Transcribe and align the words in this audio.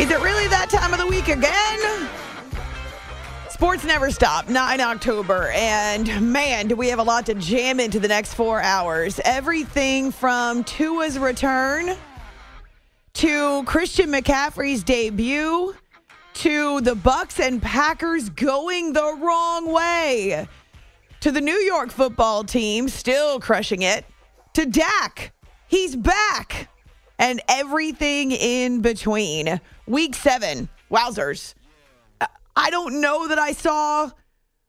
Is 0.00 0.10
it 0.10 0.18
really 0.22 0.48
that 0.48 0.70
time 0.70 0.94
of 0.94 0.98
the 0.98 1.06
week 1.06 1.28
again? 1.28 2.08
Sports 3.50 3.84
never 3.84 4.10
stop, 4.10 4.48
not 4.48 4.72
in 4.72 4.80
October. 4.80 5.50
And 5.50 6.32
man, 6.32 6.68
do 6.68 6.74
we 6.74 6.88
have 6.88 6.98
a 6.98 7.02
lot 7.02 7.26
to 7.26 7.34
jam 7.34 7.78
into 7.78 8.00
the 8.00 8.08
next 8.08 8.32
four 8.32 8.62
hours. 8.62 9.20
Everything 9.26 10.10
from 10.10 10.64
Tua's 10.64 11.18
return 11.18 11.94
to 13.12 13.62
Christian 13.64 14.10
McCaffrey's 14.10 14.82
debut 14.82 15.76
to 16.32 16.80
the 16.80 16.94
Bucks 16.94 17.38
and 17.38 17.60
Packers 17.60 18.30
going 18.30 18.94
the 18.94 19.18
wrong 19.20 19.70
way 19.70 20.48
to 21.20 21.30
the 21.30 21.42
New 21.42 21.52
York 21.52 21.90
football 21.90 22.42
team 22.42 22.88
still 22.88 23.38
crushing 23.38 23.82
it 23.82 24.06
to 24.54 24.64
Dak. 24.64 25.34
He's 25.68 25.94
back 25.94 26.69
and 27.20 27.42
everything 27.48 28.32
in 28.32 28.80
between. 28.80 29.60
Week 29.86 30.14
seven, 30.16 30.70
wowzers. 30.90 31.54
I 32.56 32.70
don't 32.70 33.00
know 33.00 33.28
that 33.28 33.38
I 33.38 33.52
saw 33.52 34.10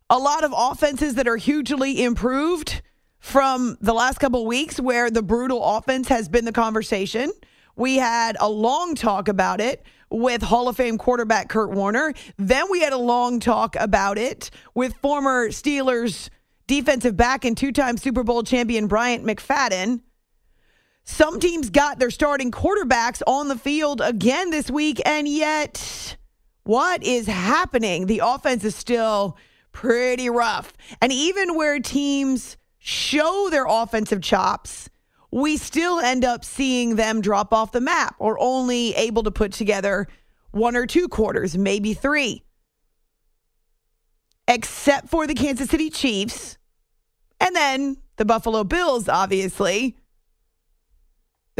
a 0.09 0.19
lot 0.19 0.43
of 0.43 0.53
offenses 0.55 1.15
that 1.15 1.27
are 1.27 1.37
hugely 1.37 2.03
improved 2.03 2.81
from 3.19 3.77
the 3.79 3.93
last 3.93 4.19
couple 4.19 4.45
weeks 4.45 4.79
where 4.79 5.09
the 5.09 5.23
brutal 5.23 5.63
offense 5.63 6.09
has 6.09 6.27
been 6.27 6.43
the 6.43 6.51
conversation. 6.51 7.31
We 7.77 7.95
had 7.95 8.35
a 8.39 8.49
long 8.49 8.95
talk 8.95 9.29
about 9.29 9.61
it 9.61 9.83
with 10.09 10.41
Hall 10.41 10.67
of 10.67 10.75
Fame 10.75 10.97
quarterback 10.97 11.47
Kurt 11.47 11.71
Warner. 11.71 12.13
Then 12.37 12.65
we 12.69 12.81
had 12.81 12.91
a 12.91 12.97
long 12.97 13.39
talk 13.39 13.77
about 13.79 14.17
it 14.17 14.51
with 14.75 14.93
former 14.95 15.49
Steelers 15.49 16.29
defensive 16.67 17.15
back 17.15 17.45
and 17.45 17.55
two 17.55 17.71
time 17.71 17.97
Super 17.97 18.23
Bowl 18.23 18.43
champion 18.43 18.87
Bryant 18.87 19.25
McFadden. 19.25 20.01
Some 21.03 21.39
teams 21.39 21.69
got 21.69 21.99
their 21.99 22.11
starting 22.11 22.51
quarterbacks 22.51 23.21
on 23.27 23.47
the 23.47 23.57
field 23.57 24.01
again 24.01 24.51
this 24.51 24.69
week, 24.69 25.01
and 25.05 25.27
yet 25.27 26.17
what 26.63 27.03
is 27.03 27.27
happening? 27.27 28.05
The 28.05 28.21
offense 28.23 28.63
is 28.63 28.75
still 28.75 29.37
pretty 29.71 30.29
rough. 30.29 30.73
And 31.01 31.11
even 31.11 31.55
where 31.55 31.79
teams 31.79 32.57
show 32.77 33.49
their 33.49 33.65
offensive 33.67 34.21
chops, 34.21 34.89
we 35.31 35.57
still 35.57 35.99
end 35.99 36.25
up 36.25 36.43
seeing 36.43 36.95
them 36.95 37.21
drop 37.21 37.53
off 37.53 37.71
the 37.71 37.81
map 37.81 38.15
or 38.19 38.37
only 38.39 38.93
able 38.95 39.23
to 39.23 39.31
put 39.31 39.53
together 39.53 40.07
one 40.51 40.75
or 40.75 40.85
two 40.85 41.07
quarters, 41.07 41.57
maybe 41.57 41.93
three. 41.93 42.43
Except 44.47 45.09
for 45.09 45.25
the 45.25 45.33
Kansas 45.33 45.69
City 45.69 45.89
Chiefs 45.89 46.57
and 47.39 47.55
then 47.55 47.97
the 48.17 48.25
Buffalo 48.25 48.63
Bills, 48.63 49.07
obviously. 49.07 49.97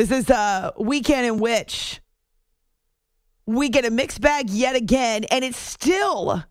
This 0.02 0.10
is 0.10 0.32
a 0.32 0.74
weekend 0.80 1.28
in 1.28 1.38
which 1.38 2.02
we 3.46 3.70
get 3.70 3.86
a 3.86 3.92
mixed 3.92 4.20
bag 4.20 4.50
yet 4.50 4.76
again, 4.76 5.26
and 5.26 5.46
it's 5.46 5.60
still 5.60 6.44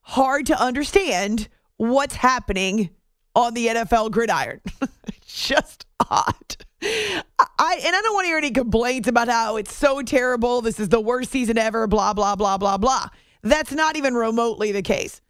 hard 0.00 0.46
to 0.46 0.60
understand 0.60 1.46
what's 1.76 2.16
happening 2.16 2.90
on 3.36 3.54
the 3.54 3.68
NFL 3.68 4.10
gridiron. 4.10 4.60
Just 5.24 5.86
odd. 6.10 6.56
I 6.82 7.80
and 7.84 7.94
I 7.94 8.00
don't 8.02 8.12
want 8.12 8.24
to 8.24 8.28
hear 8.28 8.38
any 8.38 8.50
complaints 8.50 9.06
about 9.06 9.28
how 9.28 9.54
it's 9.54 9.72
so 9.72 10.02
terrible. 10.02 10.60
This 10.60 10.80
is 10.80 10.88
the 10.88 11.00
worst 11.00 11.30
season 11.30 11.58
ever. 11.58 11.86
Blah 11.86 12.12
blah 12.12 12.34
blah 12.34 12.58
blah 12.58 12.76
blah. 12.76 13.06
That's 13.44 13.70
not 13.70 13.94
even 13.94 14.14
remotely 14.14 14.72
the 14.72 14.82
case. 14.82 15.20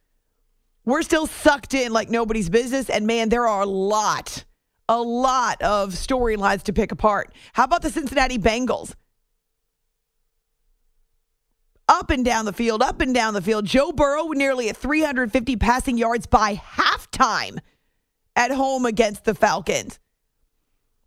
We're 0.87 1.03
still 1.03 1.27
sucked 1.27 1.75
in 1.75 1.93
like 1.93 2.09
nobody's 2.09 2.49
business, 2.49 2.89
and 2.89 3.07
man, 3.07 3.29
there 3.29 3.47
are 3.47 3.61
a 3.61 3.67
lot, 3.67 4.46
a 4.89 5.01
lot 5.01 5.61
of 5.63 5.91
storylines 5.91 6.63
to 6.65 6.73
pick 6.73 6.93
apart. 6.93 7.33
How 7.53 7.65
about 7.65 7.83
the 7.83 7.91
Cincinnati 7.91 8.39
Bengals? 8.39 8.95
up 11.89 12.11
and 12.11 12.25
down 12.25 12.45
the 12.45 12.53
field, 12.53 12.83
up 12.83 13.01
and 13.01 13.15
down 13.15 13.35
the 13.35 13.43
field. 13.43 13.65
Joe 13.65 13.93
Burrow 13.93 14.29
nearly 14.29 14.69
at 14.69 14.77
350 14.77 15.57
passing 15.57 15.97
yards 15.97 16.27
by 16.27 16.55
halftime 16.55 17.59
at 18.35 18.51
home 18.51 18.87
against 18.87 19.25
the 19.25 19.35
Falcons. 19.35 19.99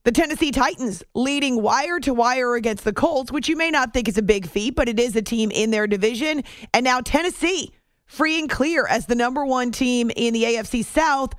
The 0.03 0.11
Tennessee 0.11 0.51
Titans 0.51 1.03
leading 1.13 1.61
wire 1.61 1.99
to 1.99 2.13
wire 2.13 2.55
against 2.55 2.85
the 2.85 2.93
Colts, 2.93 3.31
which 3.31 3.49
you 3.49 3.57
may 3.57 3.69
not 3.69 3.93
think 3.93 4.07
is 4.07 4.17
a 4.17 4.23
big 4.23 4.47
feat, 4.47 4.75
but 4.75 4.87
it 4.87 4.99
is 4.99 5.15
a 5.15 5.21
team 5.21 5.51
in 5.51 5.71
their 5.71 5.87
division. 5.87 6.43
And 6.73 6.85
now 6.85 7.01
Tennessee 7.01 7.73
free 8.05 8.39
and 8.39 8.49
clear 8.49 8.87
as 8.87 9.05
the 9.05 9.15
number 9.15 9.45
one 9.45 9.71
team 9.71 10.09
in 10.15 10.33
the 10.33 10.43
AFC 10.43 10.83
South 10.85 11.33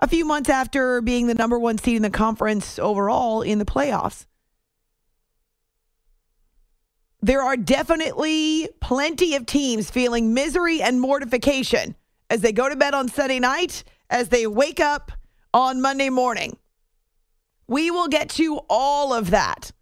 a 0.00 0.08
few 0.08 0.24
months 0.24 0.48
after 0.48 1.00
being 1.00 1.26
the 1.26 1.34
number 1.34 1.58
one 1.58 1.78
seed 1.78 1.96
in 1.96 2.02
the 2.02 2.10
conference 2.10 2.78
overall 2.78 3.42
in 3.42 3.58
the 3.58 3.64
playoffs 3.64 4.26
there 7.20 7.42
are 7.42 7.56
definitely 7.56 8.68
plenty 8.80 9.34
of 9.34 9.46
teams 9.46 9.90
feeling 9.90 10.34
misery 10.34 10.80
and 10.80 11.00
mortification 11.00 11.96
as 12.30 12.40
they 12.42 12.52
go 12.52 12.68
to 12.68 12.76
bed 12.76 12.94
on 12.94 13.08
Sunday 13.08 13.40
night, 13.40 13.82
as 14.10 14.28
they 14.28 14.46
wake 14.46 14.80
up 14.80 15.10
on 15.52 15.80
Monday 15.80 16.10
morning. 16.10 16.56
We 17.66 17.90
will 17.90 18.08
get 18.08 18.30
to 18.30 18.60
all 18.68 19.12
of 19.12 19.30
that. 19.30 19.72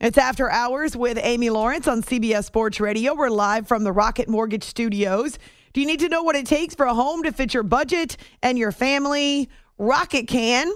It's 0.00 0.16
After 0.16 0.50
Hours 0.50 0.96
with 0.96 1.18
Amy 1.20 1.50
Lawrence 1.50 1.86
on 1.86 2.02
CBS 2.02 2.44
Sports 2.44 2.80
Radio. 2.80 3.14
We're 3.14 3.28
live 3.28 3.68
from 3.68 3.84
the 3.84 3.92
Rocket 3.92 4.28
Mortgage 4.28 4.64
Studios. 4.64 5.38
Do 5.72 5.80
you 5.80 5.86
need 5.86 6.00
to 6.00 6.08
know 6.08 6.22
what 6.24 6.34
it 6.34 6.46
takes 6.46 6.74
for 6.74 6.86
a 6.86 6.94
home 6.94 7.22
to 7.22 7.32
fit 7.32 7.54
your 7.54 7.62
budget 7.62 8.16
and 8.42 8.58
your 8.58 8.72
family? 8.72 9.48
Rocket 9.78 10.26
can. 10.26 10.72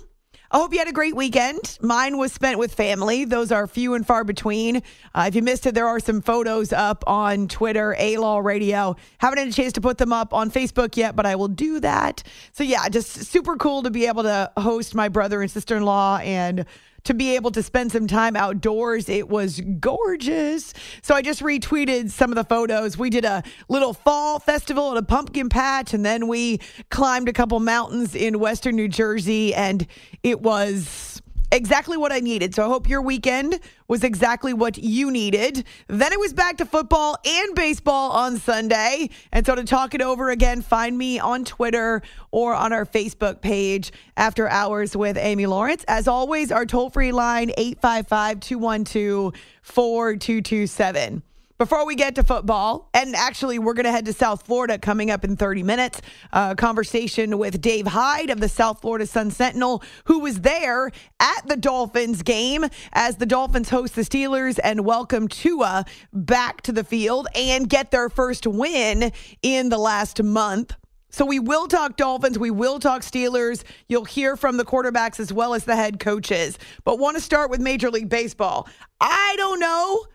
I 0.53 0.59
hope 0.59 0.73
you 0.73 0.79
had 0.79 0.87
a 0.87 0.93
great 0.93 1.17
weekend. 1.17 1.79
Mine 1.83 2.17
was 2.17 2.33
spent 2.33 2.61
with 2.61 2.73
family. 2.73 3.25
Those 3.25 3.51
are 3.51 3.67
few 3.67 3.95
and 3.95 4.07
far 4.07 4.23
between. 4.23 4.83
Uh, 5.13 5.25
if 5.27 5.35
you 5.35 5.43
missed 5.43 5.67
it, 5.67 5.75
there 5.75 5.89
are 5.89 5.99
some 5.99 6.23
photos 6.23 6.73
up 6.73 7.03
on 7.09 7.49
Twitter, 7.49 7.97
A 7.99 8.19
Law 8.19 8.39
Radio. 8.39 8.95
Haven't 9.19 9.39
had 9.41 9.49
a 9.49 9.53
chance 9.53 9.73
to 9.73 9.81
put 9.81 9.99
them 9.99 10.13
up 10.13 10.33
on 10.33 10.53
Facebook 10.53 10.97
yet, 10.97 11.17
but 11.17 11.27
I 11.27 11.35
will 11.35 11.49
do 11.49 11.81
that. 11.81 12.23
So, 12.53 12.63
yeah, 12.63 12.89
just 12.89 13.25
super 13.25 13.57
cool 13.57 13.83
to 13.83 13.91
be 13.91 14.07
able 14.07 14.23
to 14.23 14.53
host 14.57 14.95
my 14.95 15.09
brother 15.09 15.43
and 15.43 15.51
sister 15.51 15.77
in 15.77 15.83
law 15.83 16.19
and 16.19 16.67
to 17.05 17.15
be 17.15 17.35
able 17.37 17.51
to 17.53 17.63
spend 17.63 17.93
some 17.93 18.07
time 18.07 18.35
outdoors. 18.37 19.09
It 19.09 19.29
was 19.29 19.61
gorgeous. 19.79 20.73
So 21.03 21.15
I 21.15 21.23
just 21.23 21.41
retweeted 21.41 22.11
some 22.11 22.31
of 22.31 22.37
the 22.37 22.45
photos. 22.45 22.97
We 22.99 23.11
did 23.11 23.25
a 23.25 23.43
little 23.69 23.93
fall 23.95 24.39
festival 24.39 24.93
at 24.93 24.97
a 24.97 25.03
pumpkin 25.03 25.49
patch, 25.49 25.95
and 25.95 26.05
then 26.05 26.29
we 26.29 26.61
climbed 26.91 27.29
a 27.29 27.33
couple 27.33 27.61
mountains 27.61 28.15
in 28.15 28.39
western 28.39 28.77
New 28.77 28.89
Jersey, 28.89 29.55
and 29.55 29.87
it 30.23 30.41
was 30.41 31.21
exactly 31.55 31.97
what 31.97 32.13
I 32.13 32.21
needed. 32.21 32.55
So 32.55 32.65
I 32.65 32.69
hope 32.69 32.89
your 32.89 33.01
weekend 33.01 33.61
was 33.87 34.03
exactly 34.03 34.53
what 34.53 34.77
you 34.77 35.11
needed. 35.11 35.65
Then 35.87 36.13
it 36.13 36.19
was 36.19 36.33
back 36.33 36.57
to 36.59 36.67
football 36.67 37.17
and 37.25 37.55
baseball 37.55 38.11
on 38.11 38.39
Sunday. 38.39 39.09
And 39.33 39.47
so 39.47 39.55
to 39.55 39.65
talk 39.65 39.95
it 39.95 40.03
over 40.03 40.31
again, 40.31 40.63
find 40.63 40.99
me 40.99 41.19
on 41.19 41.45
Twitter 41.45 42.03
or 42.33 42.55
on 42.55 42.73
our 42.73 42.85
Facebook 42.85 43.41
page 43.41 43.93
after 44.17 44.49
hours 44.49 44.97
with 44.97 45.17
Amy 45.17 45.47
Lawrence. 45.47 45.85
As 45.87 46.09
always, 46.09 46.51
our 46.51 46.67
toll 46.67 46.91
free 46.91 47.13
line 47.13 47.53
855 47.57 48.41
212 48.41 49.35
4227. 49.63 51.23
Before 51.57 51.87
we 51.87 51.95
get 51.95 52.17
to 52.17 52.25
football, 52.25 52.91
and 52.93 53.15
actually, 53.15 53.61
we're 53.61 53.75
going 53.75 53.85
to 53.85 53.93
head 53.93 54.07
to 54.07 54.13
South 54.13 54.45
Florida 54.45 54.77
coming 54.77 55.13
up 55.13 55.23
in 55.23 55.37
30 55.37 55.63
minutes. 55.63 56.01
A 56.33 56.57
conversation 56.57 57.39
with 57.39 57.61
Dave 57.61 57.87
Hyde 57.87 58.31
of 58.31 58.41
the 58.41 58.49
South 58.49 58.81
Florida 58.81 59.07
Sun 59.07 59.31
Sentinel, 59.31 59.81
who 60.07 60.19
was 60.19 60.41
there 60.41 60.91
at 61.21 61.47
the 61.47 61.57
Dolphins 61.57 62.25
game 62.25 62.65
as 62.93 63.19
the 63.19 63.27
Dolphins 63.27 63.71
host 63.71 63.95
the 63.95 64.03
Steelers 64.03 64.59
and 64.65 64.85
welcome 64.85 65.29
Tua 65.29 65.85
back 66.13 66.63
to 66.63 66.73
the 66.73 66.83
field 66.83 67.29
and 67.37 67.69
get 67.69 67.93
their 67.93 68.09
first 68.09 68.49
win 68.49 69.13
in 69.41 69.69
the 69.69 69.79
last 69.79 70.21
month. 70.21 70.75
So 71.11 71.25
we 71.25 71.39
will 71.39 71.69
talk 71.69 71.97
Dolphins. 71.97 72.37
We 72.37 72.51
will 72.51 72.81
talk 72.81 73.03
Steelers. 73.03 73.63
You'll 73.87 74.07
hear 74.07 74.37
from 74.37 74.57
the 74.57 74.65
quarterbacks 74.65 75.21
as 75.21 75.33
well 75.33 75.55
as 75.55 75.63
the 75.63 75.77
head 75.77 76.01
coaches. 76.01 76.59
But 76.83 76.99
want 76.99 77.17
to 77.17 77.23
start 77.23 77.49
with 77.49 77.61
Major 77.61 77.93
League 77.93 78.09
Baseball. 78.09 78.69
I 79.01 79.35
don't 79.39 79.61
know 79.61 80.07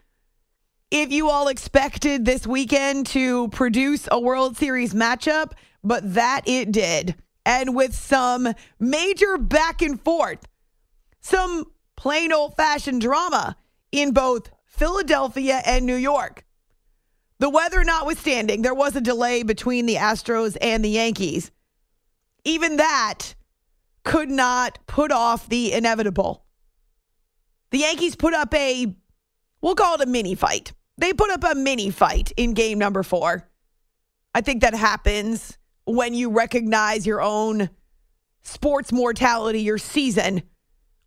if 0.91 1.11
you 1.11 1.29
all 1.29 1.47
expected 1.47 2.25
this 2.25 2.47
weekend 2.47 3.05
to 3.07 3.47
produce 3.49 4.07
a 4.11 4.19
World 4.19 4.57
Series 4.57 4.93
matchup, 4.93 5.51
but 5.83 6.13
that 6.15 6.41
it 6.45 6.71
did. 6.71 7.15
And 7.45 7.75
with 7.75 7.95
some 7.95 8.53
major 8.79 9.37
back 9.37 9.81
and 9.81 10.01
forth, 10.01 10.47
some 11.21 11.65
plain 11.95 12.33
old 12.33 12.55
fashioned 12.55 13.01
drama 13.01 13.55
in 13.91 14.11
both 14.11 14.49
Philadelphia 14.65 15.61
and 15.65 15.85
New 15.85 15.95
York. 15.95 16.43
The 17.39 17.49
weather 17.49 17.83
notwithstanding, 17.83 18.63
there 18.63 18.73
was 18.73 18.95
a 18.95 19.01
delay 19.01 19.43
between 19.43 19.85
the 19.85 19.95
Astros 19.95 20.57
and 20.59 20.83
the 20.83 20.89
Yankees. 20.89 21.51
Even 22.43 22.77
that 22.77 23.35
could 24.03 24.29
not 24.29 24.79
put 24.87 25.11
off 25.11 25.47
the 25.47 25.71
inevitable. 25.71 26.45
The 27.71 27.79
Yankees 27.79 28.15
put 28.15 28.33
up 28.33 28.53
a, 28.53 28.95
we'll 29.61 29.75
call 29.75 29.95
it 29.95 30.01
a 30.01 30.05
mini 30.05 30.35
fight. 30.35 30.73
They 30.99 31.13
put 31.13 31.31
up 31.31 31.45
a 31.45 31.55
mini 31.55 31.91
fight 31.91 32.33
in 32.35 32.53
game 32.53 32.77
number 32.77 33.03
four. 33.03 33.47
I 34.35 34.41
think 34.41 34.61
that 34.63 34.73
happens 34.73 35.57
when 35.85 36.13
you 36.13 36.29
recognize 36.29 37.07
your 37.07 37.21
own 37.21 37.69
sports 38.43 38.91
mortality, 38.91 39.61
your 39.61 39.77
season 39.77 40.43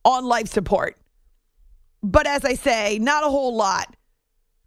on 0.03 0.25
life 0.25 0.49
support. 0.49 0.97
But 2.03 2.27
as 2.27 2.43
I 2.43 2.55
say, 2.55 2.99
not 3.00 3.23
a 3.23 3.29
whole 3.29 3.55
lot 3.55 3.94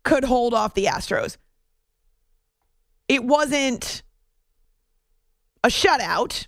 could 0.04 0.24
hold 0.24 0.54
off 0.54 0.76
the 0.76 0.86
Astros. 0.86 1.38
It 3.08 3.24
wasn't 3.24 4.04
a 5.64 5.70
shutout. 5.70 6.46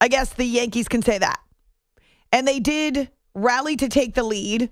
I 0.00 0.06
guess 0.06 0.32
the 0.32 0.44
Yankees 0.44 0.86
can 0.86 1.02
say 1.02 1.18
that. 1.18 1.40
And 2.30 2.46
they 2.46 2.60
did 2.60 3.10
rally 3.34 3.74
to 3.76 3.88
take 3.88 4.14
the 4.14 4.22
lead 4.22 4.70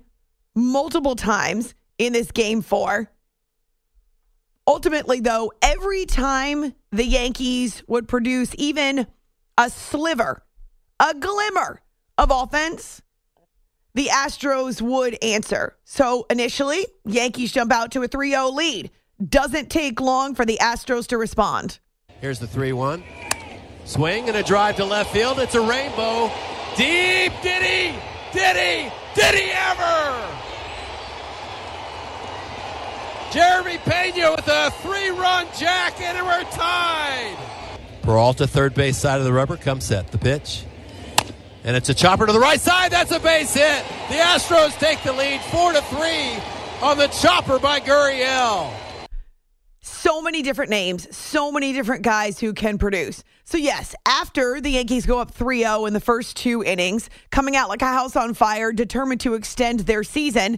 multiple 0.55 1.17
times 1.17 1.75
in 1.97 2.13
this 2.13 2.31
game 2.31 2.61
four. 2.61 3.11
Ultimately, 4.67 5.19
though, 5.19 5.51
every 5.61 6.05
time 6.05 6.73
the 6.91 7.05
Yankees 7.05 7.83
would 7.87 8.07
produce 8.07 8.55
even 8.57 9.05
a 9.57 9.69
sliver, 9.69 10.43
a 10.99 11.13
glimmer 11.13 11.81
of 12.17 12.31
offense, 12.31 13.01
the 13.93 14.07
Astros 14.07 14.81
would 14.81 15.23
answer. 15.23 15.77
So 15.85 16.25
initially, 16.29 16.85
Yankees 17.05 17.51
jump 17.51 17.71
out 17.71 17.91
to 17.91 18.03
a 18.03 18.07
3 18.07 18.31
0 18.31 18.49
lead. 18.49 18.91
Doesn't 19.29 19.69
take 19.69 20.01
long 20.01 20.35
for 20.35 20.45
the 20.45 20.57
Astros 20.61 21.07
to 21.07 21.17
respond. 21.17 21.79
Here's 22.19 22.39
the 22.39 22.47
3 22.47 22.73
1. 22.73 23.03
Swing 23.85 24.27
and 24.27 24.37
a 24.37 24.43
drive 24.43 24.77
to 24.77 24.85
left 24.85 25.13
field. 25.13 25.39
It's 25.39 25.55
a 25.55 25.61
rainbow. 25.61 26.31
Deep. 26.75 27.31
Did 27.43 27.61
he? 27.61 27.95
Did 28.33 28.57
he? 28.57 28.91
Did 29.13 29.35
he 29.35 29.51
ever? 29.51 30.44
Jeremy 33.35 33.77
Pena 33.79 34.31
with 34.31 34.47
a 34.47 34.71
three 34.81 35.09
run 35.09 35.45
jack, 35.59 35.99
and 35.99 36.25
we're 36.25 36.49
tied. 36.51 37.35
Peralta, 38.01 38.47
third 38.47 38.73
base 38.73 38.97
side 38.97 39.19
of 39.19 39.25
the 39.25 39.33
rubber, 39.33 39.57
comes 39.57 39.83
set. 39.83 40.07
The 40.07 40.17
pitch. 40.17 40.63
And 41.65 41.75
it's 41.75 41.89
a 41.89 41.93
chopper 41.93 42.27
to 42.27 42.31
the 42.31 42.39
right 42.39 42.61
side. 42.61 42.93
That's 42.93 43.11
a 43.11 43.19
base 43.19 43.53
hit. 43.53 43.83
The 44.07 44.15
Astros 44.15 44.79
take 44.79 45.03
the 45.03 45.11
lead 45.11 45.41
4 45.51 45.73
to 45.73 45.81
3 45.81 45.99
on 46.81 46.97
the 46.97 47.07
chopper 47.07 47.59
by 47.59 47.81
Gurriel. 47.81 48.71
So 49.81 50.21
many 50.21 50.41
different 50.41 50.69
names, 50.69 51.13
so 51.13 51.51
many 51.51 51.73
different 51.73 52.03
guys 52.03 52.39
who 52.39 52.53
can 52.53 52.77
produce. 52.77 53.21
So, 53.43 53.57
yes, 53.57 53.95
after 54.05 54.61
the 54.61 54.69
Yankees 54.69 55.05
go 55.05 55.19
up 55.19 55.31
3 55.31 55.59
0 55.59 55.87
in 55.87 55.93
the 55.93 55.99
first 55.99 56.37
two 56.37 56.63
innings, 56.63 57.09
coming 57.31 57.57
out 57.57 57.67
like 57.67 57.81
a 57.81 57.87
house 57.87 58.15
on 58.15 58.33
fire, 58.33 58.71
determined 58.71 59.19
to 59.21 59.33
extend 59.33 59.81
their 59.81 60.05
season, 60.05 60.57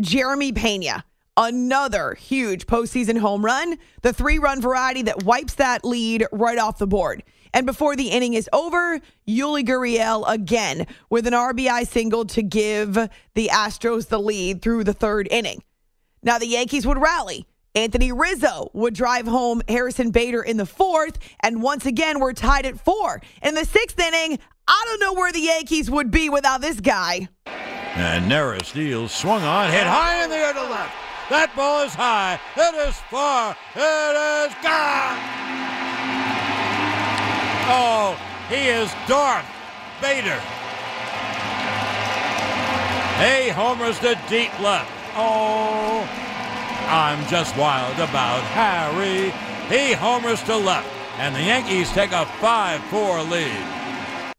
Jeremy 0.00 0.52
Pena 0.52 1.04
another 1.36 2.14
huge 2.14 2.66
postseason 2.66 3.18
home 3.18 3.44
run, 3.44 3.78
the 4.02 4.12
three 4.12 4.38
run 4.38 4.60
variety 4.60 5.02
that 5.02 5.24
wipes 5.24 5.54
that 5.54 5.84
lead 5.84 6.26
right 6.32 6.58
off 6.58 6.78
the 6.78 6.86
board. 6.86 7.22
And 7.52 7.64
before 7.64 7.96
the 7.96 8.08
inning 8.08 8.34
is 8.34 8.50
over, 8.52 9.00
Yuli 9.26 9.64
Gurriel 9.64 10.24
again 10.28 10.86
with 11.08 11.26
an 11.26 11.32
RBI 11.32 11.86
single 11.86 12.24
to 12.26 12.42
give 12.42 12.94
the 13.34 13.48
Astros 13.52 14.08
the 14.08 14.18
lead 14.18 14.62
through 14.62 14.84
the 14.84 14.92
third 14.92 15.28
inning. 15.30 15.62
Now 16.22 16.38
the 16.38 16.46
Yankees 16.46 16.86
would 16.86 16.98
rally. 16.98 17.46
Anthony 17.74 18.10
Rizzo 18.10 18.70
would 18.72 18.94
drive 18.94 19.26
home 19.26 19.60
Harrison 19.68 20.10
Bader 20.10 20.42
in 20.42 20.56
the 20.56 20.64
fourth, 20.64 21.18
and 21.40 21.62
once 21.62 21.84
again 21.84 22.20
we're 22.20 22.32
tied 22.32 22.64
at 22.64 22.80
four. 22.80 23.20
In 23.42 23.54
the 23.54 23.66
sixth 23.66 24.00
inning, 24.00 24.38
I 24.66 24.82
don't 24.86 25.00
know 25.00 25.12
where 25.12 25.30
the 25.30 25.40
Yankees 25.40 25.90
would 25.90 26.10
be 26.10 26.30
without 26.30 26.62
this 26.62 26.80
guy. 26.80 27.28
And 27.46 28.30
Neris 28.30 28.72
deals, 28.72 29.12
swung 29.12 29.42
on, 29.42 29.70
hit 29.70 29.86
high 29.86 30.24
in 30.24 30.30
the 30.30 30.36
air 30.36 30.54
to 30.54 30.62
left. 30.62 30.94
That 31.28 31.50
ball 31.56 31.82
is 31.82 31.92
high. 31.92 32.38
It 32.56 32.74
is 32.86 32.94
far. 33.10 33.56
It 33.74 34.14
is 34.46 34.54
gone. 34.62 35.18
Oh, 37.68 38.14
he 38.48 38.68
is 38.68 38.94
Darth 39.08 39.44
Bader. 40.00 40.38
Hey, 43.18 43.48
homers 43.48 43.98
to 44.00 44.14
deep 44.28 44.54
left. 44.60 44.92
Oh, 45.16 46.06
I'm 46.86 47.26
just 47.26 47.56
wild 47.56 47.98
about 47.98 48.42
Harry. 48.54 49.32
He 49.68 49.94
homers 49.94 50.42
to 50.44 50.56
left, 50.56 50.88
and 51.18 51.34
the 51.34 51.42
Yankees 51.42 51.90
take 51.90 52.12
a 52.12 52.26
5 52.40 52.80
4 52.84 53.22
lead. 53.24 53.75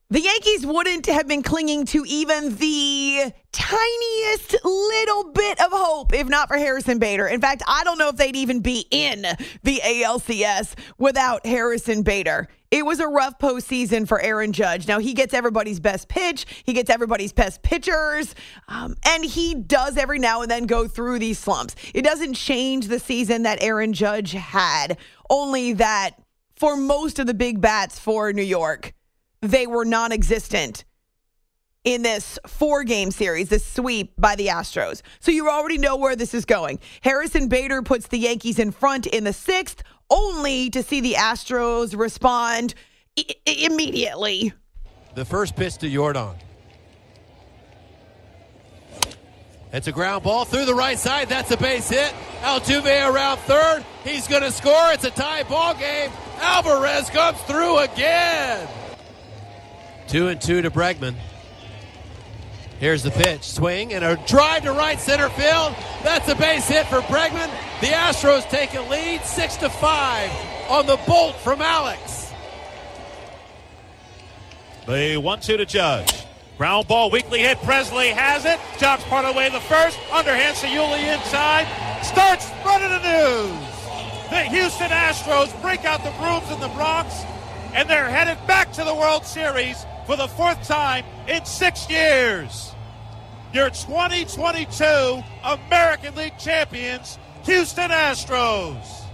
The 0.09 0.21
Yankees 0.21 0.65
wouldn't 0.65 1.07
have 1.07 1.27
been 1.27 1.43
clinging 1.43 1.83
to 1.87 2.05
even 2.07 2.55
the 2.55 3.33
tiniest 3.51 4.55
little 4.63 5.33
bit 5.33 5.59
of 5.59 5.73
hope 5.73 6.13
if 6.13 6.29
not 6.29 6.47
for 6.47 6.57
Harrison 6.57 6.97
Bader. 6.97 7.27
In 7.27 7.41
fact, 7.41 7.61
I 7.67 7.83
don't 7.83 7.97
know 7.97 8.07
if 8.07 8.15
they'd 8.15 8.37
even 8.37 8.61
be 8.61 8.85
in 8.89 9.23
the 9.63 9.81
ALCS 9.83 10.75
without 10.97 11.45
Harrison 11.45 12.03
Bader. 12.03 12.47
It 12.71 12.85
was 12.85 13.01
a 13.01 13.07
rough 13.07 13.37
postseason 13.37 14.07
for 14.07 14.21
Aaron 14.21 14.53
Judge. 14.53 14.87
Now, 14.87 14.99
he 14.99 15.13
gets 15.13 15.33
everybody's 15.33 15.81
best 15.81 16.07
pitch, 16.07 16.45
he 16.63 16.71
gets 16.71 16.89
everybody's 16.89 17.33
best 17.33 17.61
pitchers, 17.61 18.33
um, 18.69 18.95
and 19.05 19.25
he 19.25 19.55
does 19.55 19.97
every 19.97 20.19
now 20.19 20.41
and 20.41 20.49
then 20.49 20.67
go 20.67 20.87
through 20.87 21.19
these 21.19 21.37
slumps. 21.37 21.75
It 21.93 22.03
doesn't 22.03 22.35
change 22.35 22.87
the 22.87 22.99
season 22.99 23.43
that 23.43 23.61
Aaron 23.61 23.91
Judge 23.91 24.31
had, 24.31 24.97
only 25.29 25.73
that 25.73 26.11
for 26.55 26.77
most 26.77 27.19
of 27.19 27.27
the 27.27 27.33
big 27.33 27.59
bats 27.59 27.99
for 27.99 28.31
New 28.31 28.41
York, 28.41 28.93
they 29.41 29.67
were 29.67 29.85
non 29.85 30.11
existent 30.11 30.83
in 31.83 32.01
this 32.01 32.37
four 32.45 32.83
game 32.83 33.11
series, 33.11 33.49
this 33.49 33.65
sweep 33.65 34.11
by 34.17 34.35
the 34.35 34.47
Astros. 34.47 35.01
So 35.19 35.31
you 35.31 35.49
already 35.49 35.77
know 35.77 35.95
where 35.95 36.15
this 36.15 36.33
is 36.33 36.43
going. 36.43 36.79
Harrison 37.01 37.47
Bader 37.47 37.81
puts 37.81 38.07
the 38.07 38.17
Yankees 38.17 38.59
in 38.59 38.71
front 38.71 39.05
in 39.05 39.23
the 39.23 39.31
sixth, 39.33 39.83
only 40.09 40.69
to 40.71 40.83
see 40.83 40.99
the 40.99 41.13
Astros 41.13 41.97
respond 41.97 42.73
I- 43.17 43.35
immediately. 43.45 44.53
The 45.15 45.25
first 45.25 45.55
pitch 45.55 45.77
to 45.77 45.89
Yordan. 45.89 46.35
It's 49.73 49.87
a 49.87 49.91
ground 49.91 50.23
ball 50.23 50.45
through 50.45 50.65
the 50.65 50.75
right 50.75 50.97
side. 50.97 51.27
That's 51.29 51.51
a 51.51 51.57
base 51.57 51.89
hit. 51.89 52.13
Altuve 52.41 53.09
around 53.13 53.37
third. 53.39 53.83
He's 54.03 54.27
going 54.27 54.43
to 54.43 54.51
score. 54.51 54.91
It's 54.91 55.03
a 55.03 55.11
tie 55.11 55.43
ball 55.43 55.73
game. 55.73 56.09
Alvarez 56.39 57.09
comes 57.09 57.39
through 57.41 57.79
again. 57.79 58.67
Two 60.07 60.29
and 60.29 60.39
two 60.39 60.61
to 60.61 60.71
Bregman. 60.71 61.15
Here's 62.79 63.03
the 63.03 63.11
pitch, 63.11 63.43
swing, 63.43 63.93
and 63.93 64.05
a 64.05 64.15
drive 64.27 64.63
to 64.63 64.71
right 64.71 64.99
center 64.99 65.29
field. 65.29 65.75
That's 66.03 66.29
a 66.29 66.35
base 66.35 66.67
hit 66.67 66.85
for 66.87 67.01
Bregman. 67.01 67.49
The 67.81 67.87
Astros 67.87 68.47
take 68.49 68.73
a 68.75 68.81
lead, 68.81 69.25
six 69.25 69.57
to 69.57 69.69
five, 69.69 70.31
on 70.69 70.85
the 70.85 70.97
bolt 71.07 71.35
from 71.37 71.61
Alex. 71.61 72.31
The 74.87 75.17
one-two 75.17 75.57
to 75.57 75.65
Judge. 75.65 76.23
Ground 76.57 76.87
ball, 76.87 77.11
weakly 77.11 77.39
hit. 77.39 77.57
Pressly 77.59 78.13
has 78.13 78.45
it. 78.45 78.59
Jogs 78.79 79.03
part 79.03 79.25
of 79.25 79.33
the 79.33 79.37
way 79.37 79.47
to 79.47 79.53
the 79.53 79.59
first. 79.59 79.99
Underhand 80.11 80.55
to 80.57 80.67
Yuli 80.67 81.13
inside. 81.13 81.67
Starts 82.03 82.49
running 82.65 82.89
the 82.89 83.01
news. 83.01 83.67
The 84.29 84.43
Houston 84.43 84.89
Astros 84.89 85.61
break 85.61 85.83
out 85.83 86.03
the 86.03 86.11
brooms 86.11 86.49
in 86.51 86.59
the 86.59 86.73
Bronx, 86.75 87.23
and 87.73 87.89
they're 87.89 88.09
headed 88.09 88.37
back 88.47 88.71
to 88.73 88.83
the 88.83 88.95
World 88.95 89.25
Series 89.25 89.85
for 90.07 90.15
the 90.15 90.27
fourth 90.29 90.65
time 90.65 91.03
in 91.27 91.43
six 91.43 91.89
years. 91.89 92.73
Your 93.53 93.69
2022 93.69 95.21
American 95.43 96.15
League 96.15 96.37
champions, 96.39 97.19
Houston 97.43 97.91
Astros. 97.91 99.06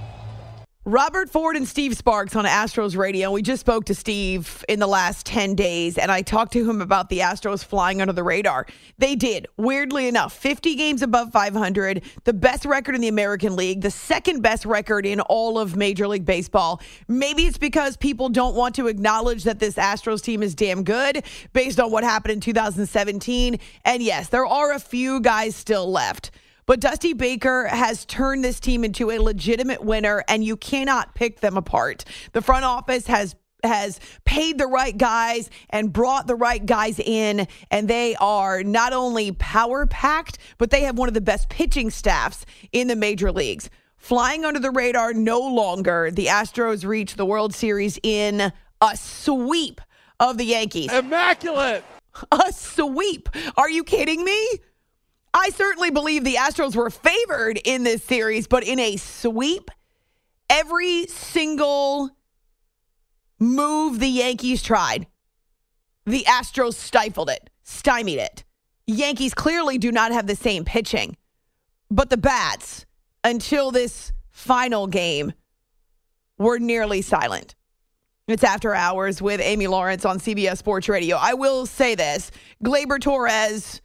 Robert 0.85 1.29
Ford 1.29 1.55
and 1.55 1.65
Steve 1.65 1.95
Sparks 1.95 2.35
on 2.35 2.43
Astros 2.43 2.97
Radio. 2.97 3.31
We 3.31 3.41
just 3.41 3.61
spoke 3.61 3.85
to 3.85 3.95
Steve 3.95 4.65
in 4.67 4.79
the 4.79 4.87
last 4.87 5.25
10 5.25 5.55
days, 5.55 5.97
and 5.97 6.11
I 6.11 6.23
talked 6.23 6.51
to 6.53 6.69
him 6.69 6.81
about 6.81 7.07
the 7.07 7.19
Astros 7.19 7.63
flying 7.63 8.01
under 8.01 8.11
the 8.11 8.21
radar. 8.21 8.67
They 8.97 9.15
did, 9.15 9.47
weirdly 9.55 10.09
enough, 10.09 10.33
50 10.33 10.75
games 10.75 11.01
above 11.01 11.31
500, 11.31 12.03
the 12.25 12.33
best 12.33 12.65
record 12.65 12.95
in 12.95 13.01
the 13.01 13.07
American 13.07 13.55
League, 13.55 13.79
the 13.79 13.91
second 13.91 14.41
best 14.41 14.65
record 14.65 15.05
in 15.05 15.21
all 15.21 15.57
of 15.57 15.77
Major 15.77 16.05
League 16.05 16.25
Baseball. 16.25 16.81
Maybe 17.07 17.43
it's 17.43 17.57
because 17.57 17.95
people 17.95 18.27
don't 18.27 18.53
want 18.53 18.75
to 18.75 18.87
acknowledge 18.87 19.45
that 19.45 19.59
this 19.59 19.75
Astros 19.75 20.21
team 20.21 20.43
is 20.43 20.53
damn 20.53 20.83
good 20.83 21.23
based 21.53 21.79
on 21.79 21.91
what 21.91 22.03
happened 22.03 22.33
in 22.33 22.39
2017. 22.41 23.57
And 23.85 24.03
yes, 24.03 24.27
there 24.27 24.45
are 24.45 24.73
a 24.73 24.79
few 24.79 25.21
guys 25.21 25.55
still 25.55 25.89
left. 25.89 26.31
But 26.65 26.79
Dusty 26.79 27.13
Baker 27.13 27.67
has 27.67 28.05
turned 28.05 28.43
this 28.43 28.59
team 28.59 28.83
into 28.83 29.11
a 29.11 29.19
legitimate 29.19 29.83
winner, 29.83 30.23
and 30.27 30.43
you 30.43 30.57
cannot 30.57 31.15
pick 31.15 31.39
them 31.39 31.57
apart. 31.57 32.05
The 32.31 32.41
front 32.41 32.65
office 32.65 33.07
has 33.07 33.35
has 33.63 33.99
paid 34.25 34.57
the 34.57 34.67
right 34.67 34.97
guys 34.97 35.49
and 35.69 35.93
brought 35.93 36.27
the 36.27 36.35
right 36.35 36.65
guys 36.65 36.99
in, 36.99 37.47
and 37.71 37.87
they 37.87 38.13
are 38.15 38.61
not 38.61 38.91
only 38.91 39.31
power 39.31 39.85
packed, 39.85 40.37
but 40.57 40.69
they 40.69 40.81
have 40.81 40.97
one 40.97 41.07
of 41.07 41.13
the 41.13 41.21
best 41.21 41.47
pitching 41.47 41.89
staffs 41.89 42.45
in 42.71 42.87
the 42.87 42.95
major 42.95 43.31
leagues. 43.31 43.69
Flying 43.95 44.43
under 44.43 44.59
the 44.59 44.71
radar 44.71 45.13
no 45.13 45.39
longer. 45.39 46.11
The 46.11 46.25
Astros 46.25 46.85
reach 46.85 47.15
the 47.15 47.25
World 47.25 47.53
Series 47.53 47.97
in 48.03 48.51
a 48.81 48.97
sweep 48.97 49.79
of 50.19 50.37
the 50.37 50.43
Yankees. 50.43 50.91
Immaculate. 50.91 51.85
A 52.31 52.51
sweep. 52.51 53.29
Are 53.55 53.69
you 53.69 53.85
kidding 53.85 54.25
me? 54.25 54.47
I 55.33 55.49
certainly 55.49 55.89
believe 55.89 56.23
the 56.23 56.35
Astros 56.35 56.75
were 56.75 56.89
favored 56.89 57.59
in 57.63 57.83
this 57.83 58.03
series, 58.03 58.47
but 58.47 58.63
in 58.63 58.79
a 58.79 58.97
sweep, 58.97 59.71
every 60.49 61.07
single 61.07 62.11
move 63.39 63.99
the 63.99 64.07
Yankees 64.07 64.61
tried, 64.61 65.07
the 66.05 66.23
Astros 66.27 66.75
stifled 66.75 67.29
it, 67.29 67.49
stymied 67.63 68.19
it. 68.19 68.43
Yankees 68.85 69.33
clearly 69.33 69.77
do 69.77 69.91
not 69.91 70.11
have 70.11 70.27
the 70.27 70.35
same 70.35 70.65
pitching, 70.65 71.17
but 71.89 72.09
the 72.09 72.17
bats, 72.17 72.85
until 73.23 73.71
this 73.71 74.11
final 74.29 74.87
game 74.87 75.33
were 76.37 76.59
nearly 76.59 77.01
silent. 77.01 77.55
It's 78.27 78.43
after 78.43 78.73
hours 78.73 79.21
with 79.21 79.41
Amy 79.41 79.67
Lawrence 79.67 80.05
on 80.05 80.19
CBS 80.19 80.57
Sports 80.57 80.87
Radio. 80.89 81.17
I 81.17 81.33
will 81.33 81.65
say 81.65 81.95
this 81.95 82.31
Gleyber 82.63 82.99
Torres 82.99 83.81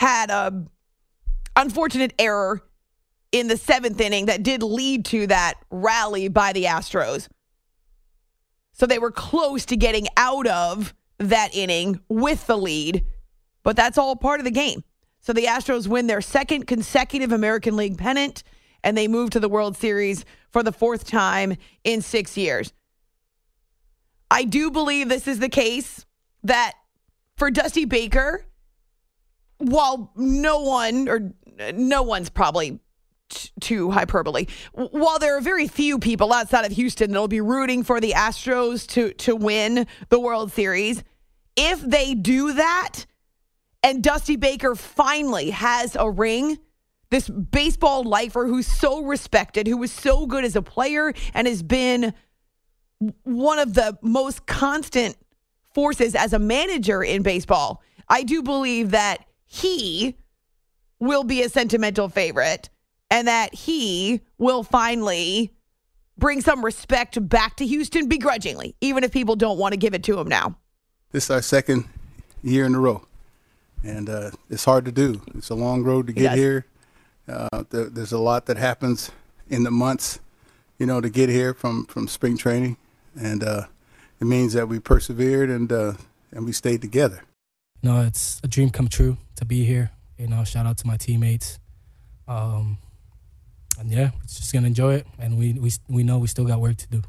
had 0.00 0.30
a 0.30 0.64
unfortunate 1.56 2.14
error 2.18 2.62
in 3.32 3.48
the 3.48 3.56
seventh 3.58 4.00
inning 4.00 4.26
that 4.26 4.42
did 4.42 4.62
lead 4.62 5.04
to 5.04 5.26
that 5.26 5.54
rally 5.70 6.26
by 6.28 6.54
the 6.54 6.64
Astros. 6.64 7.28
So 8.72 8.86
they 8.86 8.98
were 8.98 9.10
close 9.10 9.66
to 9.66 9.76
getting 9.76 10.06
out 10.16 10.46
of 10.46 10.94
that 11.18 11.54
inning 11.54 12.00
with 12.08 12.46
the 12.46 12.56
lead, 12.56 13.04
but 13.62 13.76
that's 13.76 13.98
all 13.98 14.16
part 14.16 14.40
of 14.40 14.44
the 14.44 14.50
game. 14.50 14.84
So 15.20 15.34
the 15.34 15.44
Astros 15.44 15.86
win 15.86 16.06
their 16.06 16.22
second 16.22 16.66
consecutive 16.66 17.30
American 17.30 17.76
League 17.76 17.98
pennant 17.98 18.42
and 18.82 18.96
they 18.96 19.06
move 19.06 19.28
to 19.30 19.40
the 19.40 19.50
World 19.50 19.76
Series 19.76 20.24
for 20.48 20.62
the 20.62 20.72
fourth 20.72 21.06
time 21.06 21.58
in 21.84 22.00
six 22.00 22.38
years. 22.38 22.72
I 24.30 24.44
do 24.44 24.70
believe 24.70 25.10
this 25.10 25.28
is 25.28 25.40
the 25.40 25.50
case 25.50 26.06
that 26.42 26.72
for 27.36 27.50
Dusty 27.50 27.84
Baker, 27.84 28.46
while 29.60 30.10
no 30.16 30.60
one 30.60 31.08
or 31.08 31.32
no 31.72 32.02
one's 32.02 32.30
probably 32.30 32.80
t- 33.28 33.50
too 33.60 33.90
hyperbole, 33.90 34.46
while 34.72 35.18
there 35.18 35.36
are 35.36 35.40
very 35.40 35.68
few 35.68 35.98
people 35.98 36.32
outside 36.32 36.64
of 36.64 36.72
Houston 36.72 37.12
that'll 37.12 37.28
be 37.28 37.40
rooting 37.40 37.84
for 37.84 38.00
the 38.00 38.12
Astros 38.12 38.86
to 38.88 39.12
to 39.14 39.36
win 39.36 39.86
the 40.08 40.18
World 40.18 40.52
Series, 40.52 41.04
if 41.56 41.80
they 41.80 42.14
do 42.14 42.54
that 42.54 43.06
and 43.82 44.02
Dusty 44.02 44.36
Baker 44.36 44.74
finally 44.74 45.50
has 45.50 45.96
a 45.96 46.10
ring, 46.10 46.58
this 47.10 47.28
baseball 47.28 48.04
lifer 48.04 48.46
who's 48.46 48.66
so 48.66 49.02
respected, 49.02 49.66
who 49.66 49.76
was 49.76 49.90
so 49.90 50.26
good 50.26 50.44
as 50.44 50.56
a 50.56 50.62
player 50.62 51.12
and 51.34 51.46
has 51.46 51.62
been 51.62 52.14
one 53.22 53.58
of 53.58 53.74
the 53.74 53.98
most 54.02 54.46
constant 54.46 55.16
forces 55.74 56.14
as 56.14 56.32
a 56.32 56.38
manager 56.38 57.02
in 57.02 57.22
baseball. 57.22 57.82
I 58.08 58.22
do 58.22 58.42
believe 58.42 58.90
that 58.90 59.24
he 59.52 60.14
will 61.00 61.24
be 61.24 61.42
a 61.42 61.48
sentimental 61.48 62.08
favorite 62.08 62.70
and 63.10 63.26
that 63.26 63.52
he 63.52 64.20
will 64.38 64.62
finally 64.62 65.52
bring 66.16 66.40
some 66.40 66.64
respect 66.64 67.28
back 67.28 67.56
to 67.56 67.66
Houston 67.66 68.08
begrudgingly, 68.08 68.76
even 68.80 69.02
if 69.02 69.10
people 69.10 69.34
don't 69.34 69.58
want 69.58 69.72
to 69.72 69.76
give 69.76 69.92
it 69.92 70.04
to 70.04 70.20
him 70.20 70.28
now. 70.28 70.56
This 71.10 71.24
is 71.24 71.30
our 71.30 71.42
second 71.42 71.86
year 72.44 72.64
in 72.64 72.76
a 72.76 72.78
row, 72.78 73.04
and 73.82 74.08
uh, 74.08 74.30
it's 74.48 74.64
hard 74.64 74.84
to 74.84 74.92
do. 74.92 75.20
It's 75.34 75.50
a 75.50 75.56
long 75.56 75.82
road 75.82 76.06
to 76.06 76.12
get 76.12 76.38
here. 76.38 76.66
Uh, 77.28 77.64
there, 77.70 77.86
there's 77.86 78.12
a 78.12 78.18
lot 78.18 78.46
that 78.46 78.56
happens 78.56 79.10
in 79.48 79.64
the 79.64 79.72
months, 79.72 80.20
you 80.78 80.86
know, 80.86 81.00
to 81.00 81.10
get 81.10 81.28
here 81.28 81.54
from, 81.54 81.86
from 81.86 82.06
spring 82.06 82.36
training, 82.36 82.76
and 83.20 83.42
uh, 83.42 83.64
it 84.20 84.26
means 84.26 84.52
that 84.52 84.68
we 84.68 84.78
persevered 84.78 85.50
and 85.50 85.72
uh, 85.72 85.94
and 86.30 86.44
we 86.44 86.52
stayed 86.52 86.80
together. 86.80 87.24
No, 87.82 88.02
it's 88.02 88.40
a 88.44 88.48
dream 88.48 88.70
come 88.70 88.88
true 88.88 89.16
to 89.36 89.44
be 89.44 89.64
here. 89.64 89.90
You 90.18 90.26
know, 90.26 90.44
shout 90.44 90.66
out 90.66 90.76
to 90.78 90.86
my 90.86 90.96
teammates. 90.96 91.58
Um, 92.28 92.78
and 93.78 93.90
yeah, 93.90 94.10
we're 94.14 94.26
just 94.26 94.52
gonna 94.52 94.66
enjoy 94.66 94.94
it, 94.96 95.06
and 95.18 95.38
we 95.38 95.54
we 95.54 95.72
we 95.88 96.02
know 96.02 96.18
we 96.18 96.26
still 96.28 96.44
got 96.44 96.60
work 96.60 96.76
to 96.76 96.88
do. 96.88 97.02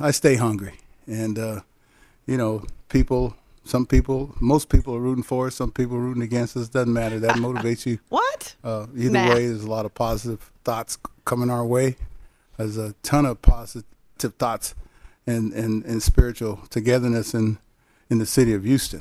I 0.00 0.10
stay 0.10 0.36
hungry, 0.36 0.74
and 1.06 1.38
uh, 1.38 1.60
you 2.26 2.36
know, 2.36 2.64
people. 2.88 3.36
Some 3.66 3.86
people, 3.86 4.34
most 4.40 4.68
people 4.68 4.94
are 4.94 5.00
rooting 5.00 5.22
for 5.24 5.46
us. 5.46 5.54
Some 5.54 5.72
people 5.72 5.96
are 5.96 6.00
rooting 6.00 6.22
against 6.22 6.54
us. 6.54 6.68
Doesn't 6.68 6.92
matter. 6.92 7.18
That 7.18 7.36
motivates 7.36 7.86
you. 7.86 7.98
What? 8.10 8.56
Uh, 8.62 8.88
either 8.94 9.10
Nah. 9.12 9.30
way, 9.30 9.46
there's 9.46 9.64
a 9.64 9.70
lot 9.70 9.86
of 9.86 9.94
positive 9.94 10.52
thoughts 10.64 10.98
coming 11.24 11.48
our 11.48 11.64
way. 11.64 11.96
There's 12.58 12.76
a 12.76 12.92
ton 13.02 13.24
of 13.24 13.40
positive 13.40 13.86
thoughts 14.38 14.74
and, 15.26 15.54
and, 15.54 15.82
and 15.86 16.02
spiritual 16.02 16.56
togetherness 16.68 17.32
in, 17.32 17.56
in 18.10 18.18
the 18.18 18.26
city 18.26 18.52
of 18.52 18.64
Houston. 18.64 19.00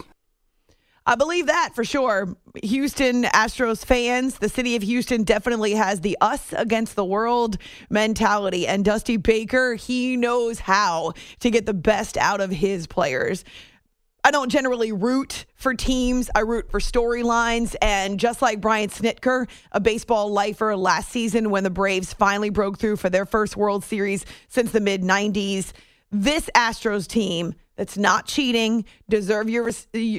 I 1.06 1.16
believe 1.16 1.48
that 1.48 1.72
for 1.76 1.84
sure. 1.84 2.38
Houston 2.64 3.24
Astros 3.24 3.84
fans, 3.84 4.38
the 4.38 4.48
city 4.48 4.78
of 4.78 4.84
Houston 4.84 5.24
definitely 5.24 5.74
has 5.74 6.00
the 6.00 6.18
us 6.22 6.54
against 6.54 6.96
the 6.96 7.04
world 7.04 7.58
mentality. 7.90 8.66
And 8.66 8.86
Dusty 8.86 9.18
Baker, 9.18 9.74
he 9.76 10.16
knows 10.16 10.60
how 10.60 11.14
to 11.40 11.52
get 11.52 11.66
the 11.66 11.74
best 11.74 12.16
out 12.16 12.40
of 12.40 12.52
his 12.52 12.88
players. 12.88 13.44
I 14.24 14.32
don't 14.32 14.50
generally 14.50 14.94
root 14.94 15.46
for 15.56 15.74
teams. 15.74 16.30
I 16.34 16.40
root 16.40 16.72
for 16.72 16.80
storylines. 16.80 17.76
And 17.82 18.18
just 18.18 18.42
like 18.42 18.62
Brian 18.62 18.90
Snitker, 18.90 19.50
a 19.74 19.82
baseball 19.82 20.32
lifer 20.32 20.78
last 20.78 21.10
season 21.10 21.50
when 21.50 21.66
the 21.66 21.70
Braves 21.70 22.14
finally 22.14 22.50
broke 22.50 22.78
through 22.78 22.96
for 22.96 23.10
their 23.10 23.26
first 23.26 23.58
World 23.58 23.84
Series 23.84 24.26
since 24.48 24.72
the 24.72 24.80
mid 24.80 25.02
90s, 25.02 25.74
this 26.12 26.50
Astros 26.56 27.08
team 27.08 27.56
that's 27.76 27.98
not 27.98 28.26
cheating 28.26 28.86
deserve 29.10 29.50
your 29.50 29.70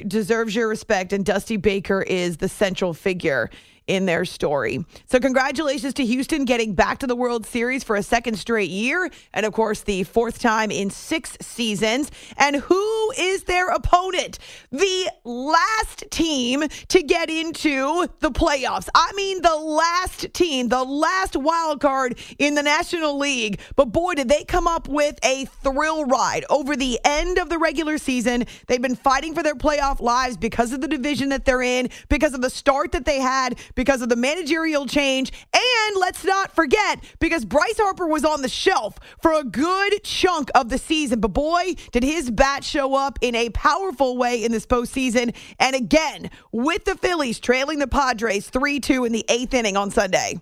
deserves 0.07 0.55
your 0.55 0.67
respect 0.67 1.13
and 1.13 1.25
Dusty 1.25 1.57
Baker 1.57 2.01
is 2.01 2.37
the 2.37 2.49
central 2.49 2.93
figure 2.93 3.49
in 3.87 4.05
their 4.07 4.25
story. 4.25 4.83
So 5.05 5.19
congratulations 5.19 5.93
to 5.95 6.05
Houston 6.05 6.45
getting 6.45 6.73
back 6.73 6.97
to 6.99 7.07
the 7.07 7.15
World 7.15 7.45
Series 7.45 7.83
for 7.83 7.95
a 7.95 8.03
second 8.03 8.37
straight 8.37 8.69
year 8.69 9.09
and 9.33 9.45
of 9.45 9.53
course 9.53 9.81
the 9.81 10.03
fourth 10.03 10.39
time 10.39 10.71
in 10.71 10.89
6 10.89 11.37
seasons. 11.41 12.11
And 12.37 12.55
who 12.55 12.94
is 13.17 13.43
their 13.43 13.69
opponent? 13.69 14.39
The 14.71 15.11
last 15.23 16.05
team 16.11 16.63
to 16.89 17.01
get 17.03 17.29
into 17.29 18.07
the 18.19 18.31
playoffs. 18.31 18.89
I 18.95 19.11
mean 19.15 19.41
the 19.41 19.55
last 19.55 20.33
team, 20.33 20.69
the 20.69 20.83
last 20.83 21.35
wild 21.35 21.81
card 21.81 22.19
in 22.39 22.55
the 22.55 22.63
National 22.63 23.17
League. 23.17 23.59
But 23.75 23.85
boy 23.85 24.15
did 24.15 24.29
they 24.29 24.43
come 24.43 24.67
up 24.67 24.87
with 24.87 25.17
a 25.23 25.45
thrill 25.45 26.05
ride 26.05 26.45
over 26.49 26.75
the 26.75 26.99
end 27.05 27.37
of 27.37 27.49
the 27.49 27.57
regular 27.57 27.97
season. 27.97 28.45
They've 28.67 28.81
been 28.81 28.95
fighting 28.95 29.33
for 29.33 29.43
their 29.43 29.55
playoff 29.55 29.99
lives 29.99 30.37
because 30.37 30.73
of 30.73 30.81
the 30.81 30.87
division 30.87 31.29
that 31.29 31.45
they're 31.45 31.61
in, 31.61 31.89
because 32.09 32.33
of 32.33 32.41
the 32.41 32.49
start 32.49 32.91
that 32.93 33.05
they 33.05 33.19
had, 33.19 33.59
because 33.75 34.01
of 34.01 34.09
the 34.09 34.15
managerial 34.15 34.85
change, 34.85 35.31
and 35.53 35.97
let's 35.99 36.25
not 36.25 36.55
forget, 36.55 37.03
because 37.19 37.45
Bryce 37.45 37.77
Harper 37.77 38.07
was 38.07 38.25
on 38.25 38.41
the 38.41 38.49
shelf 38.49 38.97
for 39.21 39.31
a 39.33 39.43
good 39.43 40.03
chunk 40.03 40.49
of 40.55 40.69
the 40.69 40.77
season. 40.77 41.19
But 41.19 41.33
boy, 41.33 41.75
did 41.91 42.03
his 42.03 42.31
bat 42.31 42.63
show 42.63 42.95
up 42.95 43.04
in 43.21 43.35
a 43.35 43.49
powerful 43.51 44.17
way 44.17 44.43
in 44.43 44.51
this 44.51 44.65
postseason. 44.65 45.35
And 45.59 45.75
again, 45.75 46.29
with 46.51 46.85
the 46.85 46.95
Phillies 46.95 47.39
trailing 47.39 47.79
the 47.79 47.87
Padres 47.87 48.49
3 48.49 48.79
2 48.79 49.05
in 49.05 49.11
the 49.11 49.25
eighth 49.29 49.53
inning 49.53 49.77
on 49.77 49.91
Sunday. 49.91 50.39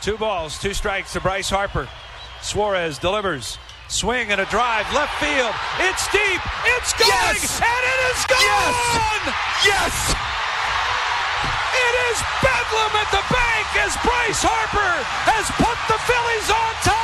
Two 0.00 0.16
balls, 0.16 0.58
two 0.60 0.74
strikes 0.74 1.12
to 1.12 1.20
Bryce 1.20 1.50
Harper. 1.50 1.88
Suarez 2.42 2.98
delivers. 2.98 3.58
Swing 3.88 4.30
and 4.32 4.40
a 4.40 4.46
drive, 4.46 4.86
left 4.94 5.12
field. 5.20 5.52
It's 5.80 6.08
deep. 6.08 6.40
It's 6.80 6.92
going, 6.96 7.10
Yes! 7.12 7.60
and 7.60 7.82
it 7.84 8.00
is 8.16 8.20
gone. 8.26 9.24
Yes! 9.64 9.94
It 11.74 11.94
is 12.10 12.18
bedlam 12.40 12.92
at 12.96 13.10
the 13.12 13.24
bank 13.28 13.66
as 13.84 13.92
Bryce 14.00 14.40
Harper 14.40 14.94
has 15.28 15.46
put 15.60 15.76
the 15.90 15.98
Phillies 16.08 16.48
on 16.48 16.72
top. 16.80 17.03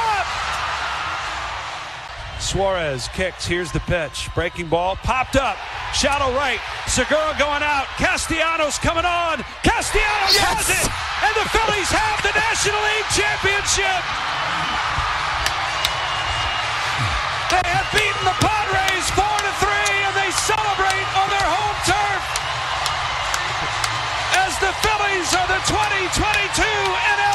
Suarez 2.50 3.06
kicks. 3.14 3.46
Here's 3.46 3.70
the 3.70 3.78
pitch. 3.86 4.26
Breaking 4.34 4.66
ball 4.66 4.96
popped 5.06 5.38
up. 5.38 5.54
Shadow 5.94 6.34
right. 6.34 6.58
Segura 6.90 7.30
going 7.38 7.62
out. 7.62 7.86
Castellanos 7.94 8.74
coming 8.82 9.06
on. 9.06 9.46
Castellanos 9.62 10.34
has 10.34 10.66
it. 10.66 10.86
And 11.22 11.34
the 11.38 11.46
Phillies 11.54 11.86
have 11.94 12.18
the 12.26 12.34
National 12.34 12.82
League 12.90 13.06
Championship. 13.14 14.02
They 17.54 17.62
have 17.70 17.86
beaten 17.94 18.24
the 18.26 18.34
Padres 18.42 19.06
4 19.14 19.22
to 19.22 19.52
3 19.62 20.10
and 20.10 20.14
they 20.18 20.30
celebrate 20.34 21.06
on 21.22 21.30
their 21.30 21.46
home 21.54 21.78
turf 21.86 22.22
as 24.42 24.58
the 24.58 24.74
Phillies 24.82 25.30
are 25.38 25.46
the 25.46 25.62
2022 25.70 26.66
NL 26.66 27.29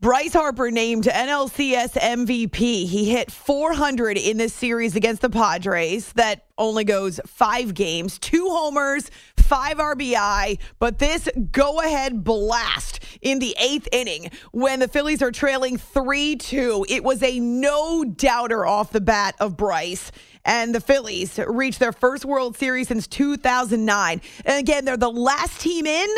Bryce 0.00 0.32
Harper 0.32 0.70
named 0.70 1.06
NLCS 1.06 1.94
MVP. 1.94 2.86
He 2.86 3.10
hit 3.10 3.32
400 3.32 4.16
in 4.16 4.36
this 4.36 4.54
series 4.54 4.94
against 4.94 5.22
the 5.22 5.28
Padres 5.28 6.12
that 6.12 6.46
only 6.56 6.84
goes 6.84 7.18
five 7.26 7.74
games, 7.74 8.16
two 8.20 8.46
homers, 8.48 9.10
five 9.36 9.78
RBI. 9.78 10.60
But 10.78 11.00
this 11.00 11.28
go 11.50 11.80
ahead 11.80 12.22
blast 12.22 13.00
in 13.22 13.40
the 13.40 13.56
eighth 13.58 13.88
inning 13.90 14.30
when 14.52 14.78
the 14.78 14.86
Phillies 14.86 15.20
are 15.20 15.32
trailing 15.32 15.76
3 15.76 16.36
2, 16.36 16.86
it 16.88 17.02
was 17.02 17.20
a 17.24 17.40
no 17.40 18.04
doubter 18.04 18.64
off 18.64 18.92
the 18.92 19.00
bat 19.00 19.34
of 19.40 19.56
Bryce. 19.56 20.12
And 20.44 20.72
the 20.72 20.80
Phillies 20.80 21.40
reached 21.44 21.80
their 21.80 21.92
first 21.92 22.24
World 22.24 22.56
Series 22.56 22.86
since 22.86 23.08
2009. 23.08 24.20
And 24.44 24.58
again, 24.60 24.84
they're 24.84 24.96
the 24.96 25.10
last 25.10 25.60
team 25.60 25.86
in 25.86 26.08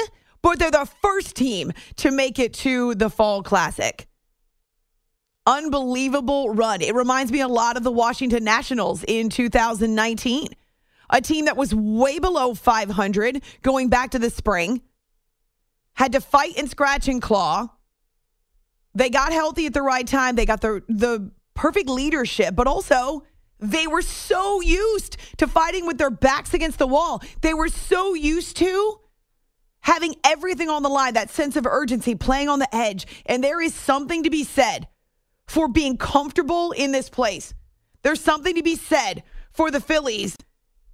but 0.43 0.59
they're 0.59 0.71
the 0.71 0.89
first 1.03 1.37
team 1.37 1.73
to 1.97 2.11
make 2.11 2.39
it 2.39 2.55
to 2.55 2.95
the 2.95 3.11
Fall 3.11 3.43
Classic. 3.43 4.07
Unbelievable 5.47 6.51
run. 6.51 6.83
It 6.83 6.95
reminds 6.95 7.33
me 7.33 7.41
a 7.41 7.49
lot 7.49 7.77
of 7.77 7.83
the 7.83 7.91
Washington 7.91 8.45
Nationals 8.45 9.05
in 9.09 9.31
2019, 9.31 10.49
a 11.11 11.21
team 11.21 11.47
that 11.47 11.57
was 11.57 11.75
way 11.75 12.19
below 12.19 12.55
500 12.55 13.43
going 13.63 13.89
back 13.89 14.11
to 14.11 14.19
the 14.19 14.31
spring. 14.31 14.83
had 15.95 16.13
to 16.13 16.21
fight 16.21 16.57
and 16.57 16.71
scratch 16.71 17.09
and 17.09 17.21
claw. 17.21 17.69
They 18.95 19.11
got 19.11 19.33
healthy 19.33 19.67
at 19.67 19.75
the 19.75 19.83
right 19.83 20.07
time. 20.07 20.37
They 20.37 20.47
got 20.47 20.61
the 20.61 20.83
the 20.89 21.31
perfect 21.55 21.89
leadership, 21.89 22.55
but 22.55 22.67
also 22.67 23.25
they 23.59 23.87
were 23.87 24.03
so 24.03 24.61
used 24.61 25.17
to 25.39 25.47
fighting 25.47 25.87
with 25.87 25.99
their 25.99 26.11
backs 26.11 26.55
against 26.55 26.79
the 26.79 26.87
wall. 26.87 27.23
They 27.41 27.55
were 27.55 27.69
so 27.69 28.15
used 28.15 28.57
to 28.59 29.01
having 29.83 30.15
everything 30.25 30.69
on 30.69 30.83
the 30.83 30.89
line, 30.89 31.15
that 31.15 31.31
sense 31.31 31.57
of 31.57 31.67
urgency, 31.67 32.15
playing 32.15 32.49
on 32.49 32.59
the 32.59 32.75
edge. 32.75 33.07
And 33.27 33.43
there 33.43 33.61
is 33.61 33.75
something 33.75 34.25
to 34.25 34.31
be 34.31 34.45
said 34.45 34.89
for 35.47 35.69
being 35.69 35.97
comfortable 35.97 36.73
in 36.73 36.93
this 36.93 37.09
place. 37.09 37.55
There's 38.03 38.21
something 38.21 38.55
to 38.55 38.63
be 38.63 38.77
said 38.77 39.23
for 39.53 39.71
the 39.71 39.81
Phillies 39.81 40.37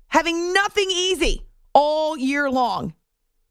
having 0.09 0.52
nothing 0.52 0.90
easy 0.90 1.43
all 1.75 2.16
year 2.16 2.50
long. 2.50 2.95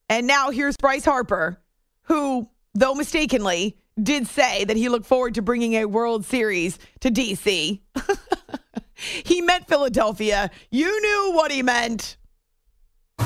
And 0.09 0.27
now 0.27 0.51
here's 0.51 0.77
Bryce 0.77 1.05
Harper, 1.05 1.61
who, 2.03 2.49
though 2.73 2.95
mistakenly, 2.95 3.77
did 4.01 4.27
say 4.27 4.65
that 4.65 4.77
he 4.77 4.89
looked 4.89 5.05
forward 5.05 5.35
to 5.35 5.41
bringing 5.41 5.73
a 5.73 5.85
World 5.85 6.25
Series 6.25 6.77
to 7.01 7.09
DC. 7.09 7.81
he 9.23 9.41
meant 9.41 9.67
Philadelphia. 9.67 10.49
You 10.69 11.01
knew 11.01 11.35
what 11.35 11.51
he 11.51 11.63
meant. 11.63 12.17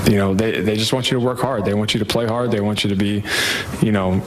You 0.06 0.18
know, 0.18 0.34
they, 0.34 0.62
they 0.62 0.76
just 0.76 0.94
want 0.94 1.12
you 1.12 1.20
to 1.20 1.26
work 1.26 1.40
hard. 1.40 1.66
They 1.66 1.74
want 1.74 1.94
you 1.94 2.00
to 2.00 2.06
play 2.06 2.26
hard. 2.26 2.52
They 2.52 2.62
want 2.62 2.84
you 2.84 2.90
to 2.90 2.96
be, 2.96 3.24
you 3.82 3.92
know, 3.92 4.22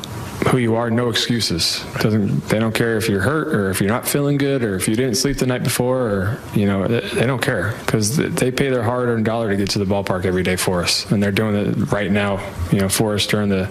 who 0.49 0.59
you 0.59 0.75
are, 0.75 0.91
no 0.91 1.09
excuses. 1.09 1.85
Doesn't 2.01 2.49
they 2.49 2.59
don't 2.59 2.75
care 2.75 2.97
if 2.97 3.09
you're 3.09 3.21
hurt 3.21 3.55
or 3.55 3.71
if 3.71 3.81
you're 3.81 3.91
not 3.91 4.07
feeling 4.07 4.39
good 4.39 4.63
or 4.63 4.75
if 4.75 4.89
you 4.89 4.97
didn't 4.97 5.15
sleep 5.15 5.37
the 5.39 5.47
night 5.47 5.63
before 5.63 6.01
or 6.01 6.39
you 6.55 6.67
know 6.67 6.87
they, 6.89 7.01
they 7.01 7.27
don't 7.27 7.43
care 7.43 7.75
because 7.85 8.17
they 8.17 8.51
pay 8.51 8.71
their 8.71 8.83
hard-earned 8.83 9.25
dollar 9.25 9.51
to 9.51 9.57
get 9.57 9.71
to 9.71 9.79
the 9.79 9.85
ballpark 9.85 10.25
every 10.25 10.43
day 10.43 10.57
for 10.57 10.83
us, 10.83 11.11
and 11.11 11.23
they're 11.23 11.33
doing 11.33 11.55
it 11.55 11.93
right 11.93 12.11
now, 12.11 12.41
you 12.71 12.81
know, 12.81 12.89
for 12.89 13.15
us 13.15 13.27
during 13.27 13.49
the 13.49 13.65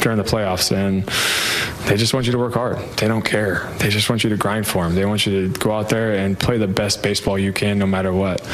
during 0.00 0.18
the 0.18 0.24
playoffs, 0.24 0.70
and 0.70 1.04
they 1.88 1.96
just 1.96 2.12
want 2.12 2.26
you 2.26 2.32
to 2.32 2.38
work 2.38 2.54
hard. 2.54 2.78
They 2.96 3.08
don't 3.08 3.24
care. 3.24 3.70
They 3.78 3.88
just 3.88 4.10
want 4.10 4.24
you 4.24 4.30
to 4.30 4.36
grind 4.36 4.66
for 4.66 4.84
them. 4.84 4.94
They 4.94 5.06
want 5.06 5.26
you 5.26 5.48
to 5.48 5.58
go 5.58 5.72
out 5.72 5.88
there 5.88 6.14
and 6.14 6.38
play 6.38 6.58
the 6.58 6.68
best 6.68 7.02
baseball 7.02 7.38
you 7.38 7.52
can, 7.52 7.78
no 7.78 7.86
matter 7.86 8.12
what, 8.12 8.46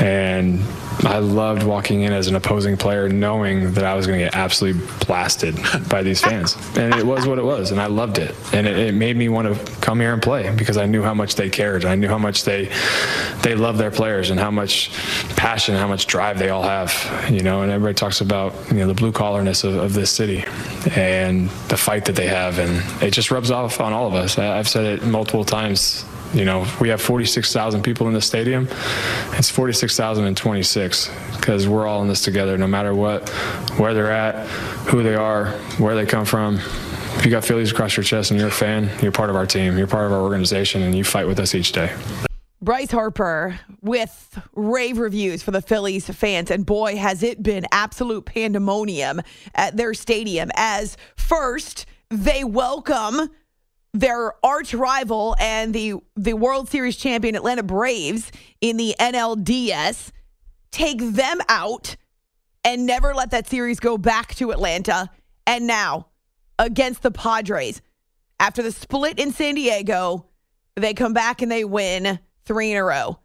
and 0.00 0.62
I 1.04 1.18
loved 1.18 1.62
walking 1.62 2.02
in 2.02 2.12
as 2.12 2.26
an 2.26 2.34
opposing 2.34 2.76
player 2.76 3.08
knowing 3.08 3.74
that 3.74 3.84
I 3.84 3.94
was 3.94 4.06
going 4.06 4.18
to 4.18 4.24
get 4.24 4.34
absolutely 4.34 4.84
blasted 5.06 5.56
by 5.88 6.02
these 6.02 6.20
fans. 6.20 6.56
And 6.76 6.94
it 6.94 7.06
was 7.06 7.17
what 7.26 7.38
it 7.38 7.44
was, 7.44 7.70
and 7.70 7.80
I 7.80 7.86
loved 7.86 8.18
it. 8.18 8.34
And 8.52 8.66
it, 8.66 8.78
it, 8.78 8.94
made 8.94 9.16
me 9.16 9.28
want 9.28 9.54
to 9.54 9.72
come 9.80 10.00
here 10.00 10.12
and 10.12 10.22
play 10.22 10.54
because 10.56 10.76
I 10.76 10.86
knew 10.86 11.02
how 11.02 11.14
much 11.14 11.34
they 11.36 11.48
cared. 11.48 11.84
I 11.84 11.94
knew 11.94 12.08
how 12.08 12.18
much 12.18 12.44
they 12.44 12.70
they 13.42 13.54
love 13.54 13.78
their 13.78 13.90
players 13.90 14.30
and 14.30 14.40
how 14.40 14.50
much 14.50 14.90
passion, 15.36 15.74
how 15.74 15.88
much 15.88 16.06
drive 16.06 16.38
they 16.38 16.50
all 16.50 16.62
have. 16.62 16.92
You 17.30 17.42
know, 17.42 17.62
and 17.62 17.70
everybody 17.70 17.94
talks 17.94 18.20
about 18.20 18.54
you 18.70 18.78
know 18.78 18.86
the 18.86 18.94
blue 18.94 19.12
collarness 19.12 19.64
of, 19.64 19.74
of 19.74 19.94
this 19.94 20.10
city 20.10 20.44
and 20.96 21.48
the 21.68 21.76
fight 21.76 22.04
that 22.06 22.16
they 22.16 22.28
have, 22.28 22.58
and 22.58 23.02
it 23.02 23.12
just 23.12 23.30
rubs 23.30 23.50
off 23.50 23.80
on 23.80 23.92
all 23.92 24.06
of 24.06 24.14
us. 24.14 24.38
I've 24.38 24.68
said 24.68 24.84
it 24.84 25.06
multiple 25.06 25.44
times 25.44 26.04
you 26.34 26.44
know, 26.44 26.66
we 26.80 26.88
have 26.88 27.00
46,000 27.00 27.82
people 27.82 28.06
in 28.08 28.14
the 28.14 28.20
stadium. 28.20 28.68
It's 29.32 29.50
46,026 29.50 31.10
because 31.36 31.66
we're 31.68 31.86
all 31.86 32.02
in 32.02 32.08
this 32.08 32.22
together, 32.22 32.58
no 32.58 32.66
matter 32.66 32.94
what, 32.94 33.28
where 33.78 33.94
they're 33.94 34.12
at, 34.12 34.46
who 34.88 35.02
they 35.02 35.14
are, 35.14 35.50
where 35.78 35.94
they 35.94 36.06
come 36.06 36.24
from. 36.24 36.56
If 37.16 37.24
you 37.24 37.30
got 37.30 37.44
Phillies 37.44 37.72
across 37.72 37.96
your 37.96 38.04
chest 38.04 38.30
and 38.30 38.38
you're 38.38 38.48
a 38.48 38.52
fan, 38.52 38.90
you're 39.02 39.12
part 39.12 39.30
of 39.30 39.36
our 39.36 39.46
team. 39.46 39.76
You're 39.76 39.86
part 39.86 40.06
of 40.06 40.12
our 40.12 40.20
organization, 40.20 40.82
and 40.82 40.94
you 40.94 41.02
fight 41.02 41.26
with 41.26 41.40
us 41.40 41.54
each 41.54 41.72
day. 41.72 41.92
Bryce 42.60 42.90
Harper 42.90 43.58
with 43.82 44.38
rave 44.54 44.98
reviews 44.98 45.42
for 45.42 45.52
the 45.52 45.62
Phillies 45.62 46.08
fans. 46.08 46.50
And 46.50 46.66
boy, 46.66 46.96
has 46.96 47.22
it 47.22 47.42
been 47.42 47.64
absolute 47.72 48.26
pandemonium 48.26 49.22
at 49.54 49.76
their 49.76 49.94
stadium 49.94 50.50
as 50.54 50.96
first 51.16 51.86
they 52.10 52.42
welcome 52.42 53.30
their 53.98 54.32
arch 54.46 54.74
rival 54.74 55.34
and 55.40 55.74
the 55.74 55.94
the 56.14 56.34
World 56.34 56.68
Series 56.68 56.96
champion 56.96 57.34
Atlanta 57.34 57.64
Braves 57.64 58.30
in 58.60 58.76
the 58.76 58.94
NLDS 59.00 60.12
take 60.70 61.00
them 61.00 61.40
out 61.48 61.96
and 62.62 62.86
never 62.86 63.12
let 63.12 63.32
that 63.32 63.48
series 63.48 63.80
go 63.80 63.98
back 63.98 64.36
to 64.36 64.52
Atlanta. 64.52 65.10
And 65.48 65.66
now 65.66 66.08
against 66.60 67.02
the 67.02 67.10
Padres 67.10 67.82
after 68.38 68.62
the 68.62 68.70
split 68.70 69.18
in 69.18 69.32
San 69.32 69.56
Diego 69.56 70.26
they 70.76 70.94
come 70.94 71.12
back 71.12 71.42
and 71.42 71.50
they 71.50 71.64
win 71.64 72.20
3 72.44 72.70
in 72.70 72.76
a 72.76 72.84
row. 72.84 73.18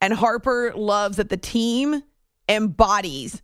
And 0.00 0.14
Harper 0.14 0.72
loves 0.74 1.18
that 1.18 1.28
the 1.28 1.36
team 1.36 2.02
embodies 2.48 3.42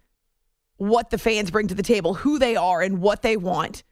what 0.79 1.11
the 1.11 1.19
fans 1.19 1.51
bring 1.51 1.69
to 1.69 1.75
the 1.75 1.83
table 1.83 2.15
who 2.15 2.39
they 2.39 2.57
are 2.57 2.81
and 2.81 3.03
what 3.03 3.21
they 3.21 3.37
want 3.37 3.83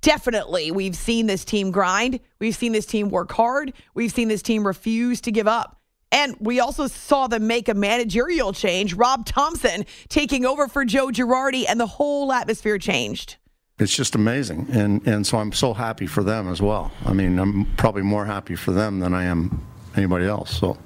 definitely 0.00 0.70
we've 0.70 0.96
seen 0.96 1.26
this 1.26 1.44
team 1.44 1.70
grind. 1.70 2.20
We've 2.38 2.56
seen 2.56 2.72
this 2.72 2.86
team 2.86 3.10
work 3.10 3.32
hard. 3.32 3.72
We've 3.94 4.12
seen 4.12 4.28
this 4.28 4.42
team 4.42 4.66
refuse 4.66 5.20
to 5.22 5.32
give 5.32 5.48
up. 5.48 5.80
And 6.10 6.36
we 6.40 6.60
also 6.60 6.86
saw 6.86 7.26
them 7.26 7.46
make 7.46 7.68
a 7.68 7.74
managerial 7.74 8.52
change. 8.52 8.94
Rob 8.94 9.26
Thomson 9.26 9.84
taking 10.08 10.46
over 10.46 10.66
for 10.66 10.84
Joe 10.84 11.08
Girardi, 11.08 11.64
and 11.68 11.78
the 11.78 11.86
whole 11.86 12.32
atmosphere 12.32 12.78
changed. 12.78 13.36
It's 13.78 13.94
just 13.94 14.14
amazing, 14.14 14.68
and 14.72 15.06
and 15.06 15.26
so 15.26 15.38
I'm 15.38 15.52
so 15.52 15.74
happy 15.74 16.06
for 16.06 16.24
them 16.24 16.48
as 16.48 16.60
well. 16.62 16.90
I 17.04 17.12
mean, 17.12 17.38
I'm 17.38 17.66
probably 17.76 18.02
more 18.02 18.24
happy 18.24 18.56
for 18.56 18.72
them 18.72 19.00
than 19.00 19.12
I 19.14 19.24
am 19.24 19.64
anybody 19.96 20.24
else. 20.24 20.58
So 20.58 20.78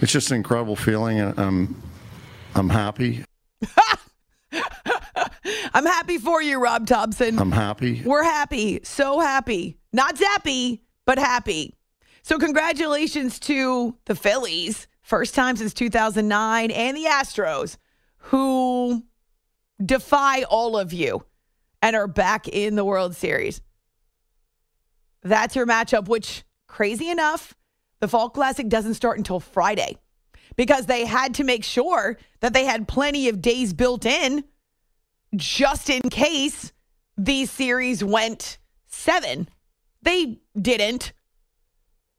it's 0.00 0.12
just 0.12 0.30
an 0.30 0.36
incredible 0.36 0.76
feeling, 0.76 1.18
and 1.18 1.38
I'm 1.38 1.82
I'm 2.54 2.68
happy. 2.68 3.24
I'm 5.76 5.84
happy 5.84 6.16
for 6.16 6.40
you, 6.40 6.58
Rob 6.58 6.86
Thomson. 6.86 7.38
I'm 7.38 7.52
happy. 7.52 8.00
We're 8.02 8.22
happy. 8.22 8.80
So 8.82 9.20
happy. 9.20 9.76
Not 9.92 10.16
zappy, 10.16 10.80
but 11.04 11.18
happy. 11.18 11.74
So, 12.22 12.38
congratulations 12.38 13.38
to 13.40 13.94
the 14.06 14.14
Phillies, 14.14 14.88
first 15.02 15.34
time 15.34 15.54
since 15.54 15.74
2009, 15.74 16.70
and 16.70 16.96
the 16.96 17.04
Astros, 17.04 17.76
who 18.16 19.04
defy 19.84 20.44
all 20.44 20.78
of 20.78 20.94
you 20.94 21.26
and 21.82 21.94
are 21.94 22.08
back 22.08 22.48
in 22.48 22.74
the 22.74 22.84
World 22.84 23.14
Series. 23.14 23.60
That's 25.24 25.54
your 25.54 25.66
matchup, 25.66 26.08
which, 26.08 26.44
crazy 26.66 27.10
enough, 27.10 27.54
the 28.00 28.08
Fall 28.08 28.30
Classic 28.30 28.66
doesn't 28.66 28.94
start 28.94 29.18
until 29.18 29.40
Friday 29.40 29.98
because 30.56 30.86
they 30.86 31.04
had 31.04 31.34
to 31.34 31.44
make 31.44 31.64
sure 31.64 32.16
that 32.40 32.54
they 32.54 32.64
had 32.64 32.88
plenty 32.88 33.28
of 33.28 33.42
days 33.42 33.74
built 33.74 34.06
in 34.06 34.42
just 35.36 35.90
in 35.90 36.02
case 36.10 36.72
these 37.16 37.50
series 37.50 38.02
went 38.02 38.58
seven. 38.86 39.48
They 40.02 40.40
didn't. 40.60 41.12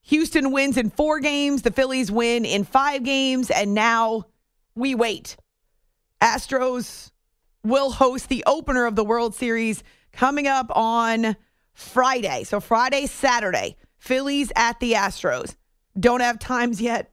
Houston 0.03 0.51
wins 0.51 0.77
in 0.77 0.89
four 0.89 1.19
games, 1.19 1.63
the 1.63 1.71
Phillies 1.71 2.11
win 2.11 2.45
in 2.45 2.63
five 2.63 3.03
games, 3.03 3.51
and 3.51 3.73
now 3.73 4.25
we 4.73 4.95
wait. 4.95 5.35
Astros 6.21 7.11
will 7.63 7.91
host 7.91 8.29
the 8.29 8.43
opener 8.47 8.85
of 8.85 8.95
the 8.95 9.03
World 9.03 9.35
Series 9.35 9.83
coming 10.13 10.47
up 10.47 10.75
on 10.75 11.35
Friday. 11.73 12.43
So, 12.43 12.59
Friday, 12.59 13.05
Saturday, 13.05 13.75
Phillies 13.97 14.51
at 14.55 14.79
the 14.79 14.93
Astros. 14.93 15.55
Don't 15.99 16.21
have 16.21 16.39
times 16.39 16.81
yet. 16.81 17.11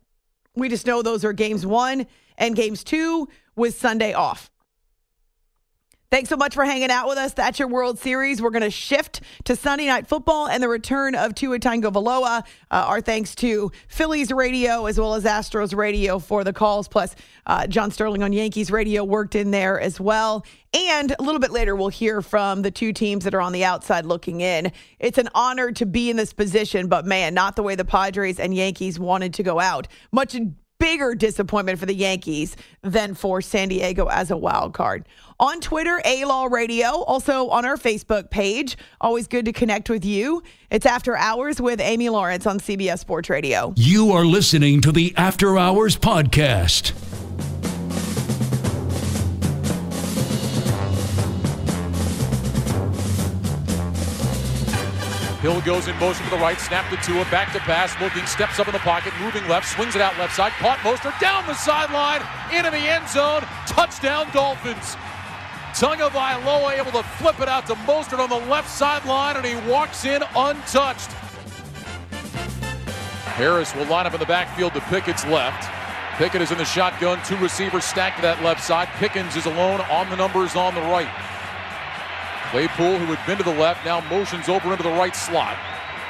We 0.54 0.68
just 0.68 0.86
know 0.86 1.02
those 1.02 1.24
are 1.24 1.32
games 1.32 1.66
one 1.66 2.06
and 2.38 2.54
games 2.54 2.84
two 2.84 3.28
with 3.56 3.78
Sunday 3.78 4.12
off. 4.12 4.50
Thanks 6.14 6.28
so 6.28 6.36
much 6.36 6.54
for 6.54 6.64
hanging 6.64 6.92
out 6.92 7.08
with 7.08 7.18
us. 7.18 7.32
That's 7.32 7.58
your 7.58 7.66
World 7.66 7.98
Series. 7.98 8.40
We're 8.40 8.50
going 8.50 8.62
to 8.62 8.70
shift 8.70 9.20
to 9.46 9.56
Sunday 9.56 9.86
Night 9.86 10.06
Football 10.06 10.46
and 10.46 10.62
the 10.62 10.68
return 10.68 11.16
of 11.16 11.34
Tua 11.34 11.58
Tagovailoa. 11.58 12.44
Uh, 12.44 12.44
our 12.70 13.00
thanks 13.00 13.34
to 13.34 13.72
Phillies 13.88 14.30
Radio 14.30 14.86
as 14.86 14.96
well 14.96 15.16
as 15.16 15.24
Astros 15.24 15.74
Radio 15.74 16.20
for 16.20 16.44
the 16.44 16.52
calls. 16.52 16.86
Plus, 16.86 17.16
uh, 17.46 17.66
John 17.66 17.90
Sterling 17.90 18.22
on 18.22 18.32
Yankees 18.32 18.70
Radio 18.70 19.02
worked 19.02 19.34
in 19.34 19.50
there 19.50 19.80
as 19.80 19.98
well. 19.98 20.46
And 20.72 21.16
a 21.18 21.22
little 21.22 21.40
bit 21.40 21.50
later, 21.50 21.74
we'll 21.74 21.88
hear 21.88 22.22
from 22.22 22.62
the 22.62 22.70
two 22.70 22.92
teams 22.92 23.24
that 23.24 23.34
are 23.34 23.40
on 23.40 23.52
the 23.52 23.64
outside 23.64 24.06
looking 24.06 24.40
in. 24.40 24.70
It's 25.00 25.18
an 25.18 25.30
honor 25.34 25.72
to 25.72 25.84
be 25.84 26.10
in 26.10 26.16
this 26.16 26.32
position, 26.32 26.86
but 26.86 27.04
man, 27.04 27.34
not 27.34 27.56
the 27.56 27.64
way 27.64 27.74
the 27.74 27.84
Padres 27.84 28.38
and 28.38 28.54
Yankees 28.54 29.00
wanted 29.00 29.34
to 29.34 29.42
go 29.42 29.58
out. 29.58 29.88
Much 30.12 30.36
bigger 30.78 31.14
disappointment 31.14 31.78
for 31.78 31.86
the 31.86 31.94
Yankees 31.94 32.56
than 32.82 33.14
for 33.14 33.40
San 33.40 33.68
Diego 33.68 34.06
as 34.06 34.30
a 34.30 34.36
wild 34.36 34.74
card. 34.74 35.06
On 35.40 35.60
Twitter, 35.60 36.00
A 36.04 36.24
Law 36.24 36.46
Radio, 36.46 37.02
also 37.02 37.48
on 37.48 37.64
our 37.64 37.76
Facebook 37.76 38.30
page. 38.30 38.76
Always 39.00 39.26
good 39.26 39.44
to 39.46 39.52
connect 39.52 39.90
with 39.90 40.04
you. 40.04 40.42
It's 40.70 40.86
After 40.86 41.16
Hours 41.16 41.60
with 41.60 41.80
Amy 41.80 42.08
Lawrence 42.08 42.46
on 42.46 42.60
CBS 42.60 43.00
Sports 43.00 43.28
Radio. 43.28 43.72
You 43.76 44.12
are 44.12 44.24
listening 44.24 44.80
to 44.82 44.92
the 44.92 45.12
After 45.16 45.58
Hours 45.58 45.96
podcast. 45.96 46.92
Hill 55.44 55.60
goes 55.60 55.88
in 55.88 55.96
motion 55.98 56.24
to 56.24 56.30
the 56.30 56.38
right, 56.38 56.58
snap 56.58 56.88
to 56.88 56.96
Tua, 57.04 57.22
back 57.26 57.52
to 57.52 57.58
pass, 57.58 57.94
looking, 58.00 58.24
steps 58.24 58.58
up 58.58 58.66
in 58.66 58.72
the 58.72 58.78
pocket, 58.78 59.12
moving 59.20 59.46
left, 59.46 59.68
swings 59.68 59.94
it 59.94 60.00
out 60.00 60.18
left 60.18 60.34
side, 60.34 60.52
caught 60.52 60.78
Mostert 60.78 61.20
down 61.20 61.46
the 61.46 61.52
sideline, 61.52 62.22
into 62.50 62.70
the 62.70 62.78
end 62.78 63.06
zone, 63.10 63.42
touchdown 63.66 64.26
Dolphins. 64.32 64.96
Tagovailoa 65.74 66.78
able 66.78 66.92
to 66.92 67.02
flip 67.18 67.40
it 67.40 67.48
out 67.50 67.66
to 67.66 67.74
Mostert 67.84 68.20
on 68.20 68.30
the 68.30 68.46
left 68.48 68.70
sideline, 68.70 69.36
and 69.36 69.44
he 69.44 69.54
walks 69.70 70.06
in 70.06 70.22
untouched. 70.34 71.12
Harris 73.36 73.74
will 73.74 73.84
line 73.84 74.06
up 74.06 74.14
in 74.14 74.20
the 74.20 74.24
backfield 74.24 74.72
to 74.72 74.80
Pickett's 74.80 75.26
left. 75.26 75.70
Pickett 76.16 76.40
is 76.40 76.52
in 76.52 76.56
the 76.56 76.64
shotgun, 76.64 77.20
two 77.22 77.36
receivers 77.36 77.84
stacked 77.84 78.16
to 78.16 78.22
that 78.22 78.42
left 78.42 78.64
side. 78.64 78.88
Pickens 78.96 79.36
is 79.36 79.44
alone 79.44 79.82
on 79.90 80.08
the 80.08 80.16
numbers 80.16 80.56
on 80.56 80.74
the 80.74 80.80
right. 80.80 81.33
Claypool, 82.54 82.98
who 82.98 83.12
had 83.12 83.26
been 83.26 83.36
to 83.36 83.42
the 83.42 83.58
left, 83.58 83.84
now 83.84 83.98
motions 84.08 84.48
over 84.48 84.70
into 84.70 84.84
the 84.84 84.90
right 84.90 85.16
slot. 85.16 85.58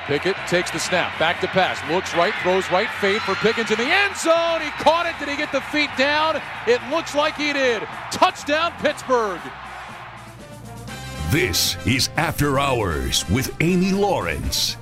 Pickett 0.05 0.37
takes 0.47 0.71
the 0.71 0.79
snap, 0.79 1.19
back 1.19 1.41
to 1.41 1.47
pass, 1.47 1.81
looks 1.91 2.15
right, 2.15 2.35
throws 2.43 2.71
right, 2.71 2.91
fade 3.01 3.23
for 3.23 3.35
Pickens 3.37 3.71
in 3.71 3.79
the 3.79 3.85
end 3.85 4.15
zone. 4.15 4.61
He 4.61 4.69
caught 4.73 5.07
it. 5.07 5.19
Did 5.19 5.31
he 5.31 5.39
get 5.39 5.53
the 5.53 5.63
feet 5.63 5.89
down? 5.97 6.43
It 6.67 6.83
looks 6.91 7.15
like 7.15 7.37
he 7.37 7.55
did. 7.55 7.83
Touchdown, 8.11 8.73
Pittsburgh. 8.81 9.41
This 11.31 11.79
is 11.87 12.11
After 12.19 12.61
Hours 12.61 13.27
with 13.31 13.57
Amy 13.61 13.93
Lawrence. 13.93 14.77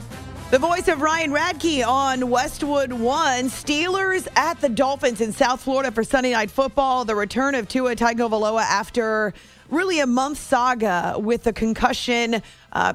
The 0.51 0.59
voice 0.59 0.89
of 0.89 1.01
Ryan 1.01 1.31
Radtke 1.31 1.87
on 1.87 2.29
Westwood 2.29 2.93
One. 2.93 3.45
Steelers 3.45 4.27
at 4.35 4.61
the 4.61 4.69
Dolphins 4.69 5.21
in 5.21 5.33
South 5.33 5.63
Florida 5.63 5.93
for 5.93 6.03
Sunday 6.03 6.33
Night 6.33 6.51
Football. 6.51 7.05
The 7.05 7.15
return 7.15 7.55
of 7.55 7.69
Tua 7.69 7.95
Tagovailoa 7.95 8.63
after 8.63 9.33
really 9.73 10.01
a 10.01 10.07
month 10.07 10.39
saga 10.39 11.17
with 11.19 11.45
the 11.45 11.53
concussion, 11.53 12.43
uh, 12.73 12.93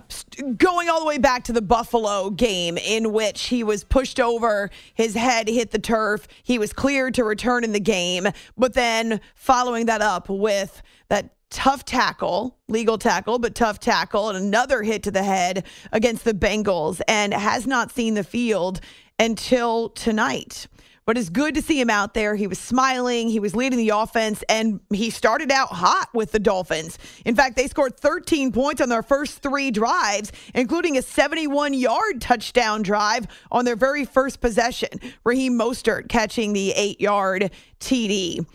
going 0.57 0.89
all 0.89 0.99
the 0.99 1.05
way 1.05 1.17
back 1.17 1.43
to 1.45 1.51
the 1.51 1.61
Buffalo 1.61 2.29
game 2.29 2.77
in 2.77 3.11
which 3.11 3.47
he 3.47 3.63
was 3.63 3.83
pushed 3.83 4.19
over, 4.19 4.69
his 4.93 5.15
head 5.15 5.49
hit 5.49 5.71
the 5.71 5.79
turf. 5.79 6.27
He 6.43 6.59
was 6.59 6.71
cleared 6.71 7.15
to 7.15 7.23
return 7.23 7.63
in 7.63 7.71
the 7.71 7.79
game, 7.79 8.27
but 8.55 8.73
then 8.73 9.19
following 9.35 9.87
that 9.87 10.01
up 10.01 10.29
with 10.29 10.83
that 11.09 11.33
tough 11.49 11.83
tackle, 11.83 12.57
legal 12.67 12.97
tackle, 12.97 13.39
but 13.39 13.55
tough 13.55 13.79
tackle, 13.79 14.29
and 14.29 14.37
another 14.37 14.83
hit 14.83 15.01
to 15.03 15.11
the 15.11 15.23
head 15.23 15.65
against 15.91 16.25
the 16.25 16.33
Bengals, 16.33 17.01
and 17.07 17.33
has 17.33 17.65
not 17.65 17.91
seen 17.91 18.13
the 18.13 18.23
field 18.23 18.81
until 19.17 19.89
tonight. 19.89 20.67
But 21.07 21.17
it's 21.17 21.29
good 21.29 21.55
to 21.55 21.61
see 21.61 21.79
him 21.79 21.89
out 21.89 22.13
there. 22.13 22.35
He 22.35 22.47
was 22.47 22.59
smiling, 22.59 23.29
he 23.29 23.39
was 23.39 23.55
leading 23.55 23.79
the 23.79 23.89
offense, 23.89 24.43
and 24.49 24.81
he 24.91 25.09
started 25.09 25.49
out 25.49 25.69
hot 25.69 26.09
with 26.13 26.33
the 26.33 26.39
Dolphins. 26.39 26.99
In 27.23 27.33
fact, 27.33 27.55
they 27.55 27.67
scored 27.67 27.95
13 27.95 28.51
points 28.51 28.81
on 28.81 28.89
their 28.89 29.01
first 29.01 29.41
three 29.41 29.71
drives, 29.71 30.33
including 30.53 30.97
a 30.97 31.01
71 31.01 31.73
yard 31.73 32.19
touchdown 32.19 32.81
drive 32.81 33.25
on 33.49 33.63
their 33.63 33.77
very 33.77 34.03
first 34.03 34.41
possession. 34.41 34.99
Raheem 35.23 35.57
Mostert 35.57 36.09
catching 36.09 36.51
the 36.51 36.73
eight 36.73 36.99
yard 36.99 37.51
TD. 37.79 38.45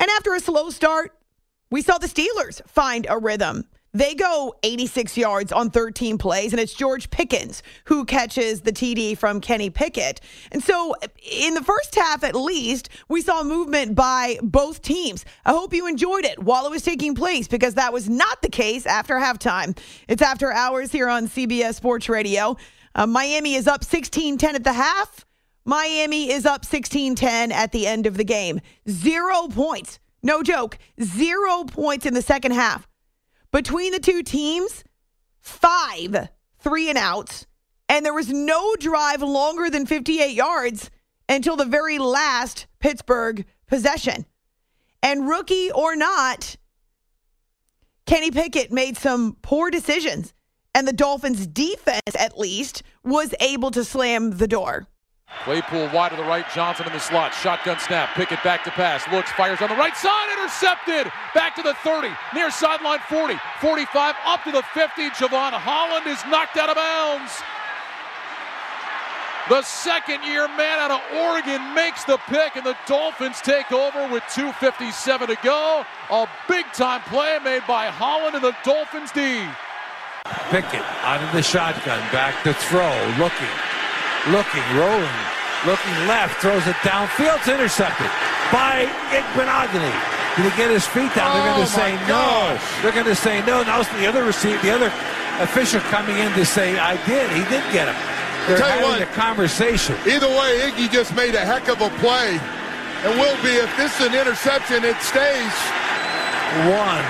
And 0.00 0.10
after 0.10 0.34
a 0.34 0.40
slow 0.40 0.70
start, 0.70 1.16
we 1.70 1.82
saw 1.82 1.98
the 1.98 2.08
Steelers 2.08 2.66
find 2.68 3.06
a 3.08 3.16
rhythm. 3.16 3.64
They 3.96 4.14
go 4.14 4.54
86 4.62 5.16
yards 5.16 5.52
on 5.52 5.70
13 5.70 6.18
plays, 6.18 6.52
and 6.52 6.60
it's 6.60 6.74
George 6.74 7.08
Pickens 7.08 7.62
who 7.86 8.04
catches 8.04 8.60
the 8.60 8.70
TD 8.70 9.16
from 9.16 9.40
Kenny 9.40 9.70
Pickett. 9.70 10.20
And 10.52 10.62
so, 10.62 10.94
in 11.22 11.54
the 11.54 11.62
first 11.64 11.94
half 11.94 12.22
at 12.22 12.34
least, 12.34 12.90
we 13.08 13.22
saw 13.22 13.42
movement 13.42 13.94
by 13.94 14.38
both 14.42 14.82
teams. 14.82 15.24
I 15.46 15.52
hope 15.52 15.72
you 15.72 15.86
enjoyed 15.86 16.26
it 16.26 16.38
while 16.38 16.66
it 16.66 16.70
was 16.70 16.82
taking 16.82 17.14
place 17.14 17.48
because 17.48 17.72
that 17.76 17.90
was 17.90 18.06
not 18.06 18.42
the 18.42 18.50
case 18.50 18.84
after 18.84 19.14
halftime. 19.14 19.74
It's 20.08 20.20
after 20.20 20.52
hours 20.52 20.92
here 20.92 21.08
on 21.08 21.26
CBS 21.26 21.76
Sports 21.76 22.10
Radio. 22.10 22.58
Uh, 22.94 23.06
Miami 23.06 23.54
is 23.54 23.66
up 23.66 23.82
16 23.82 24.36
10 24.36 24.56
at 24.56 24.62
the 24.62 24.74
half. 24.74 25.24
Miami 25.64 26.30
is 26.30 26.44
up 26.44 26.66
16 26.66 27.14
10 27.14 27.50
at 27.50 27.72
the 27.72 27.86
end 27.86 28.04
of 28.04 28.18
the 28.18 28.24
game. 28.24 28.60
Zero 28.90 29.48
points. 29.48 29.98
No 30.22 30.42
joke. 30.42 30.76
Zero 31.02 31.64
points 31.64 32.04
in 32.04 32.12
the 32.12 32.20
second 32.20 32.52
half. 32.52 32.86
Between 33.56 33.92
the 33.92 34.00
two 34.00 34.22
teams, 34.22 34.84
five 35.40 36.28
three 36.58 36.90
and 36.90 36.98
outs, 36.98 37.46
and 37.88 38.04
there 38.04 38.12
was 38.12 38.28
no 38.28 38.76
drive 38.76 39.22
longer 39.22 39.70
than 39.70 39.86
58 39.86 40.34
yards 40.34 40.90
until 41.26 41.56
the 41.56 41.64
very 41.64 41.98
last 41.98 42.66
Pittsburgh 42.80 43.46
possession. 43.66 44.26
And 45.02 45.26
rookie 45.26 45.72
or 45.72 45.96
not, 45.96 46.56
Kenny 48.04 48.30
Pickett 48.30 48.72
made 48.72 48.98
some 48.98 49.38
poor 49.40 49.70
decisions, 49.70 50.34
and 50.74 50.86
the 50.86 50.92
Dolphins' 50.92 51.46
defense, 51.46 52.14
at 52.14 52.38
least, 52.38 52.82
was 53.02 53.34
able 53.40 53.70
to 53.70 53.84
slam 53.84 54.32
the 54.32 54.48
door. 54.48 54.86
Claypool 55.46 55.88
wide 55.94 56.10
to 56.10 56.16
the 56.16 56.24
right, 56.24 56.44
Johnson 56.52 56.88
in 56.88 56.92
the 56.92 56.98
slot. 56.98 57.32
Shotgun 57.32 57.78
snap. 57.78 58.16
Pickett 58.16 58.42
back 58.42 58.64
to 58.64 58.70
pass. 58.72 59.06
Looks, 59.12 59.30
fires 59.30 59.62
on 59.62 59.68
the 59.68 59.76
right 59.76 59.96
side. 59.96 60.28
Intercepted. 60.36 61.06
Back 61.34 61.54
to 61.54 61.62
the 61.62 61.74
30. 61.86 62.08
Near 62.34 62.50
sideline 62.50 62.98
40. 63.08 63.36
45. 63.60 64.14
Up 64.26 64.42
to 64.42 64.50
the 64.50 64.62
50. 64.74 65.10
Jevon 65.10 65.52
Holland 65.52 66.04
is 66.08 66.18
knocked 66.26 66.56
out 66.56 66.68
of 66.68 66.74
bounds. 66.74 67.30
The 69.48 69.62
second 69.62 70.24
year 70.24 70.48
man 70.48 70.80
out 70.80 70.90
of 70.90 71.00
Oregon 71.14 71.62
makes 71.74 72.02
the 72.02 72.18
pick, 72.26 72.56
and 72.56 72.66
the 72.66 72.76
Dolphins 72.84 73.40
take 73.40 73.70
over 73.70 74.12
with 74.12 74.24
2.57 74.24 75.28
to 75.28 75.36
go. 75.44 75.86
A 76.10 76.26
big 76.48 76.66
time 76.72 77.02
play 77.02 77.38
made 77.44 77.62
by 77.68 77.86
Holland 77.86 78.34
and 78.34 78.42
the 78.42 78.56
Dolphins 78.64 79.12
D. 79.12 79.46
Pickett 80.50 80.82
out 81.06 81.22
of 81.22 81.32
the 81.32 81.42
shotgun. 81.42 82.00
Back 82.10 82.42
to 82.42 82.52
throw. 82.52 82.90
Looking 83.22 83.46
looking, 84.32 84.64
rolling, 84.76 85.18
looking 85.66 85.96
left, 86.10 86.40
throws 86.40 86.64
it 86.66 86.76
downfield. 86.86 87.38
It's 87.38 87.48
intercepted 87.48 88.10
by 88.52 88.86
Igbinoghene. 89.14 89.96
Did 90.36 90.52
he 90.52 90.56
get 90.56 90.70
his 90.70 90.84
feet 90.86 91.08
down? 91.16 91.32
They're 91.32 91.48
going 91.48 91.64
to 91.64 91.72
Oh, 91.72 91.80
say 91.80 91.96
my 91.96 92.08
no. 92.08 92.58
They're 92.82 92.92
going 92.92 93.08
to 93.08 93.16
say 93.16 93.40
no. 93.46 93.62
Now 93.62 93.80
it's 93.80 93.88
the 93.96 94.06
other 94.06 94.22
receiver, 94.24 94.60
the 94.62 94.70
other 94.74 94.92
official 95.40 95.80
coming 95.92 96.16
in 96.18 96.30
to 96.34 96.44
say, 96.44 96.78
I 96.78 96.96
did. 97.06 97.24
He 97.32 97.42
did 97.48 97.64
get 97.72 97.88
him. 97.88 97.96
They're 98.46 98.58
Tell 98.58 98.68
having 98.68 98.84
what. 98.84 99.02
a 99.02 99.06
conversation. 99.16 99.96
Either 100.06 100.28
way, 100.28 100.70
Iggy 100.70 100.92
just 100.92 101.14
made 101.16 101.34
a 101.34 101.40
heck 101.44 101.68
of 101.68 101.80
a 101.80 101.88
play. 101.98 102.38
And 103.04 103.18
will 103.18 103.36
be, 103.42 103.56
if 103.56 103.70
this 103.76 103.98
is 104.00 104.06
an 104.08 104.14
interception, 104.14 104.84
it 104.84 104.96
stays. 105.00 105.54
One, 106.68 107.04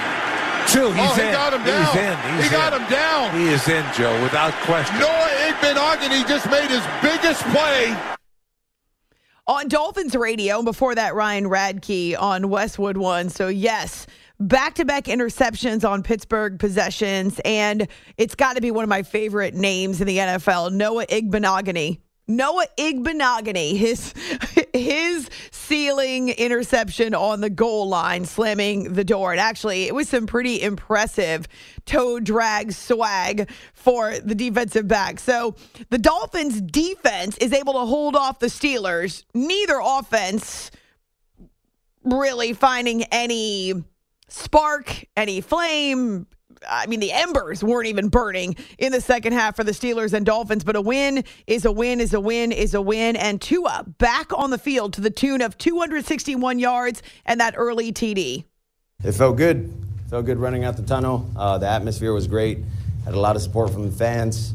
two. 0.77 0.85
Oh, 0.85 0.93
he's 0.93 1.11
oh, 1.11 1.15
he 1.15 1.23
in. 1.23 1.33
got 1.33 1.53
him 1.55 1.65
down. 1.65 1.87
He's 1.87 2.03
in. 2.03 2.35
He's 2.37 2.45
he 2.45 2.51
got 2.51 2.73
in. 2.73 2.83
him 2.83 2.91
down. 2.91 3.35
He 3.35 3.49
is 3.49 3.69
in, 3.69 3.85
Joe, 3.95 4.23
without 4.23 4.53
question. 4.65 4.99
Noah 4.99 5.29
Igbinoghene 5.49 6.29
just 6.29 6.51
made 6.51 6.71
his 6.71 6.85
biggest 7.03 7.43
play. 7.45 7.97
on 9.47 9.69
Dolphins 9.69 10.15
radio. 10.15 10.63
Before 10.63 10.95
that, 10.95 11.15
Ryan 11.15 11.45
Radtke 11.45 12.21
on 12.21 12.51
Westwood 12.51 12.99
One. 12.99 13.31
So, 13.31 13.49
yes, 13.49 14.07
back 14.39 14.75
to 14.75 14.85
back 14.85 15.05
interceptions 15.05 15.89
on 15.89 16.03
Pittsburgh 16.03 16.59
possessions. 16.59 17.41
And 17.45 17.89
it's 18.19 18.35
got 18.35 18.57
to 18.57 18.61
be 18.61 18.71
one 18.71 18.83
of 18.83 18.91
my 18.91 19.03
favorite 19.03 19.55
names 19.55 20.01
in 20.01 20.07
the 20.07 20.19
NFL 20.19 20.73
Noah 20.73 21.07
Igbinoghene. 21.07 22.01
Noah 22.29 22.67
Igbinoghene, 22.77 23.77
his 23.77 24.13
his 24.73 25.31
ceiling 25.51 26.29
interception 26.31 27.15
on 27.15 27.41
the 27.41 27.51
goal 27.51 27.89
line, 27.89 28.25
slamming 28.25 28.95
the 28.95 29.05
door. 29.05 29.33
And 29.33 29.41
actually, 29.41 29.85
it 29.85 29.95
was 29.95 30.09
some 30.09 30.27
pretty 30.27 30.61
impressive 30.63 31.47
toe 31.85 32.21
drag 32.21 32.73
swag 32.73 33.51
for 33.73 34.19
the 34.19 34.35
defensive 34.35 34.89
back. 34.89 35.21
So 35.21 35.55
the 35.91 35.99
Dolphins' 35.99 36.61
defense 36.61 37.37
is 37.39 37.53
able 37.53 37.75
to 37.75 37.87
hold 37.87 38.17
off 38.17 38.39
the 38.39 38.47
Steelers. 38.47 39.25
Neither 39.35 39.81
offense 39.83 40.71
really 42.03 42.53
finding 42.53 43.05
any 43.05 43.75
spark, 44.29 45.05
any 45.17 45.41
flame. 45.41 46.27
I 46.69 46.87
mean, 46.87 47.01
the 47.01 47.13
embers 47.13 47.63
weren't 47.63 47.87
even 47.87 48.09
burning 48.09 48.57
in 48.79 48.93
the 48.93 49.01
second 49.01 49.33
half 49.33 49.57
for 49.57 49.65
the 49.65 49.73
Steelers 49.73 50.13
and 50.13 50.25
Dolphins, 50.25 50.65
but 50.65 50.77
a 50.77 50.81
win 50.81 51.25
is 51.47 51.65
a 51.65 51.73
win, 51.73 52.01
is 52.01 52.15
a 52.15 52.21
win, 52.21 52.53
is 52.53 52.75
a 52.75 52.81
win. 52.81 53.17
And 53.17 53.41
Tua 53.41 53.85
back 53.99 54.33
on 54.33 54.51
the 54.51 54.59
field 54.59 54.93
to 54.95 55.01
the 55.01 55.11
tune 55.11 55.43
of 55.43 55.59
261 55.59 56.59
yards 56.59 57.03
and 57.25 57.41
that 57.41 57.55
early 57.57 57.93
TD. 57.93 58.45
It 59.05 59.13
felt 59.13 59.37
good. 59.37 59.73
Felt 60.09 60.25
good 60.25 60.39
running 60.39 60.65
out 60.65 60.77
the 60.77 60.83
tunnel. 60.83 61.29
Uh, 61.37 61.59
the 61.59 61.69
atmosphere 61.69 62.13
was 62.13 62.27
great. 62.27 62.59
Had 63.05 63.15
a 63.15 63.21
lot 63.21 63.37
of 63.37 63.43
support 63.43 63.71
from 63.71 63.91
the 63.91 63.97
fans, 63.97 64.55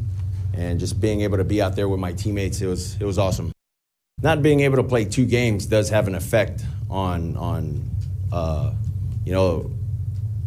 and 0.53 0.79
just 0.79 0.99
being 0.99 1.21
able 1.21 1.37
to 1.37 1.43
be 1.43 1.61
out 1.61 1.75
there 1.75 1.89
with 1.89 1.99
my 1.99 2.13
teammates, 2.13 2.61
it 2.61 2.67
was 2.67 2.95
it 2.99 3.03
was 3.03 3.17
awesome. 3.17 3.51
Not 4.21 4.41
being 4.41 4.61
able 4.61 4.77
to 4.77 4.83
play 4.83 5.05
two 5.05 5.25
games 5.25 5.65
does 5.65 5.89
have 5.89 6.07
an 6.07 6.15
effect 6.15 6.63
on 6.89 7.35
on 7.37 7.89
uh, 8.31 8.73
you 9.25 9.33
know 9.33 9.71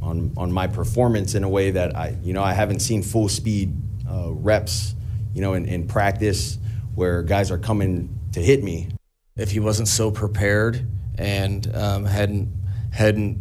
on 0.04 0.32
on 0.36 0.52
my 0.52 0.66
performance 0.66 1.34
in 1.34 1.44
a 1.44 1.48
way 1.48 1.70
that 1.70 1.96
I 1.96 2.16
you 2.22 2.32
know 2.32 2.42
I 2.42 2.52
haven't 2.52 2.80
seen 2.80 3.02
full 3.02 3.28
speed 3.28 3.74
uh, 4.08 4.30
reps 4.30 4.94
you 5.34 5.40
know 5.40 5.54
in, 5.54 5.66
in 5.66 5.88
practice 5.88 6.58
where 6.94 7.22
guys 7.22 7.50
are 7.50 7.58
coming 7.58 8.08
to 8.32 8.40
hit 8.40 8.62
me. 8.62 8.88
if 9.36 9.50
he 9.50 9.60
wasn't 9.60 9.88
so 9.88 10.10
prepared 10.10 10.86
and 11.18 11.74
um, 11.74 12.04
hadn't 12.04 12.52
hadn't 12.92 13.38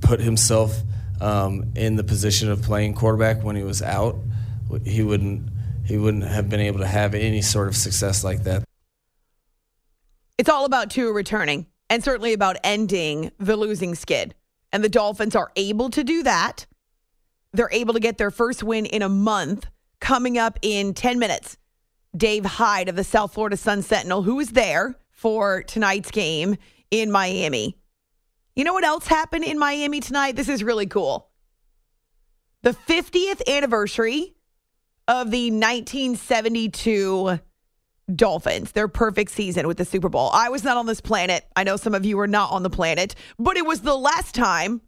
put 0.00 0.20
himself 0.20 0.80
um, 1.20 1.72
in 1.76 1.96
the 1.96 2.04
position 2.04 2.50
of 2.50 2.62
playing 2.62 2.94
quarterback 2.94 3.42
when 3.42 3.56
he 3.56 3.62
was 3.62 3.82
out, 3.82 4.16
he 4.84 5.02
wouldn't 5.02 5.50
he 5.84 5.96
wouldn't 5.96 6.24
have 6.24 6.48
been 6.48 6.60
able 6.60 6.80
to 6.80 6.86
have 6.86 7.14
any 7.14 7.42
sort 7.42 7.68
of 7.68 7.76
success 7.76 8.24
like 8.24 8.44
that. 8.44 8.64
It's 10.36 10.48
all 10.48 10.64
about 10.64 10.90
Tua 10.90 11.12
returning 11.12 11.66
and 11.90 12.04
certainly 12.04 12.32
about 12.32 12.56
ending 12.62 13.30
the 13.38 13.56
losing 13.56 13.94
skid. 13.94 14.34
And 14.72 14.84
the 14.84 14.88
Dolphins 14.88 15.34
are 15.34 15.50
able 15.56 15.90
to 15.90 16.04
do 16.04 16.22
that. 16.22 16.66
They're 17.52 17.70
able 17.72 17.94
to 17.94 18.00
get 18.00 18.18
their 18.18 18.30
first 18.30 18.62
win 18.62 18.86
in 18.86 19.02
a 19.02 19.08
month 19.08 19.66
coming 20.00 20.38
up 20.38 20.58
in 20.62 20.94
10 20.94 21.18
minutes. 21.18 21.56
Dave 22.16 22.44
Hyde 22.44 22.88
of 22.88 22.96
the 22.96 23.04
South 23.04 23.34
Florida 23.34 23.56
Sun 23.56 23.82
Sentinel, 23.82 24.22
who 24.22 24.40
is 24.40 24.50
there 24.50 24.98
for 25.10 25.62
tonight's 25.62 26.10
game 26.10 26.56
in 26.90 27.10
Miami. 27.10 27.76
You 28.54 28.64
know 28.64 28.72
what 28.72 28.84
else 28.84 29.06
happened 29.06 29.44
in 29.44 29.58
Miami 29.58 30.00
tonight? 30.00 30.36
This 30.36 30.48
is 30.48 30.64
really 30.64 30.86
cool. 30.86 31.28
The 32.62 32.72
50th 32.72 33.46
anniversary 33.46 34.34
of 35.06 35.30
the 35.30 35.50
1972 35.50 37.38
Dolphins, 38.14 38.72
their 38.72 38.88
perfect 38.88 39.30
season 39.30 39.66
with 39.66 39.76
the 39.76 39.84
Super 39.84 40.08
Bowl. 40.08 40.30
I 40.32 40.48
was 40.48 40.64
not 40.64 40.76
on 40.76 40.86
this 40.86 41.00
planet. 41.00 41.44
I 41.56 41.64
know 41.64 41.76
some 41.76 41.94
of 41.94 42.04
you 42.04 42.16
were 42.16 42.26
not 42.26 42.52
on 42.52 42.62
the 42.62 42.70
planet, 42.70 43.14
but 43.38 43.56
it 43.56 43.66
was 43.66 43.80
the 43.80 43.96
last 43.96 44.34
time 44.34 44.80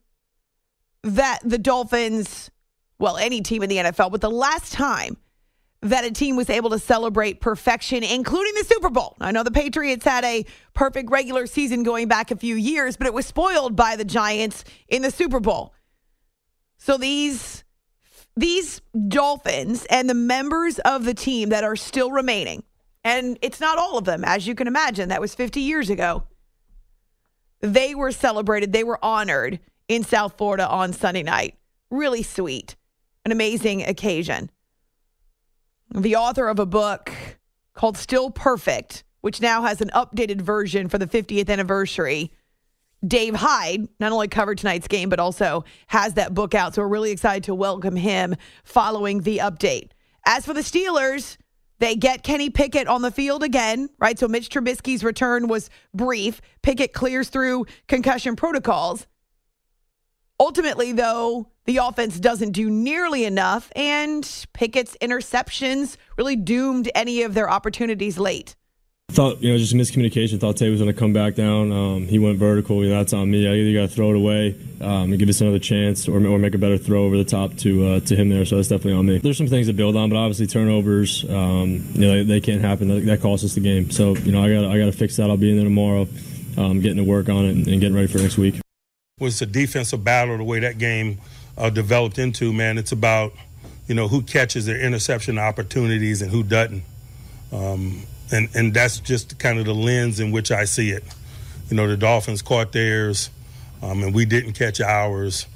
that 1.02 1.40
the 1.44 1.58
Dolphins, 1.58 2.50
well, 2.98 3.16
any 3.16 3.40
team 3.42 3.62
in 3.62 3.68
the 3.68 3.76
NFL, 3.76 4.10
but 4.10 4.20
the 4.20 4.30
last 4.30 4.72
time 4.72 5.16
that 5.82 6.04
a 6.04 6.10
team 6.10 6.36
was 6.36 6.50
able 6.50 6.70
to 6.70 6.78
celebrate 6.78 7.40
perfection, 7.40 8.02
including 8.04 8.54
the 8.54 8.64
Super 8.64 8.90
Bowl. 8.90 9.16
I 9.20 9.32
know 9.32 9.42
the 9.42 9.50
Patriots 9.50 10.04
had 10.04 10.24
a 10.24 10.44
perfect 10.74 11.10
regular 11.10 11.46
season 11.46 11.82
going 11.82 12.06
back 12.06 12.30
a 12.30 12.36
few 12.36 12.54
years, 12.54 12.96
but 12.96 13.06
it 13.06 13.14
was 13.14 13.26
spoiled 13.26 13.76
by 13.76 13.96
the 13.96 14.04
Giants 14.04 14.64
in 14.88 15.02
the 15.02 15.10
Super 15.10 15.40
Bowl. 15.40 15.74
So 16.76 16.96
these 16.96 17.64
these 18.36 18.80
Dolphins 19.08 19.86
and 19.90 20.08
the 20.08 20.14
members 20.14 20.78
of 20.80 21.04
the 21.04 21.14
team 21.14 21.50
that 21.50 21.64
are 21.64 21.76
still 21.76 22.10
remaining, 22.10 22.62
and 23.04 23.38
it's 23.42 23.60
not 23.60 23.78
all 23.78 23.98
of 23.98 24.04
them, 24.04 24.24
as 24.24 24.46
you 24.46 24.54
can 24.54 24.66
imagine, 24.66 25.08
that 25.08 25.20
was 25.20 25.34
50 25.34 25.60
years 25.60 25.90
ago. 25.90 26.24
They 27.60 27.94
were 27.94 28.12
celebrated, 28.12 28.72
they 28.72 28.84
were 28.84 29.02
honored 29.04 29.60
in 29.88 30.04
South 30.04 30.38
Florida 30.38 30.68
on 30.68 30.92
Sunday 30.92 31.22
night. 31.22 31.56
Really 31.90 32.22
sweet, 32.22 32.76
an 33.24 33.32
amazing 33.32 33.82
occasion. 33.82 34.50
The 35.92 36.16
author 36.16 36.48
of 36.48 36.58
a 36.58 36.66
book 36.66 37.12
called 37.74 37.96
Still 37.96 38.30
Perfect, 38.30 39.04
which 39.20 39.40
now 39.40 39.62
has 39.62 39.80
an 39.80 39.90
updated 39.94 40.40
version 40.40 40.88
for 40.88 40.98
the 40.98 41.06
50th 41.06 41.50
anniversary. 41.50 42.32
Dave 43.06 43.34
Hyde 43.34 43.88
not 43.98 44.12
only 44.12 44.28
covered 44.28 44.58
tonight's 44.58 44.86
game, 44.86 45.08
but 45.08 45.18
also 45.18 45.64
has 45.88 46.14
that 46.14 46.34
book 46.34 46.54
out. 46.54 46.74
So 46.74 46.82
we're 46.82 46.88
really 46.88 47.10
excited 47.10 47.44
to 47.44 47.54
welcome 47.54 47.96
him 47.96 48.36
following 48.62 49.22
the 49.22 49.38
update. 49.38 49.90
As 50.26 50.44
for 50.44 50.52
the 50.52 50.60
Steelers, 50.60 51.38
they 51.80 51.96
get 51.96 52.22
Kenny 52.22 52.50
Pickett 52.50 52.86
on 52.86 53.02
the 53.02 53.10
field 53.10 53.42
again, 53.42 53.88
right? 53.98 54.18
So 54.18 54.28
Mitch 54.28 54.48
Trubisky's 54.48 55.02
return 55.02 55.48
was 55.48 55.68
brief. 55.92 56.40
Pickett 56.62 56.92
clears 56.92 57.28
through 57.28 57.66
concussion 57.88 58.36
protocols. 58.36 59.06
Ultimately, 60.38 60.92
though, 60.92 61.48
the 61.64 61.78
offense 61.78 62.18
doesn't 62.18 62.52
do 62.52 62.70
nearly 62.70 63.24
enough, 63.24 63.70
and 63.76 64.46
Pickett's 64.52 64.96
interceptions 65.02 65.96
really 66.16 66.36
doomed 66.36 66.90
any 66.94 67.22
of 67.22 67.34
their 67.34 67.50
opportunities 67.50 68.18
late. 68.18 68.56
Thought 69.10 69.42
you 69.42 69.50
know 69.50 69.58
just 69.58 69.74
miscommunication. 69.74 70.38
Thought 70.38 70.56
Tay 70.56 70.70
was 70.70 70.80
going 70.80 70.92
to 70.92 70.98
come 70.98 71.12
back 71.12 71.34
down. 71.34 71.72
Um, 71.72 72.06
he 72.06 72.20
went 72.20 72.38
vertical. 72.38 72.84
You 72.84 72.90
know, 72.90 72.98
that's 72.98 73.12
on 73.12 73.28
me. 73.28 73.48
I 73.48 73.54
either 73.54 73.80
got 73.80 73.88
to 73.88 73.94
throw 73.94 74.10
it 74.10 74.16
away 74.16 74.56
um, 74.80 75.10
and 75.10 75.18
give 75.18 75.28
us 75.28 75.40
another 75.40 75.58
chance, 75.58 76.06
or, 76.06 76.24
or 76.24 76.38
make 76.38 76.54
a 76.54 76.58
better 76.58 76.78
throw 76.78 77.04
over 77.04 77.16
the 77.16 77.24
top 77.24 77.56
to 77.58 77.86
uh, 77.86 78.00
to 78.00 78.14
him 78.14 78.28
there. 78.28 78.44
So 78.44 78.54
that's 78.54 78.68
definitely 78.68 78.92
on 78.92 79.06
me. 79.06 79.18
There's 79.18 79.36
some 79.36 79.48
things 79.48 79.66
to 79.66 79.72
build 79.72 79.96
on, 79.96 80.10
but 80.10 80.16
obviously 80.16 80.46
turnovers, 80.46 81.24
um, 81.28 81.84
you 81.92 82.00
know, 82.02 82.12
they, 82.18 82.22
they, 82.22 82.40
can't 82.40 82.60
happen. 82.60 82.86
That, 82.86 83.04
that 83.06 83.20
costs 83.20 83.44
us 83.44 83.54
the 83.54 83.60
game. 83.60 83.90
So 83.90 84.14
you 84.16 84.30
know, 84.30 84.44
I 84.44 84.52
got 84.52 84.64
I 84.66 84.78
got 84.78 84.86
to 84.86 84.92
fix 84.92 85.16
that. 85.16 85.28
I'll 85.28 85.36
be 85.36 85.50
in 85.50 85.56
there 85.56 85.64
tomorrow, 85.64 86.06
um, 86.56 86.80
getting 86.80 86.98
to 86.98 87.04
work 87.04 87.28
on 87.28 87.46
it 87.46 87.50
and, 87.50 87.66
and 87.66 87.80
getting 87.80 87.96
ready 87.96 88.06
for 88.06 88.18
next 88.18 88.38
week. 88.38 88.60
Was 89.18 89.42
a 89.42 89.46
defensive 89.46 90.04
battle 90.04 90.38
the 90.38 90.44
way 90.44 90.60
that 90.60 90.78
game 90.78 91.18
uh, 91.58 91.68
developed 91.68 92.18
into? 92.18 92.52
Man, 92.52 92.78
it's 92.78 92.92
about 92.92 93.32
you 93.88 93.96
know 93.96 94.06
who 94.06 94.22
catches 94.22 94.66
their 94.66 94.80
interception 94.80 95.36
opportunities 95.36 96.22
and 96.22 96.30
who 96.30 96.44
doesn't. 96.44 96.84
Um, 97.52 98.04
and 98.30 98.48
and 98.54 98.74
that's 98.74 99.00
just 99.00 99.38
kind 99.38 99.58
of 99.58 99.64
the 99.64 99.74
lens 99.74 100.20
in 100.20 100.30
which 100.30 100.50
I 100.50 100.64
see 100.64 100.90
it. 100.90 101.04
You 101.68 101.76
know, 101.76 101.86
the 101.86 101.96
Dolphins 101.96 102.42
caught 102.42 102.72
theirs, 102.72 103.30
um, 103.82 104.02
and 104.02 104.14
we 104.14 104.24
didn't 104.24 104.54
catch 104.54 104.80
ours, 104.80 105.46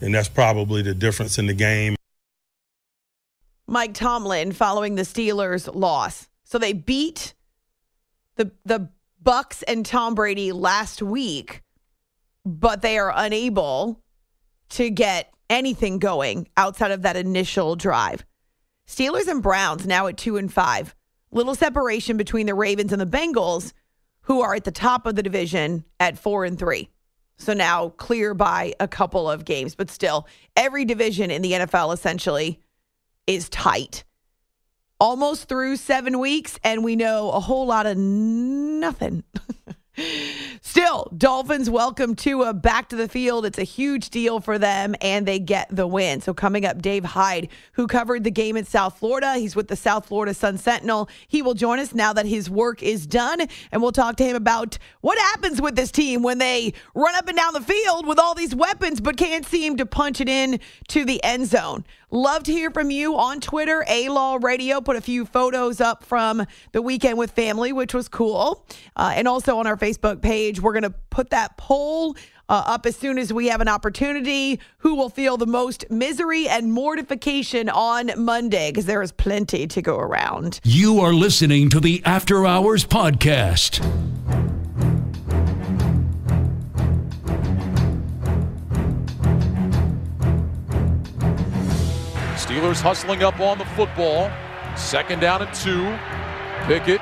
and 0.00 0.14
that's 0.14 0.28
probably 0.28 0.82
the 0.82 0.94
difference 0.94 1.38
in 1.38 1.46
the 1.46 1.54
game. 1.54 1.96
Mike 3.66 3.94
Tomlin 3.94 4.52
following 4.52 4.94
the 4.94 5.02
Steelers' 5.02 5.72
loss, 5.74 6.28
so 6.44 6.58
they 6.58 6.72
beat 6.72 7.34
the 8.36 8.52
the 8.64 8.88
Bucks 9.20 9.62
and 9.62 9.86
Tom 9.86 10.14
Brady 10.14 10.52
last 10.52 11.00
week, 11.00 11.62
but 12.44 12.82
they 12.82 12.98
are 12.98 13.12
unable 13.14 14.00
to 14.70 14.90
get 14.90 15.32
anything 15.48 15.98
going 15.98 16.48
outside 16.56 16.90
of 16.90 17.02
that 17.02 17.16
initial 17.16 17.74
drive. 17.76 18.24
Steelers 18.86 19.28
and 19.28 19.42
Browns 19.42 19.86
now 19.86 20.06
at 20.08 20.16
two 20.16 20.36
and 20.36 20.52
five 20.52 20.94
little 21.34 21.54
separation 21.54 22.16
between 22.16 22.46
the 22.46 22.54
Ravens 22.54 22.92
and 22.92 23.00
the 23.00 23.06
Bengals, 23.06 23.72
who 24.22 24.40
are 24.40 24.54
at 24.54 24.64
the 24.64 24.70
top 24.70 25.06
of 25.06 25.16
the 25.16 25.22
division 25.22 25.84
at 26.00 26.18
four 26.18 26.44
and 26.44 26.58
three. 26.58 26.88
So 27.36 27.52
now 27.52 27.90
clear 27.90 28.32
by 28.32 28.74
a 28.80 28.88
couple 28.88 29.28
of 29.28 29.44
games, 29.44 29.74
but 29.74 29.90
still, 29.90 30.26
every 30.56 30.84
division 30.84 31.30
in 31.30 31.42
the 31.42 31.52
NFL 31.52 31.92
essentially 31.92 32.60
is 33.26 33.48
tight. 33.48 34.04
Almost 35.00 35.48
through 35.48 35.76
seven 35.76 36.20
weeks, 36.20 36.58
and 36.62 36.84
we 36.84 36.96
know 36.96 37.30
a 37.30 37.40
whole 37.40 37.66
lot 37.66 37.86
of 37.86 37.98
nothing. 37.98 39.24
Still, 40.60 41.08
Dolphins 41.16 41.70
welcome 41.70 42.16
Tua 42.16 42.52
back 42.52 42.88
to 42.88 42.96
the 42.96 43.08
field. 43.08 43.46
It's 43.46 43.58
a 43.58 43.64
huge 43.64 44.10
deal 44.10 44.40
for 44.40 44.58
them, 44.58 44.96
and 45.00 45.24
they 45.24 45.38
get 45.38 45.68
the 45.70 45.86
win. 45.86 46.20
So, 46.20 46.34
coming 46.34 46.66
up, 46.66 46.82
Dave 46.82 47.04
Hyde, 47.04 47.48
who 47.72 47.86
covered 47.86 48.24
the 48.24 48.30
game 48.30 48.56
in 48.56 48.64
South 48.64 48.98
Florida. 48.98 49.34
He's 49.34 49.54
with 49.54 49.68
the 49.68 49.76
South 49.76 50.06
Florida 50.06 50.34
Sun 50.34 50.58
Sentinel. 50.58 51.08
He 51.28 51.42
will 51.42 51.54
join 51.54 51.78
us 51.78 51.94
now 51.94 52.12
that 52.12 52.26
his 52.26 52.50
work 52.50 52.82
is 52.82 53.06
done, 53.06 53.46
and 53.70 53.82
we'll 53.82 53.92
talk 53.92 54.16
to 54.16 54.24
him 54.24 54.34
about 54.34 54.78
what 55.00 55.16
happens 55.18 55.62
with 55.62 55.76
this 55.76 55.92
team 55.92 56.22
when 56.22 56.38
they 56.38 56.72
run 56.94 57.14
up 57.14 57.28
and 57.28 57.36
down 57.36 57.52
the 57.52 57.60
field 57.60 58.06
with 58.06 58.18
all 58.18 58.34
these 58.34 58.54
weapons 58.54 59.00
but 59.00 59.16
can't 59.16 59.46
seem 59.46 59.76
to 59.76 59.86
punch 59.86 60.20
it 60.20 60.28
in 60.28 60.58
to 60.88 61.04
the 61.04 61.22
end 61.22 61.46
zone. 61.46 61.84
Love 62.14 62.44
to 62.44 62.52
hear 62.52 62.70
from 62.70 62.92
you 62.92 63.18
on 63.18 63.40
Twitter. 63.40 63.84
A 63.88 64.08
Law 64.08 64.38
Radio 64.40 64.80
put 64.80 64.94
a 64.94 65.00
few 65.00 65.26
photos 65.26 65.80
up 65.80 66.04
from 66.04 66.46
the 66.70 66.80
weekend 66.80 67.18
with 67.18 67.32
family, 67.32 67.72
which 67.72 67.92
was 67.92 68.06
cool. 68.06 68.64
Uh, 68.94 69.12
and 69.16 69.26
also 69.26 69.58
on 69.58 69.66
our 69.66 69.76
Facebook 69.76 70.22
page, 70.22 70.60
we're 70.60 70.74
going 70.74 70.84
to 70.84 70.94
put 71.10 71.30
that 71.30 71.56
poll 71.56 72.14
uh, 72.48 72.62
up 72.66 72.86
as 72.86 72.96
soon 72.96 73.18
as 73.18 73.32
we 73.32 73.48
have 73.48 73.60
an 73.60 73.66
opportunity. 73.66 74.60
Who 74.78 74.94
will 74.94 75.08
feel 75.08 75.36
the 75.36 75.46
most 75.46 75.90
misery 75.90 76.48
and 76.48 76.72
mortification 76.72 77.68
on 77.68 78.12
Monday? 78.16 78.70
Because 78.70 78.86
there 78.86 79.02
is 79.02 79.10
plenty 79.10 79.66
to 79.66 79.82
go 79.82 79.96
around. 79.96 80.60
You 80.62 81.00
are 81.00 81.12
listening 81.12 81.68
to 81.70 81.80
the 81.80 82.00
After 82.04 82.46
Hours 82.46 82.84
Podcast. 82.84 83.82
Steelers 92.54 92.80
hustling 92.80 93.24
up 93.24 93.40
on 93.40 93.58
the 93.58 93.64
football. 93.74 94.30
Second 94.76 95.18
down 95.18 95.42
and 95.42 95.52
two. 95.52 95.90
Pickett 96.70 97.00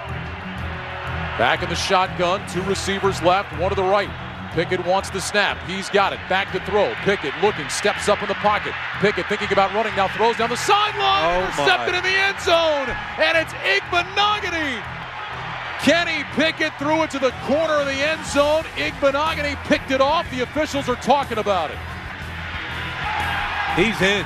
back 1.37 1.62
in 1.62 1.69
the 1.69 1.75
shotgun. 1.75 2.41
Two 2.49 2.62
receivers 2.62 3.21
left, 3.21 3.53
one 3.61 3.69
to 3.69 3.77
the 3.77 3.85
right. 3.85 4.09
Pickett 4.53 4.83
wants 4.87 5.11
the 5.11 5.21
snap. 5.21 5.59
He's 5.69 5.91
got 5.91 6.15
it. 6.15 6.21
Back 6.27 6.53
to 6.53 6.61
throw. 6.65 6.95
Pickett 7.05 7.35
looking, 7.43 7.69
steps 7.69 8.09
up 8.09 8.23
in 8.23 8.29
the 8.29 8.41
pocket. 8.41 8.73
Pickett 9.01 9.27
thinking 9.29 9.53
about 9.53 9.75
running, 9.75 9.95
now 9.95 10.09
throws 10.09 10.38
down 10.38 10.49
the 10.49 10.57
sideline. 10.57 11.45
Oh 11.45 11.45
intercepted 11.45 11.97
in 11.97 12.03
the 12.03 12.17
end 12.17 12.41
zone. 12.41 12.88
And 13.21 13.37
it's 13.37 13.53
Igbinoghene. 13.77 14.81
Kenny 15.85 16.25
Pickett 16.33 16.73
threw 16.79 17.03
it 17.03 17.11
to 17.11 17.19
the 17.19 17.33
corner 17.45 17.75
of 17.75 17.85
the 17.85 18.01
end 18.01 18.25
zone. 18.25 18.65
Igbinoghene 18.77 19.62
picked 19.65 19.91
it 19.91 20.01
off. 20.01 20.31
The 20.31 20.41
officials 20.41 20.88
are 20.88 20.97
talking 20.97 21.37
about 21.37 21.71
it. 21.71 21.79
He's 23.77 24.01
in. 24.01 24.25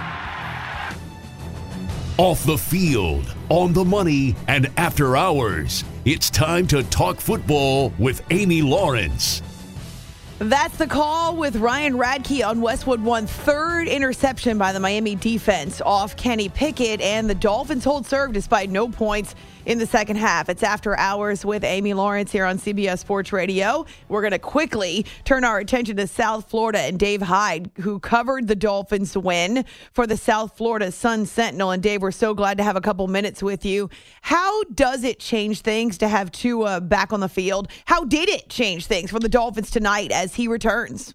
Off 2.19 2.47
the 2.47 2.57
field, 2.57 3.35
on 3.51 3.75
the 3.75 3.85
money, 3.85 4.35
and 4.49 4.71
after 4.79 5.19
hours. 5.19 5.85
It's 6.07 6.31
time 6.31 6.67
to 6.69 6.83
talk 6.85 7.21
football 7.21 7.93
with 7.99 8.23
Amy 8.31 8.63
Lawrence. 8.63 9.43
That's 10.39 10.79
the 10.79 10.87
call 10.87 11.37
with 11.37 11.57
Ryan 11.57 11.99
Radtke 11.99 12.47
on 12.47 12.63
Westwood 12.63 13.03
One. 13.03 13.27
Third 13.27 13.87
interception 13.87 14.57
by 14.57 14.73
the 14.73 14.81
Miami 14.81 15.15
defense 15.15 15.83
off 15.83 16.17
Kenny 16.17 16.49
Pickett, 16.49 17.03
and 17.03 17.29
the 17.29 17.35
Dolphins 17.35 17.85
hold 17.85 18.07
serve 18.07 18.33
despite 18.33 18.71
no 18.71 18.89
points 18.89 19.35
in 19.67 19.79
the 19.79 19.87
second 19.87 20.17
half. 20.17 20.49
It's 20.49 20.63
after 20.63 20.97
hours 20.97 21.45
with 21.45 21.65
Amy 21.65 21.93
Lawrence 21.93 22.33
here 22.33 22.47
on 22.47 22.59
CBS 22.59 23.01
Sports 23.01 23.33
Radio. 23.33 23.85
We're 24.09 24.23
going 24.23 24.31
to 24.31 24.39
quickly 24.39 25.05
turn 25.25 25.45
our 25.45 25.59
attention 25.59 25.97
to 25.97 26.07
South 26.07 26.49
Florida 26.49 26.79
and 26.79 26.99
Dave 26.99 27.21
Hyde, 27.21 27.71
who 27.81 27.99
covered 27.99 28.47
the 28.47 28.57
Dolphins 28.57 29.17
win 29.17 29.65
for 29.93 30.07
the 30.07 30.17
South 30.17 30.57
Florida 30.57 30.91
Sun 30.93 31.27
Sentinel. 31.27 31.73
And 31.73 31.83
Dave, 31.83 32.01
we're 32.01 32.13
so 32.13 32.33
glad 32.33 32.57
to 32.59 32.65
have 32.65 32.77
a 32.77 32.81
couple 32.81 33.07
minutes 33.09 33.43
with 33.43 33.65
you. 33.65 33.91
How 34.23 34.63
does 34.65 35.03
it 35.03 35.19
change 35.19 35.61
things 35.61 35.99
to 35.99 36.09
have 36.09 36.31
Tua 36.31 36.81
back 36.81 37.13
on 37.13 37.21
the 37.21 37.29
field? 37.29 37.69
How 37.87 38.05
did 38.05 38.29
it 38.29 38.49
change 38.49 38.87
things 38.87 39.11
for 39.11 39.19
the 39.19 39.29
Dolphins 39.29 39.71
tonight 39.71 40.13
as 40.13 40.37
he 40.37 40.47
returns? 40.47 41.13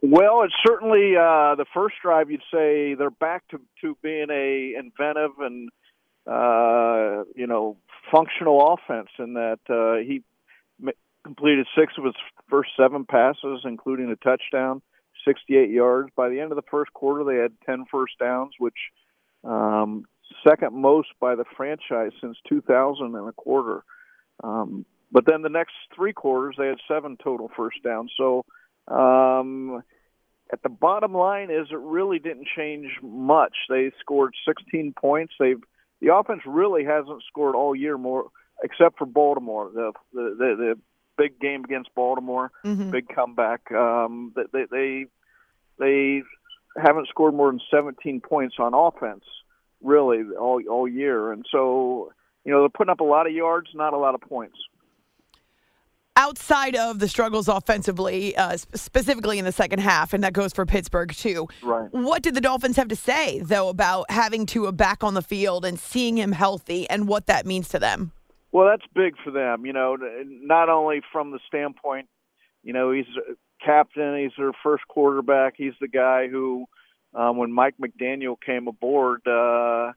Well, 0.00 0.42
it's 0.44 0.54
certainly 0.64 1.16
uh, 1.16 1.56
the 1.56 1.66
first 1.74 1.96
drive. 2.00 2.30
You'd 2.30 2.40
say 2.54 2.94
they're 2.94 3.10
back 3.10 3.48
to 3.48 3.60
to 3.80 3.96
being 4.00 4.28
a 4.30 4.78
inventive 4.78 5.32
and 5.40 5.70
uh, 6.28 7.24
you 7.34 7.46
know 7.46 7.76
functional 8.10 8.74
offense, 8.74 9.08
in 9.18 9.34
that 9.34 9.60
uh, 9.68 10.04
he 10.04 10.22
m- 10.82 10.94
completed 11.24 11.66
six 11.78 11.94
of 11.98 12.04
his 12.04 12.14
first 12.48 12.70
seven 12.76 13.04
passes, 13.04 13.60
including 13.64 14.10
a 14.10 14.16
touchdown, 14.16 14.82
68 15.26 15.70
yards. 15.70 16.10
By 16.16 16.28
the 16.28 16.40
end 16.40 16.52
of 16.52 16.56
the 16.56 16.70
first 16.70 16.92
quarter, 16.92 17.24
they 17.24 17.40
had 17.40 17.52
10 17.66 17.86
first 17.90 18.18
downs, 18.18 18.52
which 18.58 18.76
um, 19.44 20.04
second 20.46 20.74
most 20.74 21.08
by 21.20 21.34
the 21.34 21.44
franchise 21.56 22.12
since 22.20 22.36
2000 22.48 23.14
and 23.14 23.28
a 23.28 23.32
quarter. 23.32 23.84
Um, 24.42 24.84
but 25.10 25.24
then 25.26 25.42
the 25.42 25.48
next 25.48 25.72
three 25.94 26.12
quarters, 26.12 26.56
they 26.58 26.66
had 26.66 26.78
seven 26.86 27.16
total 27.22 27.50
first 27.56 27.82
downs. 27.82 28.12
So 28.16 28.44
um, 28.86 29.82
at 30.52 30.62
the 30.62 30.68
bottom 30.68 31.14
line 31.14 31.50
is 31.50 31.68
it 31.70 31.78
really 31.78 32.18
didn't 32.18 32.46
change 32.56 32.90
much. 33.02 33.54
They 33.68 33.90
scored 34.00 34.34
16 34.46 34.94
points. 34.98 35.34
They've 35.38 35.62
the 36.00 36.14
offense 36.14 36.42
really 36.46 36.84
hasn't 36.84 37.22
scored 37.26 37.54
all 37.54 37.74
year 37.74 37.98
more, 37.98 38.28
except 38.62 38.98
for 38.98 39.06
Baltimore. 39.06 39.70
The 39.74 39.92
the 40.12 40.34
the, 40.38 40.56
the 40.56 40.78
big 41.16 41.40
game 41.40 41.64
against 41.64 41.94
Baltimore, 41.94 42.50
Mhm. 42.64 42.90
big 42.90 43.08
comeback. 43.08 43.70
Um, 43.72 44.32
they 44.52 44.64
they 44.70 45.06
they 45.78 46.22
haven't 46.76 47.08
scored 47.08 47.34
more 47.34 47.50
than 47.50 47.60
17 47.70 48.20
points 48.20 48.56
on 48.58 48.74
offense, 48.74 49.24
really 49.82 50.22
all 50.38 50.60
all 50.70 50.86
year, 50.88 51.32
and 51.32 51.44
so 51.50 52.12
you 52.44 52.52
know 52.52 52.60
they're 52.60 52.68
putting 52.68 52.90
up 52.92 53.00
a 53.00 53.04
lot 53.04 53.26
of 53.26 53.32
yards, 53.32 53.68
not 53.74 53.92
a 53.94 53.98
lot 53.98 54.14
of 54.14 54.20
points. 54.20 54.58
Outside 56.18 56.74
of 56.74 56.98
the 56.98 57.06
struggles 57.06 57.46
offensively, 57.46 58.36
uh, 58.36 58.56
specifically 58.56 59.38
in 59.38 59.44
the 59.44 59.52
second 59.52 59.78
half, 59.78 60.12
and 60.12 60.24
that 60.24 60.32
goes 60.32 60.52
for 60.52 60.66
Pittsburgh 60.66 61.12
too. 61.12 61.46
Right. 61.62 61.88
What 61.92 62.22
did 62.22 62.34
the 62.34 62.40
Dolphins 62.40 62.76
have 62.76 62.88
to 62.88 62.96
say 62.96 63.38
though 63.38 63.68
about 63.68 64.10
having 64.10 64.44
Tua 64.44 64.72
back 64.72 65.04
on 65.04 65.14
the 65.14 65.22
field 65.22 65.64
and 65.64 65.78
seeing 65.78 66.18
him 66.18 66.32
healthy 66.32 66.90
and 66.90 67.06
what 67.06 67.26
that 67.26 67.46
means 67.46 67.68
to 67.68 67.78
them? 67.78 68.10
Well, 68.50 68.66
that's 68.66 68.82
big 68.96 69.14
for 69.22 69.30
them, 69.30 69.64
you 69.64 69.72
know, 69.72 69.96
not 70.26 70.68
only 70.68 71.02
from 71.12 71.30
the 71.30 71.38
standpoint, 71.46 72.08
you 72.64 72.72
know, 72.72 72.90
he's 72.90 73.06
a 73.30 73.34
captain, 73.64 74.18
he's 74.18 74.32
their 74.36 74.52
first 74.62 74.88
quarterback, 74.88 75.54
he's 75.56 75.74
the 75.80 75.86
guy 75.86 76.26
who, 76.26 76.64
um, 77.14 77.36
when 77.36 77.52
Mike 77.52 77.74
McDaniel 77.80 78.34
came 78.44 78.66
aboard, 78.66 79.20
uh, 79.24 79.92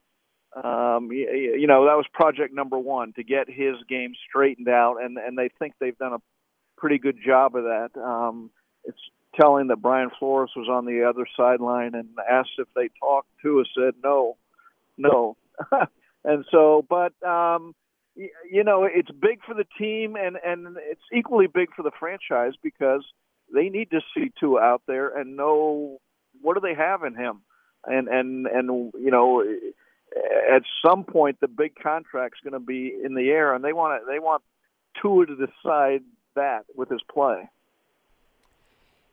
um, 0.55 1.07
y- 1.09 1.27
y- 1.27 1.55
you 1.59 1.67
know, 1.67 1.85
that 1.85 1.95
was 1.95 2.05
project 2.13 2.53
number 2.53 2.77
one 2.77 3.13
to 3.13 3.23
get 3.23 3.49
his 3.49 3.75
game 3.87 4.13
straightened 4.29 4.67
out, 4.69 4.97
and 5.01 5.17
and 5.17 5.37
they 5.37 5.49
think 5.59 5.73
they've 5.79 5.97
done 5.97 6.13
a 6.13 6.21
pretty 6.77 6.97
good 6.97 7.17
job 7.25 7.55
of 7.55 7.63
that. 7.63 7.89
Um, 7.99 8.49
it's 8.83 8.99
telling 9.39 9.67
that 9.67 9.77
Brian 9.81 10.09
Flores 10.19 10.51
was 10.55 10.67
on 10.69 10.85
the 10.85 11.07
other 11.07 11.25
sideline 11.37 11.95
and 11.95 12.09
asked 12.29 12.57
if 12.57 12.67
they 12.75 12.89
talked. 12.99 13.27
To 13.43 13.61
us, 13.61 13.67
said 13.75 13.95
no, 14.03 14.37
no, 14.97 15.35
and 16.23 16.45
so, 16.51 16.85
but 16.87 17.13
um, 17.27 17.73
you 18.15 18.63
know, 18.63 18.83
it's 18.83 19.09
big 19.11 19.39
for 19.45 19.53
the 19.53 19.65
team, 19.77 20.15
and 20.15 20.37
and 20.45 20.77
it's 20.79 21.01
equally 21.13 21.47
big 21.47 21.69
for 21.75 21.83
the 21.83 21.91
franchise 21.99 22.53
because 22.61 23.03
they 23.53 23.69
need 23.69 23.91
to 23.91 24.01
see 24.13 24.31
Tua 24.39 24.61
out 24.61 24.81
there 24.87 25.17
and 25.17 25.35
know 25.35 25.99
what 26.41 26.55
do 26.55 26.59
they 26.59 26.75
have 26.75 27.03
in 27.03 27.15
him, 27.15 27.41
and 27.85 28.07
and 28.07 28.47
and 28.47 28.91
you 28.99 29.11
know, 29.11 29.43
at 30.51 30.63
some 30.85 31.03
point 31.03 31.39
the 31.39 31.47
big 31.47 31.75
contract's 31.81 32.39
going 32.43 32.53
to 32.53 32.59
be 32.59 32.93
in 33.03 33.15
the 33.15 33.29
air, 33.29 33.53
and 33.53 33.63
they 33.63 33.73
want 33.73 34.01
to 34.01 34.11
they 34.11 34.19
want 34.19 34.43
Tua 35.01 35.25
to 35.25 35.35
decide 35.35 36.01
that 36.35 36.65
with 36.75 36.89
his 36.89 37.01
play. 37.11 37.49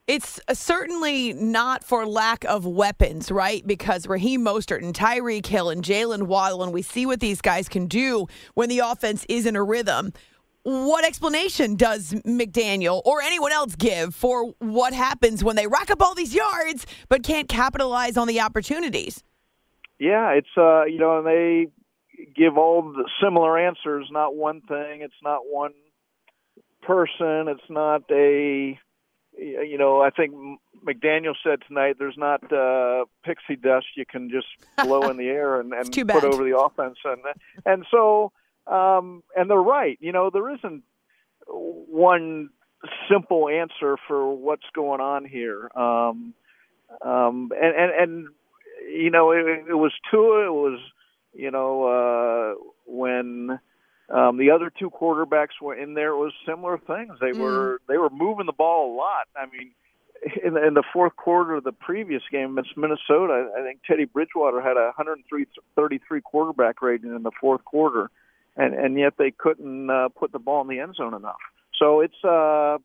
It's 0.06 0.40
uh, 0.48 0.54
certainly 0.54 1.34
not 1.34 1.84
for 1.84 2.06
lack 2.06 2.44
of 2.44 2.64
weapons, 2.64 3.30
right? 3.30 3.64
Because 3.66 4.06
Raheem 4.06 4.42
Mostert 4.42 4.82
and 4.82 4.94
Tyreek 4.94 5.44
Hill 5.44 5.68
and 5.68 5.84
Jalen 5.84 6.22
Waddle, 6.22 6.62
and 6.62 6.72
we 6.72 6.80
see 6.80 7.04
what 7.04 7.20
these 7.20 7.42
guys 7.42 7.68
can 7.68 7.86
do 7.86 8.26
when 8.54 8.70
the 8.70 8.78
offense 8.78 9.26
is 9.28 9.44
in 9.44 9.54
a 9.54 9.62
rhythm. 9.62 10.14
What 10.62 11.04
explanation 11.04 11.76
does 11.76 12.12
McDaniel 12.26 13.02
or 13.04 13.22
anyone 13.22 13.52
else 13.52 13.76
give 13.76 14.14
for 14.14 14.46
what 14.58 14.92
happens 14.92 15.44
when 15.44 15.56
they 15.56 15.66
rack 15.66 15.90
up 15.90 16.02
all 16.02 16.14
these 16.14 16.34
yards 16.34 16.86
but 17.08 17.22
can't 17.22 17.48
capitalize 17.48 18.16
on 18.16 18.28
the 18.28 18.40
opportunities? 18.40 19.22
Yeah, 19.98 20.30
it's 20.30 20.48
uh, 20.56 20.84
you 20.84 20.98
know, 20.98 21.18
and 21.18 21.26
they 21.26 21.66
give 22.34 22.56
all 22.56 22.82
the 22.82 23.08
similar 23.22 23.58
answers. 23.58 24.06
Not 24.10 24.34
one 24.34 24.60
thing. 24.62 25.02
It's 25.02 25.14
not 25.22 25.40
one 25.44 25.72
person. 26.82 27.48
It's 27.48 27.68
not 27.68 28.02
a, 28.10 28.78
you 29.36 29.78
know. 29.78 30.00
I 30.00 30.10
think 30.10 30.34
McDaniel 30.86 31.34
said 31.42 31.60
tonight, 31.66 31.96
"There's 31.98 32.16
not 32.16 32.52
uh, 32.52 33.06
pixie 33.24 33.56
dust 33.56 33.86
you 33.96 34.06
can 34.06 34.30
just 34.30 34.46
blow 34.86 35.08
in 35.10 35.16
the 35.16 35.28
air 35.28 35.60
and, 35.60 35.72
and 35.72 35.92
put 35.92 36.24
over 36.24 36.44
the 36.44 36.56
offense." 36.56 36.98
And 37.04 37.22
and 37.66 37.84
so, 37.90 38.32
um, 38.66 39.22
and 39.36 39.50
they're 39.50 39.58
right. 39.58 39.98
You 40.00 40.12
know, 40.12 40.30
there 40.30 40.54
isn't 40.54 40.84
one 41.46 42.50
simple 43.10 43.48
answer 43.48 43.96
for 44.06 44.34
what's 44.34 44.66
going 44.74 45.00
on 45.00 45.24
here. 45.24 45.70
Um, 45.74 46.34
um, 47.02 47.52
and, 47.60 47.76
and, 47.76 47.92
and, 48.00 48.28
you 48.88 49.10
know, 49.10 49.30
it, 49.32 49.44
it 49.68 49.74
was 49.74 49.92
Tua, 50.10 50.46
it 50.46 50.52
was, 50.52 50.80
you 51.32 51.50
know, 51.50 51.84
uh, 51.84 52.64
when, 52.86 53.58
um, 54.08 54.38
the 54.38 54.50
other 54.50 54.72
two 54.76 54.90
quarterbacks 54.90 55.60
were 55.60 55.74
in 55.74 55.94
there, 55.94 56.10
it 56.10 56.18
was 56.18 56.32
similar 56.46 56.78
things. 56.78 57.12
They 57.20 57.32
were, 57.32 57.80
they 57.88 57.98
were 57.98 58.10
moving 58.10 58.46
the 58.46 58.52
ball 58.52 58.94
a 58.94 58.96
lot. 58.96 59.28
I 59.36 59.46
mean, 59.46 59.72
in 60.44 60.54
the, 60.54 60.66
in 60.66 60.74
the 60.74 60.82
fourth 60.92 61.16
quarter 61.16 61.54
of 61.54 61.64
the 61.64 61.72
previous 61.72 62.22
game 62.30 62.56
against 62.56 62.76
Minnesota, 62.76 63.50
I 63.56 63.62
think 63.62 63.80
Teddy 63.86 64.04
Bridgewater 64.04 64.60
had 64.60 64.76
a 64.76 64.92
133 64.96 66.20
quarterback 66.22 66.82
rating 66.82 67.14
in 67.14 67.22
the 67.22 67.30
fourth 67.40 67.64
quarter, 67.64 68.10
and 68.56 68.74
and 68.74 68.98
yet 68.98 69.14
they 69.18 69.30
couldn't 69.30 69.90
uh, 69.90 70.08
put 70.08 70.32
the 70.32 70.38
ball 70.38 70.62
in 70.62 70.68
the 70.68 70.80
end 70.80 70.94
zone 70.96 71.14
enough. 71.14 71.38
So 71.78 72.00
it's 72.00 72.24
uh, 72.24 72.78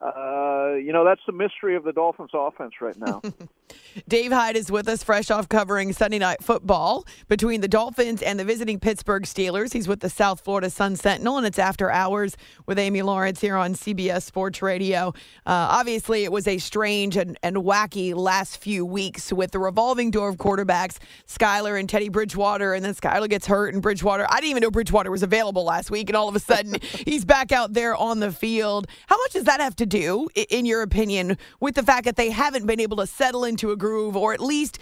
uh, 0.00 0.74
you 0.74 0.92
know 0.92 1.04
that's 1.04 1.20
the 1.26 1.32
mystery 1.32 1.76
of 1.76 1.84
the 1.84 1.92
Dolphins' 1.92 2.30
offense 2.32 2.74
right 2.80 2.96
now. 2.98 3.22
Dave 4.08 4.32
Hyde 4.32 4.56
is 4.56 4.70
with 4.70 4.88
us, 4.88 5.02
fresh 5.02 5.30
off 5.30 5.48
covering 5.48 5.92
Sunday 5.92 6.18
Night 6.18 6.42
Football 6.42 7.06
between 7.28 7.60
the 7.60 7.68
Dolphins 7.68 8.22
and 8.22 8.38
the 8.38 8.44
visiting 8.44 8.78
Pittsburgh 8.78 9.24
Steelers. 9.24 9.72
He's 9.72 9.88
with 9.88 10.00
the 10.00 10.10
South 10.10 10.40
Florida 10.40 10.70
Sun 10.70 10.96
Sentinel, 10.96 11.38
and 11.38 11.46
it's 11.46 11.58
after 11.58 11.90
hours 11.90 12.36
with 12.66 12.78
Amy 12.78 13.02
Lawrence 13.02 13.40
here 13.40 13.56
on 13.56 13.74
CBS 13.74 14.22
Sports 14.22 14.62
Radio. 14.62 15.08
Uh, 15.46 15.68
obviously, 15.70 16.24
it 16.24 16.32
was 16.32 16.46
a 16.46 16.58
strange 16.58 17.16
and, 17.16 17.38
and 17.42 17.56
wacky 17.56 18.14
last 18.14 18.58
few 18.58 18.84
weeks 18.84 19.32
with 19.32 19.50
the 19.52 19.58
revolving 19.58 20.10
door 20.10 20.28
of 20.28 20.36
quarterbacks, 20.36 20.98
Skylar 21.26 21.78
and 21.78 21.88
Teddy 21.88 22.08
Bridgewater, 22.08 22.74
and 22.74 22.84
then 22.84 22.94
Skylar 22.94 23.28
gets 23.28 23.46
hurt, 23.46 23.72
and 23.74 23.82
Bridgewater. 23.82 24.26
I 24.28 24.36
didn't 24.36 24.50
even 24.50 24.60
know 24.62 24.70
Bridgewater 24.70 25.10
was 25.10 25.22
available 25.22 25.64
last 25.64 25.90
week, 25.90 26.08
and 26.08 26.16
all 26.16 26.28
of 26.28 26.36
a 26.36 26.40
sudden 26.40 26.76
he's 27.06 27.24
back 27.24 27.52
out 27.52 27.72
there 27.72 27.96
on 27.96 28.20
the 28.20 28.32
field. 28.32 28.86
How 29.06 29.16
much 29.16 29.32
does 29.32 29.44
that 29.44 29.60
have 29.60 29.76
to 29.76 29.86
do, 29.86 30.28
in 30.34 30.66
your 30.66 30.82
opinion, 30.82 31.38
with 31.60 31.74
the 31.74 31.82
fact 31.82 32.04
that 32.04 32.16
they 32.16 32.30
haven't 32.30 32.66
been 32.66 32.80
able 32.80 32.96
to 32.98 33.06
settle 33.06 33.44
into 33.44 33.65
a 33.70 33.76
groove 33.76 34.16
or 34.16 34.32
at 34.32 34.40
least 34.40 34.78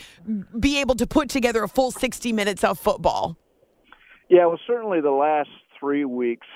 be 0.59 0.81
able 0.81 0.94
to 0.97 1.07
put 1.07 1.29
together 1.29 1.62
a 1.62 1.68
full 1.68 1.90
60 1.90 2.33
minutes 2.33 2.64
of 2.64 2.79
football? 2.79 3.37
Yeah, 4.29 4.47
well, 4.47 4.61
certainly 4.66 5.01
the 5.01 5.11
last 5.11 5.51
three 5.79 6.05
weeks, 6.05 6.47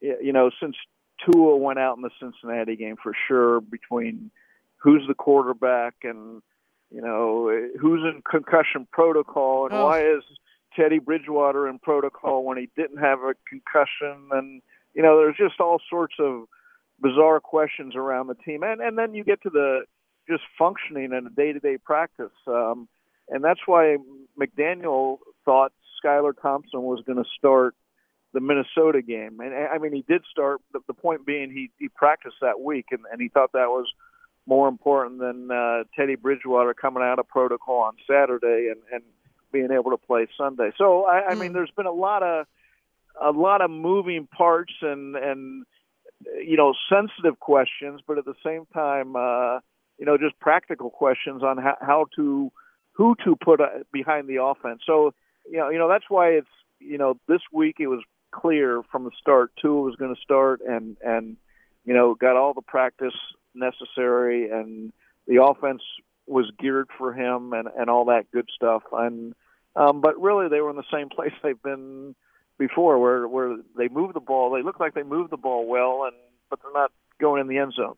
you 0.00 0.32
know, 0.32 0.50
since 0.60 0.76
Tua 1.24 1.56
went 1.56 1.78
out 1.78 1.96
in 1.96 2.02
the 2.02 2.10
Cincinnati 2.20 2.76
game 2.76 2.96
for 3.02 3.12
sure, 3.28 3.60
between 3.60 4.30
who's 4.76 5.02
the 5.06 5.14
quarterback 5.14 5.94
and, 6.02 6.42
you 6.90 7.00
know, 7.00 7.48
who's 7.80 8.00
in 8.02 8.22
concussion 8.28 8.86
protocol 8.92 9.66
and 9.66 9.74
Oh. 9.74 9.84
why 9.86 10.00
is 10.04 10.22
Teddy 10.76 10.98
Bridgewater 10.98 11.68
in 11.68 11.78
protocol 11.78 12.44
when 12.44 12.58
he 12.58 12.68
didn't 12.76 12.98
have 12.98 13.20
a 13.20 13.34
concussion 13.48 14.28
and, 14.32 14.60
you 14.94 15.02
know, 15.02 15.16
there's 15.18 15.36
just 15.36 15.60
all 15.60 15.80
sorts 15.88 16.14
of 16.18 16.44
bizarre 17.00 17.40
questions 17.40 17.94
around 17.96 18.26
the 18.26 18.34
team. 18.34 18.62
And, 18.62 18.80
and 18.80 18.98
then 18.98 19.14
you 19.14 19.24
get 19.24 19.42
to 19.42 19.50
the 19.50 19.80
just 20.28 20.42
functioning 20.58 21.12
in 21.12 21.26
a 21.26 21.30
day-to-day 21.30 21.78
practice. 21.78 22.32
Um, 22.46 22.88
and 23.28 23.42
that's 23.42 23.60
why 23.66 23.96
McDaniel 24.40 25.18
thought 25.44 25.72
Skylar 26.02 26.32
Thompson 26.40 26.82
was 26.82 27.02
going 27.06 27.22
to 27.22 27.28
start 27.38 27.74
the 28.32 28.40
Minnesota 28.40 29.02
game. 29.02 29.40
And 29.40 29.54
I 29.54 29.78
mean, 29.78 29.92
he 29.92 30.04
did 30.08 30.22
start. 30.30 30.60
The, 30.72 30.80
the 30.86 30.94
point 30.94 31.26
being, 31.26 31.50
he 31.50 31.70
he 31.78 31.88
practiced 31.88 32.36
that 32.40 32.60
week, 32.60 32.86
and, 32.90 33.00
and 33.10 33.20
he 33.20 33.28
thought 33.28 33.52
that 33.52 33.68
was 33.68 33.86
more 34.46 34.68
important 34.68 35.20
than 35.20 35.50
uh, 35.50 35.84
Teddy 35.94 36.16
Bridgewater 36.16 36.74
coming 36.74 37.02
out 37.02 37.18
of 37.18 37.28
protocol 37.28 37.80
on 37.80 37.94
Saturday 38.10 38.70
and 38.70 38.80
and 38.92 39.02
being 39.52 39.70
able 39.70 39.90
to 39.90 39.98
play 39.98 40.26
Sunday. 40.36 40.70
So 40.78 41.04
I, 41.04 41.30
I 41.30 41.34
mean, 41.34 41.52
there's 41.52 41.70
been 41.76 41.86
a 41.86 41.92
lot 41.92 42.22
of 42.22 42.46
a 43.20 43.30
lot 43.30 43.60
of 43.60 43.70
moving 43.70 44.26
parts 44.26 44.72
and 44.80 45.14
and 45.14 45.64
you 46.42 46.56
know 46.56 46.74
sensitive 46.88 47.38
questions, 47.38 48.00
but 48.06 48.18
at 48.18 48.24
the 48.24 48.34
same 48.44 48.66
time, 48.72 49.14
uh, 49.14 49.60
you 50.02 50.06
know, 50.06 50.18
just 50.18 50.36
practical 50.40 50.90
questions 50.90 51.44
on 51.44 51.58
how, 51.58 51.76
how 51.80 52.06
to 52.16 52.50
who 52.90 53.14
to 53.24 53.36
put 53.36 53.60
uh, 53.60 53.84
behind 53.92 54.26
the 54.26 54.42
offense. 54.42 54.82
So 54.84 55.14
you 55.48 55.58
know, 55.58 55.68
you 55.68 55.78
know 55.78 55.88
that's 55.88 56.06
why 56.08 56.30
it's 56.30 56.50
you 56.80 56.98
know 56.98 57.20
this 57.28 57.40
week 57.52 57.76
it 57.78 57.86
was 57.86 58.02
clear 58.32 58.82
from 58.90 59.04
the 59.04 59.12
start 59.20 59.52
Tua 59.62 59.80
was 59.80 59.94
going 59.94 60.12
to 60.12 60.20
start 60.20 60.60
and 60.60 60.96
and 61.04 61.36
you 61.84 61.94
know 61.94 62.16
got 62.16 62.36
all 62.36 62.52
the 62.52 62.62
practice 62.62 63.14
necessary 63.54 64.50
and 64.50 64.92
the 65.28 65.40
offense 65.40 65.82
was 66.26 66.50
geared 66.58 66.88
for 66.98 67.12
him 67.12 67.52
and 67.52 67.68
and 67.78 67.88
all 67.88 68.06
that 68.06 68.28
good 68.32 68.48
stuff. 68.52 68.82
And 68.90 69.36
um, 69.76 70.00
but 70.00 70.20
really, 70.20 70.48
they 70.48 70.60
were 70.62 70.70
in 70.70 70.76
the 70.76 70.92
same 70.92 71.08
place 71.14 71.32
they've 71.44 71.62
been 71.62 72.16
before, 72.58 72.98
where 72.98 73.28
where 73.28 73.56
they 73.78 73.86
move 73.86 74.14
the 74.14 74.20
ball. 74.20 74.50
They 74.50 74.64
look 74.64 74.80
like 74.80 74.94
they 74.94 75.04
move 75.04 75.30
the 75.30 75.36
ball 75.36 75.64
well, 75.64 76.06
and 76.06 76.16
but 76.50 76.58
they're 76.60 76.72
not 76.72 76.90
going 77.20 77.40
in 77.40 77.46
the 77.46 77.58
end 77.58 77.74
zone. 77.74 77.94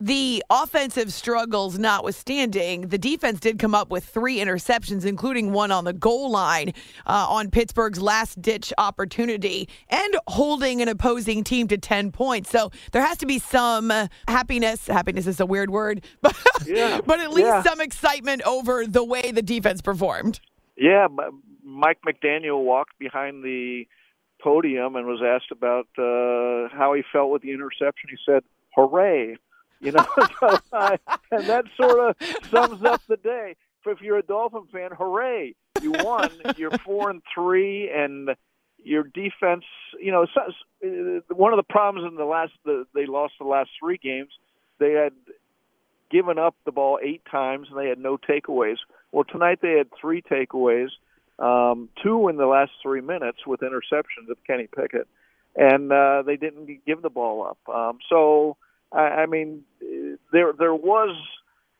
The 0.00 0.42
offensive 0.48 1.12
struggles 1.12 1.78
notwithstanding, 1.78 2.88
the 2.88 2.96
defense 2.96 3.40
did 3.40 3.58
come 3.58 3.74
up 3.74 3.90
with 3.90 4.06
three 4.06 4.38
interceptions, 4.38 5.04
including 5.04 5.52
one 5.52 5.70
on 5.70 5.84
the 5.84 5.92
goal 5.92 6.30
line 6.30 6.72
uh, 7.04 7.26
on 7.28 7.50
Pittsburgh's 7.50 8.00
last 8.00 8.40
ditch 8.40 8.72
opportunity 8.78 9.68
and 9.90 10.16
holding 10.28 10.80
an 10.80 10.88
opposing 10.88 11.44
team 11.44 11.68
to 11.68 11.76
10 11.76 12.10
points. 12.10 12.48
So 12.48 12.70
there 12.92 13.02
has 13.02 13.18
to 13.18 13.26
be 13.26 13.38
some 13.38 13.92
happiness. 14.26 14.86
Happiness 14.86 15.26
is 15.26 15.40
a 15.40 15.46
weird 15.46 15.68
word, 15.68 16.02
but, 16.22 16.34
yeah. 16.64 17.02
but 17.04 17.20
at 17.20 17.30
least 17.30 17.48
yeah. 17.48 17.62
some 17.62 17.82
excitement 17.82 18.40
over 18.42 18.86
the 18.86 19.04
way 19.04 19.30
the 19.30 19.42
defense 19.42 19.82
performed. 19.82 20.40
Yeah, 20.78 21.08
Mike 21.62 21.98
McDaniel 22.06 22.64
walked 22.64 22.98
behind 22.98 23.44
the 23.44 23.84
podium 24.42 24.96
and 24.96 25.06
was 25.06 25.20
asked 25.22 25.50
about 25.50 25.86
uh, 25.98 26.74
how 26.74 26.94
he 26.94 27.02
felt 27.12 27.30
with 27.30 27.42
the 27.42 27.52
interception. 27.52 28.08
He 28.10 28.16
said, 28.24 28.42
"Hooray!" 28.74 29.36
You 29.80 29.92
know, 29.92 30.06
uh, 30.72 30.96
and 31.30 31.44
that 31.46 31.64
sort 31.76 31.98
of 31.98 32.16
sums 32.50 32.84
up 32.84 33.02
the 33.08 33.16
day. 33.16 33.56
If 33.88 34.00
you're 34.00 34.18
a 34.18 34.22
Dolphin 34.22 34.66
fan, 34.72 34.90
hooray! 34.98 35.54
You 35.80 35.92
won. 35.92 36.30
You're 36.56 36.76
four 36.78 37.08
and 37.08 37.22
three, 37.32 37.88
and 37.88 38.30
your 38.82 39.04
defense. 39.04 39.64
You 40.00 40.10
know, 40.10 40.26
one 41.28 41.52
of 41.52 41.56
the 41.56 41.62
problems 41.62 42.08
in 42.10 42.16
the 42.16 42.24
last 42.24 42.52
the, 42.64 42.86
they 42.94 43.06
lost 43.06 43.34
the 43.38 43.46
last 43.46 43.70
three 43.78 43.98
games. 43.98 44.30
They 44.78 44.92
had 44.92 45.12
given 46.10 46.38
up 46.38 46.54
the 46.64 46.72
ball 46.72 46.98
eight 47.02 47.22
times 47.30 47.68
and 47.70 47.78
they 47.78 47.88
had 47.88 47.98
no 47.98 48.16
takeaways. 48.16 48.76
Well, 49.12 49.24
tonight 49.24 49.58
they 49.62 49.72
had 49.72 49.88
three 50.00 50.22
takeaways, 50.22 50.88
um, 51.38 51.88
two 52.02 52.28
in 52.28 52.36
the 52.36 52.46
last 52.46 52.72
three 52.82 53.00
minutes 53.00 53.46
with 53.46 53.60
interceptions 53.60 54.30
of 54.30 54.36
Kenny 54.46 54.68
Pickett, 54.74 55.08
and 55.54 55.92
uh, 55.92 56.22
they 56.22 56.36
didn't 56.36 56.84
give 56.86 57.02
the 57.02 57.10
ball 57.10 57.46
up. 57.46 57.74
Um, 57.74 57.98
so, 58.08 58.56
I, 58.96 59.22
I 59.22 59.26
mean, 59.26 59.62
there 60.32 60.52
there 60.58 60.74
was 60.74 61.16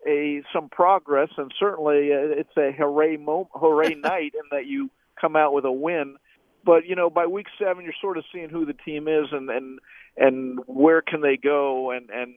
a 0.06 0.42
some 0.52 0.68
progress, 0.68 1.30
and 1.36 1.52
certainly 1.58 2.12
uh, 2.12 2.38
it's 2.40 2.56
a 2.56 2.72
hooray 2.76 3.16
mo- 3.16 3.50
hooray 3.54 3.94
night 4.02 4.34
in 4.34 4.48
that 4.50 4.66
you 4.66 4.90
come 5.20 5.36
out 5.36 5.52
with 5.52 5.64
a 5.64 5.72
win. 5.72 6.16
But 6.64 6.86
you 6.86 6.94
know, 6.94 7.10
by 7.10 7.26
week 7.26 7.46
seven, 7.58 7.84
you're 7.84 7.94
sort 8.00 8.18
of 8.18 8.24
seeing 8.32 8.50
who 8.50 8.66
the 8.66 8.74
team 8.74 9.08
is 9.08 9.26
and 9.32 9.48
and 9.50 9.78
and 10.16 10.58
where 10.66 11.02
can 11.02 11.20
they 11.22 11.36
go, 11.36 11.90
and 11.90 12.10
and 12.10 12.34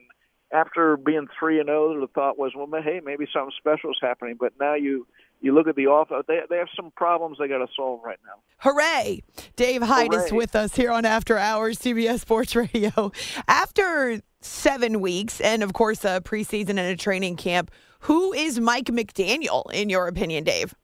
after 0.52 0.96
being 0.96 1.28
three 1.38 1.60
and 1.60 1.68
zero, 1.68 2.00
the 2.00 2.08
thought 2.08 2.38
was, 2.38 2.52
well, 2.56 2.68
hey, 2.82 3.00
maybe 3.04 3.26
something 3.32 3.52
special 3.58 3.90
is 3.90 3.98
happening. 4.00 4.36
But 4.38 4.54
now 4.58 4.74
you 4.74 5.06
you 5.40 5.54
look 5.54 5.66
at 5.66 5.76
the 5.76 5.90
offense; 5.90 6.24
they 6.28 6.40
they 6.48 6.56
have 6.56 6.68
some 6.76 6.90
problems 6.92 7.38
they 7.38 7.48
got 7.48 7.58
to 7.58 7.68
solve 7.74 8.00
right 8.04 8.18
now. 8.24 8.40
Hooray! 8.58 9.22
Dave 9.56 9.82
Hyde 9.82 10.12
is 10.12 10.32
with 10.32 10.54
us 10.54 10.74
here 10.74 10.90
on 10.90 11.04
After 11.04 11.38
Hours, 11.38 11.78
CBS 11.78 12.20
Sports 12.20 12.54
Radio. 12.54 13.12
After 13.48 14.20
seven 14.40 15.00
weeks, 15.00 15.40
and 15.40 15.62
of 15.62 15.72
course 15.72 16.04
a 16.04 16.20
preseason 16.20 16.70
and 16.70 16.80
a 16.80 16.96
training 16.96 17.36
camp, 17.36 17.70
who 18.00 18.32
is 18.32 18.60
Mike 18.60 18.86
McDaniel 18.86 19.70
in 19.72 19.88
your 19.88 20.08
opinion, 20.08 20.44
Dave? 20.44 20.74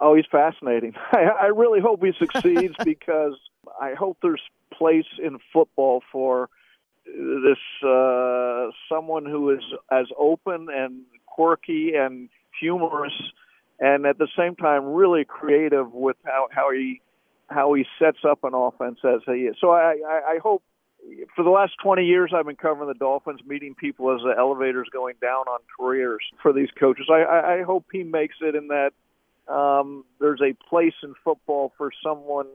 Oh, 0.00 0.14
he's 0.14 0.26
fascinating. 0.30 0.94
I, 1.12 1.24
I 1.40 1.46
really 1.46 1.80
hope 1.80 2.04
he 2.04 2.12
succeeds 2.18 2.74
because 2.84 3.34
I 3.80 3.94
hope 3.94 4.18
there's 4.22 4.42
place 4.72 5.06
in 5.22 5.38
football 5.52 6.02
for 6.12 6.48
this 7.06 7.58
uh, 7.86 8.68
someone 8.88 9.24
who 9.24 9.50
is 9.50 9.62
as 9.90 10.06
open 10.18 10.66
and 10.70 11.02
quirky 11.26 11.92
and 11.94 12.28
humorous, 12.60 13.12
and 13.80 14.06
at 14.06 14.18
the 14.18 14.28
same 14.36 14.56
time 14.56 14.84
really 14.84 15.24
creative 15.24 15.92
with 15.92 16.16
how 16.24 16.48
how 16.50 16.70
he 16.72 17.00
how 17.48 17.74
he 17.74 17.84
sets 17.98 18.18
up 18.28 18.44
an 18.44 18.54
offense 18.54 18.98
as 19.04 19.20
he 19.26 19.42
is. 19.42 19.56
So 19.60 19.70
I 19.70 19.96
I, 20.06 20.38
hope. 20.42 20.62
For 21.36 21.44
the 21.44 21.50
last 21.50 21.74
20 21.84 22.04
years, 22.04 22.32
I've 22.34 22.46
been 22.46 22.56
covering 22.56 22.88
the 22.88 22.94
Dolphins, 22.94 23.38
meeting 23.46 23.76
people 23.76 24.12
as 24.12 24.22
the 24.22 24.34
elevators 24.36 24.88
going 24.92 25.14
down 25.20 25.46
on 25.46 25.60
careers 25.78 26.22
for 26.42 26.52
these 26.52 26.70
coaches. 26.80 27.06
I, 27.08 27.20
I, 27.22 27.58
I 27.58 27.62
hope 27.62 27.84
he 27.92 28.02
makes 28.02 28.34
it 28.40 28.56
in 28.56 28.66
that 28.68 28.90
um, 29.46 30.04
there's 30.18 30.40
a 30.40 30.52
place 30.68 30.94
in 31.04 31.14
football 31.22 31.72
for 31.78 31.92
someone 32.02 32.48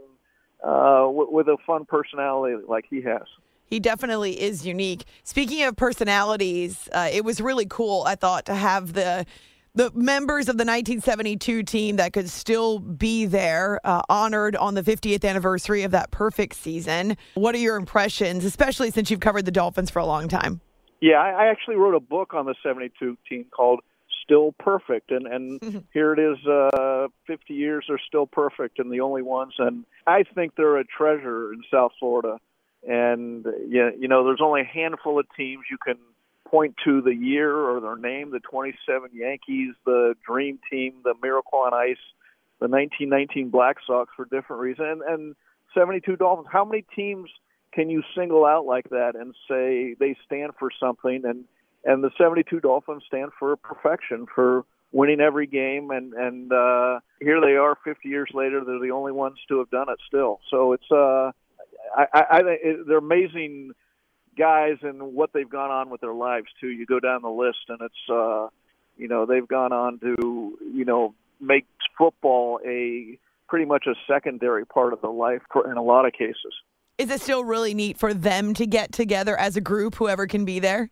uh, 0.63 1.03
w- 1.03 1.29
with 1.31 1.47
a 1.47 1.57
fun 1.65 1.85
personality 1.85 2.57
like 2.67 2.85
he 2.89 3.01
has. 3.03 3.23
He 3.65 3.79
definitely 3.79 4.41
is 4.41 4.65
unique. 4.65 5.05
Speaking 5.23 5.63
of 5.63 5.77
personalities, 5.77 6.89
uh, 6.91 7.09
it 7.11 7.23
was 7.23 7.39
really 7.39 7.65
cool, 7.65 8.03
I 8.05 8.15
thought, 8.15 8.45
to 8.47 8.55
have 8.55 8.93
the 8.93 9.25
the 9.73 9.91
members 9.93 10.49
of 10.49 10.57
the 10.57 10.65
1972 10.65 11.63
team 11.63 11.95
that 11.95 12.13
could 12.13 12.29
still 12.29 12.79
be 12.79 13.25
there, 13.25 13.79
uh, 13.83 14.01
honored 14.09 14.55
on 14.55 14.73
the 14.73 14.83
50th 14.83 15.23
anniversary 15.23 15.83
of 15.83 15.91
that 15.91 16.11
perfect 16.11 16.55
season. 16.55 17.15
What 17.35 17.55
are 17.55 17.59
your 17.59 17.77
impressions, 17.77 18.43
especially 18.43 18.91
since 18.91 19.09
you've 19.09 19.21
covered 19.21 19.45
the 19.45 19.51
Dolphins 19.51 19.89
for 19.89 19.99
a 19.99 20.05
long 20.05 20.27
time? 20.27 20.59
Yeah, 20.99 21.19
I, 21.19 21.45
actually 21.45 21.77
wrote 21.77 21.95
a 21.95 21.99
book 21.99 22.33
on 22.33 22.45
the 22.45 22.53
72 22.61 23.17
team 23.27 23.45
called 23.49 23.79
Still 24.23 24.53
Perfect, 24.59 25.09
and 25.09 25.25
and 25.25 25.83
here 25.93 26.13
it 26.13 26.19
is, 26.19 26.45
uh, 26.45 27.07
50 27.25 27.53
years 27.53 27.85
they're 27.87 27.99
still 28.07 28.27
perfect 28.27 28.77
and 28.77 28.91
the 28.91 28.99
only 28.99 29.21
ones, 29.23 29.53
and 29.57 29.85
I 30.05 30.23
think 30.35 30.55
they're 30.55 30.77
a 30.77 30.85
treasure 30.85 31.53
in 31.53 31.61
South 31.71 31.93
Florida 31.99 32.37
and 32.87 33.45
you 33.67 34.07
know 34.07 34.25
there's 34.25 34.41
only 34.41 34.61
a 34.61 34.65
handful 34.65 35.19
of 35.19 35.27
teams 35.37 35.65
you 35.69 35.77
can 35.77 35.97
point 36.51 36.75
to 36.83 37.01
the 37.01 37.15
year 37.15 37.55
or 37.55 37.79
their 37.79 37.95
name 37.95 38.29
the 38.31 38.41
27 38.41 39.09
yankees 39.13 39.73
the 39.85 40.13
dream 40.27 40.59
team 40.69 40.95
the 41.03 41.15
miracle 41.23 41.59
on 41.59 41.73
ice 41.73 41.95
the 42.59 42.67
1919 42.67 43.49
black 43.49 43.77
sox 43.87 44.11
for 44.15 44.25
different 44.25 44.61
reasons 44.61 45.01
and, 45.07 45.19
and 45.21 45.35
72 45.73 46.15
dolphins. 46.15 46.47
How 46.51 46.65
many 46.65 46.85
teams 46.95 47.29
can 47.73 47.89
you 47.89 48.03
single 48.15 48.45
out 48.45 48.65
like 48.65 48.89
that 48.89 49.15
and 49.15 49.33
say 49.49 49.95
they 49.99 50.15
stand 50.25 50.53
for 50.59 50.69
something? 50.79 51.23
And 51.25 51.45
and 51.83 52.03
the 52.03 52.11
72 52.17 52.59
dolphins 52.59 53.03
stand 53.07 53.31
for 53.39 53.55
perfection 53.55 54.27
for 54.33 54.65
winning 54.91 55.21
every 55.21 55.47
game 55.47 55.89
and 55.91 56.13
and 56.13 56.51
uh 56.51 56.99
here 57.21 57.39
they 57.39 57.55
are 57.55 57.77
50 57.83 58.09
years 58.09 58.29
later 58.33 58.61
they're 58.65 58.79
the 58.79 58.91
only 58.91 59.13
ones 59.13 59.37
to 59.47 59.59
have 59.59 59.69
done 59.69 59.89
it 59.89 59.99
still. 60.07 60.39
So 60.49 60.73
it's 60.73 60.91
uh 60.91 61.31
I, 61.95 62.05
I, 62.13 62.23
I 62.31 62.41
they're 62.87 62.97
amazing 62.97 63.71
guys 64.37 64.77
and 64.81 65.01
what 65.13 65.31
they've 65.33 65.49
gone 65.49 65.71
on 65.71 65.89
with 65.89 66.01
their 66.01 66.13
lives 66.13 66.47
too. 66.59 66.67
You 66.67 66.85
go 66.85 66.99
down 66.99 67.21
the 67.21 67.29
list, 67.29 67.59
and 67.69 67.79
it's 67.81 68.09
uh, 68.09 68.47
you 68.97 69.07
know 69.07 69.25
they've 69.25 69.47
gone 69.47 69.73
on 69.73 69.99
to 69.99 70.57
you 70.73 70.85
know 70.85 71.13
make 71.39 71.65
football 71.97 72.59
a 72.65 73.17
pretty 73.47 73.65
much 73.65 73.85
a 73.87 73.95
secondary 74.07 74.65
part 74.65 74.93
of 74.93 75.01
their 75.01 75.11
life 75.11 75.41
for, 75.51 75.69
in 75.69 75.77
a 75.77 75.83
lot 75.83 76.05
of 76.05 76.13
cases. 76.13 76.53
Is 76.97 77.09
it 77.09 77.21
still 77.21 77.43
really 77.43 77.73
neat 77.73 77.97
for 77.97 78.13
them 78.13 78.53
to 78.53 78.65
get 78.65 78.91
together 78.91 79.37
as 79.37 79.57
a 79.57 79.61
group, 79.61 79.95
whoever 79.95 80.27
can 80.27 80.45
be 80.45 80.59
there? 80.59 80.89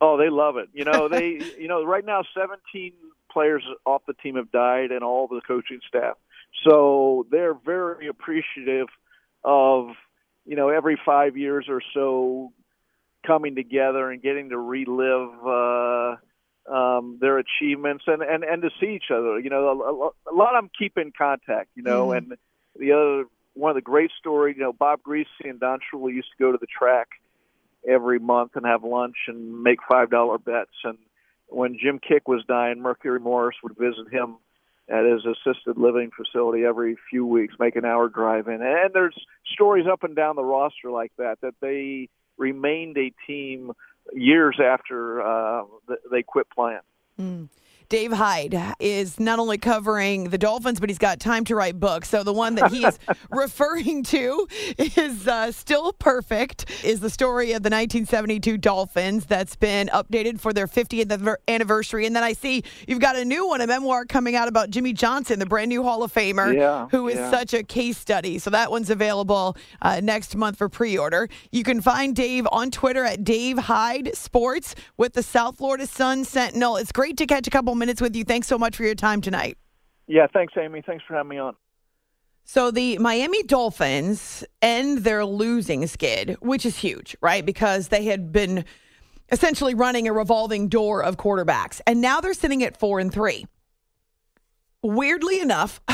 Oh, 0.00 0.16
they 0.16 0.28
love 0.28 0.56
it. 0.56 0.68
You 0.72 0.84
know, 0.84 1.08
they 1.08 1.40
you 1.58 1.68
know 1.68 1.84
right 1.84 2.04
now 2.04 2.22
17 2.36 2.92
players 3.30 3.62
off 3.84 4.02
the 4.06 4.14
team 4.14 4.36
have 4.36 4.50
died, 4.50 4.90
and 4.90 5.02
all 5.02 5.28
the 5.28 5.40
coaching 5.46 5.80
staff. 5.86 6.16
So 6.66 7.26
they're 7.30 7.54
very 7.54 8.08
appreciative 8.08 8.88
of 9.44 9.90
you 10.44 10.56
know 10.56 10.68
every 10.68 10.98
five 11.04 11.36
years 11.36 11.66
or 11.68 11.80
so 11.94 12.52
coming 13.26 13.54
together 13.54 14.10
and 14.10 14.22
getting 14.22 14.50
to 14.50 14.58
relive 14.58 15.46
uh, 15.46 16.16
um, 16.72 17.18
their 17.20 17.38
achievements 17.38 18.04
and, 18.06 18.22
and 18.22 18.44
and 18.44 18.62
to 18.62 18.70
see 18.80 18.94
each 18.94 19.10
other. 19.12 19.38
You 19.40 19.50
know, 19.50 20.12
a, 20.28 20.32
a 20.32 20.34
lot 20.34 20.54
of 20.54 20.62
them 20.64 20.70
keep 20.78 20.96
in 20.96 21.12
contact. 21.16 21.70
You 21.74 21.82
know, 21.82 22.08
Mm-hmm. 22.08 22.32
and 22.32 22.38
the 22.78 22.92
other 22.92 23.24
one 23.54 23.70
of 23.70 23.76
the 23.76 23.82
great 23.82 24.10
stories. 24.18 24.56
You 24.56 24.64
know, 24.64 24.72
Bob 24.72 25.00
Griese 25.06 25.24
and 25.44 25.58
Don 25.60 25.78
Shula 25.80 26.12
used 26.12 26.28
to 26.36 26.42
go 26.42 26.52
to 26.52 26.58
the 26.60 26.66
track 26.66 27.08
every 27.88 28.18
month 28.18 28.52
and 28.54 28.66
have 28.66 28.82
lunch 28.84 29.16
and 29.28 29.62
make 29.62 29.78
five 29.88 30.10
dollar 30.10 30.38
bets. 30.38 30.76
And 30.84 30.98
when 31.48 31.78
Jim 31.80 32.00
Kiick 32.00 32.26
was 32.26 32.42
dying, 32.48 32.80
Mercury 32.82 33.20
Morris 33.20 33.56
would 33.62 33.76
visit 33.78 34.12
him 34.12 34.36
at 34.88 35.04
his 35.04 35.24
assisted 35.24 35.76
living 35.78 36.10
facility 36.16 36.64
every 36.64 36.96
few 37.10 37.26
weeks, 37.26 37.54
make 37.58 37.74
an 37.76 37.84
hour 37.84 38.08
drive 38.08 38.46
in. 38.46 38.60
And 38.62 38.90
there's 38.92 39.16
stories 39.52 39.86
up 39.90 40.04
and 40.04 40.14
down 40.14 40.36
the 40.36 40.44
roster 40.44 40.90
like 40.90 41.12
that 41.18 41.38
that 41.42 41.54
they 41.60 42.08
remained 42.36 42.96
a 42.98 43.12
team 43.26 43.72
years 44.12 44.58
after 44.62 45.22
uh, 45.22 45.62
th- 45.88 46.00
they 46.10 46.22
quit 46.22 46.46
playing. 46.50 46.80
Mm. 47.20 47.48
Dave 47.88 48.12
Hyde 48.12 48.60
is 48.80 49.20
not 49.20 49.38
only 49.38 49.58
covering 49.58 50.30
the 50.30 50.38
Dolphins, 50.38 50.80
but 50.80 50.90
he's 50.90 50.98
got 50.98 51.20
time 51.20 51.44
to 51.44 51.54
write 51.54 51.78
books. 51.78 52.08
So 52.08 52.22
the 52.24 52.32
one 52.32 52.56
that 52.56 52.72
he 52.72 52.84
is 52.84 52.98
referring 53.30 54.02
to 54.04 54.48
is 54.76 55.28
uh, 55.28 55.52
Still 55.52 55.92
Perfect, 55.92 56.84
is 56.84 56.98
the 57.00 57.10
story 57.10 57.52
of 57.52 57.62
the 57.62 57.70
1972 57.70 58.58
Dolphins 58.58 59.26
that's 59.26 59.54
been 59.54 59.86
updated 59.88 60.40
for 60.40 60.52
their 60.52 60.66
50th 60.66 61.36
anniversary. 61.46 62.06
And 62.06 62.16
then 62.16 62.24
I 62.24 62.32
see 62.32 62.64
you've 62.88 62.98
got 63.00 63.14
a 63.14 63.24
new 63.24 63.46
one, 63.46 63.60
a 63.60 63.66
memoir 63.68 64.04
coming 64.04 64.34
out 64.34 64.48
about 64.48 64.70
Jimmy 64.70 64.92
Johnson, 64.92 65.38
the 65.38 65.46
brand 65.46 65.68
new 65.68 65.84
Hall 65.84 66.02
of 66.02 66.12
Famer, 66.12 66.54
Yeah, 66.54 66.88
who 66.90 67.06
is 67.08 67.16
yeah. 67.16 67.30
such 67.30 67.54
a 67.54 67.62
case 67.62 67.98
study. 67.98 68.38
So 68.40 68.50
that 68.50 68.70
one's 68.70 68.90
available 68.90 69.56
uh, 69.80 70.00
next 70.02 70.34
month 70.34 70.58
for 70.58 70.68
pre 70.68 70.98
order. 70.98 71.28
You 71.52 71.62
can 71.62 71.80
find 71.80 72.16
Dave 72.16 72.48
on 72.50 72.72
Twitter 72.72 73.04
at 73.04 73.22
Dave 73.22 73.58
Hyde 73.58 74.16
Sports 74.16 74.74
with 74.96 75.12
the 75.12 75.22
South 75.22 75.58
Florida 75.58 75.86
Sun 75.86 76.24
Sentinel. 76.24 76.76
It's 76.76 76.90
great 76.90 77.16
to 77.18 77.26
catch 77.26 77.46
a 77.46 77.50
couple 77.50 77.75
minutes 77.76 78.00
with 78.00 78.16
you. 78.16 78.24
Thanks 78.24 78.46
so 78.46 78.58
much 78.58 78.76
for 78.76 78.84
your 78.84 78.94
time 78.94 79.20
tonight. 79.20 79.58
Yeah, 80.06 80.26
thanks, 80.32 80.54
Amy. 80.56 80.82
Thanks 80.82 81.04
for 81.06 81.14
having 81.14 81.30
me 81.30 81.38
on. 81.38 81.54
So 82.44 82.70
the 82.70 82.98
Miami 82.98 83.42
Dolphins 83.42 84.44
end 84.62 84.98
their 84.98 85.24
losing 85.24 85.86
skid, 85.88 86.36
which 86.40 86.64
is 86.64 86.76
huge, 86.76 87.16
right? 87.20 87.44
Because 87.44 87.88
they 87.88 88.04
had 88.04 88.30
been 88.30 88.64
essentially 89.32 89.74
running 89.74 90.06
a 90.06 90.12
revolving 90.12 90.68
door 90.68 91.02
of 91.02 91.16
quarterbacks, 91.16 91.80
and 91.88 92.00
now 92.00 92.20
they're 92.20 92.34
sitting 92.34 92.62
at 92.62 92.78
four 92.78 93.00
and 93.00 93.12
three. 93.12 93.46
Weirdly 94.80 95.40
enough, 95.40 95.80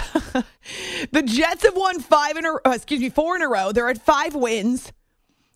the 1.13 1.23
Jets 1.23 1.63
have 1.63 1.75
won 1.75 2.01
five 2.01 2.37
in 2.37 2.45
a 2.45 2.53
uh, 2.67 2.73
excuse 2.73 3.01
me 3.01 3.09
four 3.09 3.35
in 3.35 3.41
a 3.41 3.49
row. 3.49 3.73
They're 3.73 3.89
at 3.89 4.05
five 4.05 4.35
wins. 4.35 4.93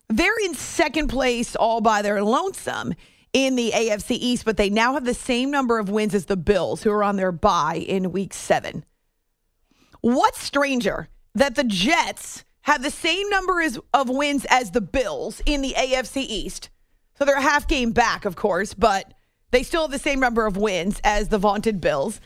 They're 0.09 0.39
in 0.45 0.55
second 0.55 1.09
place 1.09 1.55
all 1.55 1.79
by 1.79 2.01
their 2.01 2.23
lonesome 2.23 2.95
in 3.37 3.55
the 3.55 3.69
AFC 3.69 4.17
East, 4.19 4.45
but 4.45 4.57
they 4.57 4.67
now 4.67 4.95
have 4.95 5.05
the 5.05 5.13
same 5.13 5.51
number 5.51 5.77
of 5.77 5.89
wins 5.89 6.15
as 6.15 6.25
the 6.25 6.35
Bills, 6.35 6.81
who 6.81 6.89
are 6.89 7.03
on 7.03 7.17
their 7.17 7.31
bye 7.31 7.75
in 7.75 8.11
Week 8.11 8.33
Seven. 8.33 8.83
What's 10.01 10.41
stranger 10.41 11.07
that 11.35 11.53
the 11.53 11.63
Jets 11.63 12.45
have 12.61 12.81
the 12.81 12.89
same 12.89 13.29
number 13.29 13.61
as, 13.61 13.77
of 13.93 14.09
wins 14.09 14.47
as 14.49 14.71
the 14.71 14.81
Bills 14.81 15.39
in 15.45 15.61
the 15.61 15.75
AFC 15.77 16.25
East? 16.27 16.71
So 17.15 17.25
they're 17.25 17.35
a 17.35 17.41
half 17.41 17.67
game 17.67 17.91
back, 17.91 18.25
of 18.25 18.35
course, 18.35 18.73
but 18.73 19.13
they 19.51 19.61
still 19.61 19.83
have 19.83 19.91
the 19.91 19.99
same 19.99 20.19
number 20.19 20.47
of 20.47 20.57
wins 20.57 20.99
as 21.03 21.27
the 21.27 21.37
vaunted 21.37 21.79
Bills. 21.79 22.19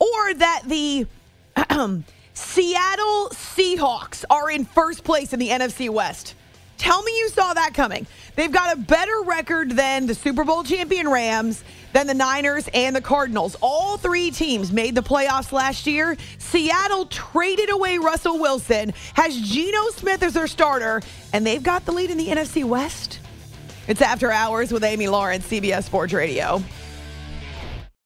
Or 0.00 0.34
that 0.34 0.62
the 0.66 1.06
Seattle 2.34 3.28
Seahawks 3.30 4.24
are 4.28 4.50
in 4.50 4.64
first 4.64 5.04
place 5.04 5.32
in 5.32 5.38
the 5.38 5.50
NFC 5.50 5.88
West. 5.88 6.34
Tell 6.78 7.02
me 7.02 7.16
you 7.18 7.28
saw 7.30 7.54
that 7.54 7.74
coming. 7.74 8.06
They've 8.34 8.52
got 8.52 8.76
a 8.76 8.78
better 8.78 9.22
record 9.24 9.72
than 9.72 10.06
the 10.06 10.14
Super 10.14 10.44
Bowl 10.44 10.62
champion 10.62 11.08
Rams, 11.08 11.64
than 11.92 12.06
the 12.06 12.14
Niners 12.14 12.68
and 12.74 12.94
the 12.94 13.00
Cardinals. 13.00 13.56
All 13.62 13.96
three 13.96 14.30
teams 14.30 14.72
made 14.72 14.94
the 14.94 15.02
playoffs 15.02 15.52
last 15.52 15.86
year. 15.86 16.16
Seattle 16.38 17.06
traded 17.06 17.70
away 17.70 17.98
Russell 17.98 18.38
Wilson, 18.38 18.92
has 19.14 19.40
Geno 19.40 19.88
Smith 19.90 20.22
as 20.22 20.34
their 20.34 20.46
starter, 20.46 21.00
and 21.32 21.46
they've 21.46 21.62
got 21.62 21.86
the 21.86 21.92
lead 21.92 22.10
in 22.10 22.18
the 22.18 22.28
NFC 22.28 22.64
West. 22.64 23.20
It's 23.88 24.02
After 24.02 24.30
Hours 24.30 24.72
with 24.72 24.84
Amy 24.84 25.08
Lawrence, 25.08 25.46
CBS 25.46 25.84
Sports 25.84 26.12
Radio. 26.12 26.62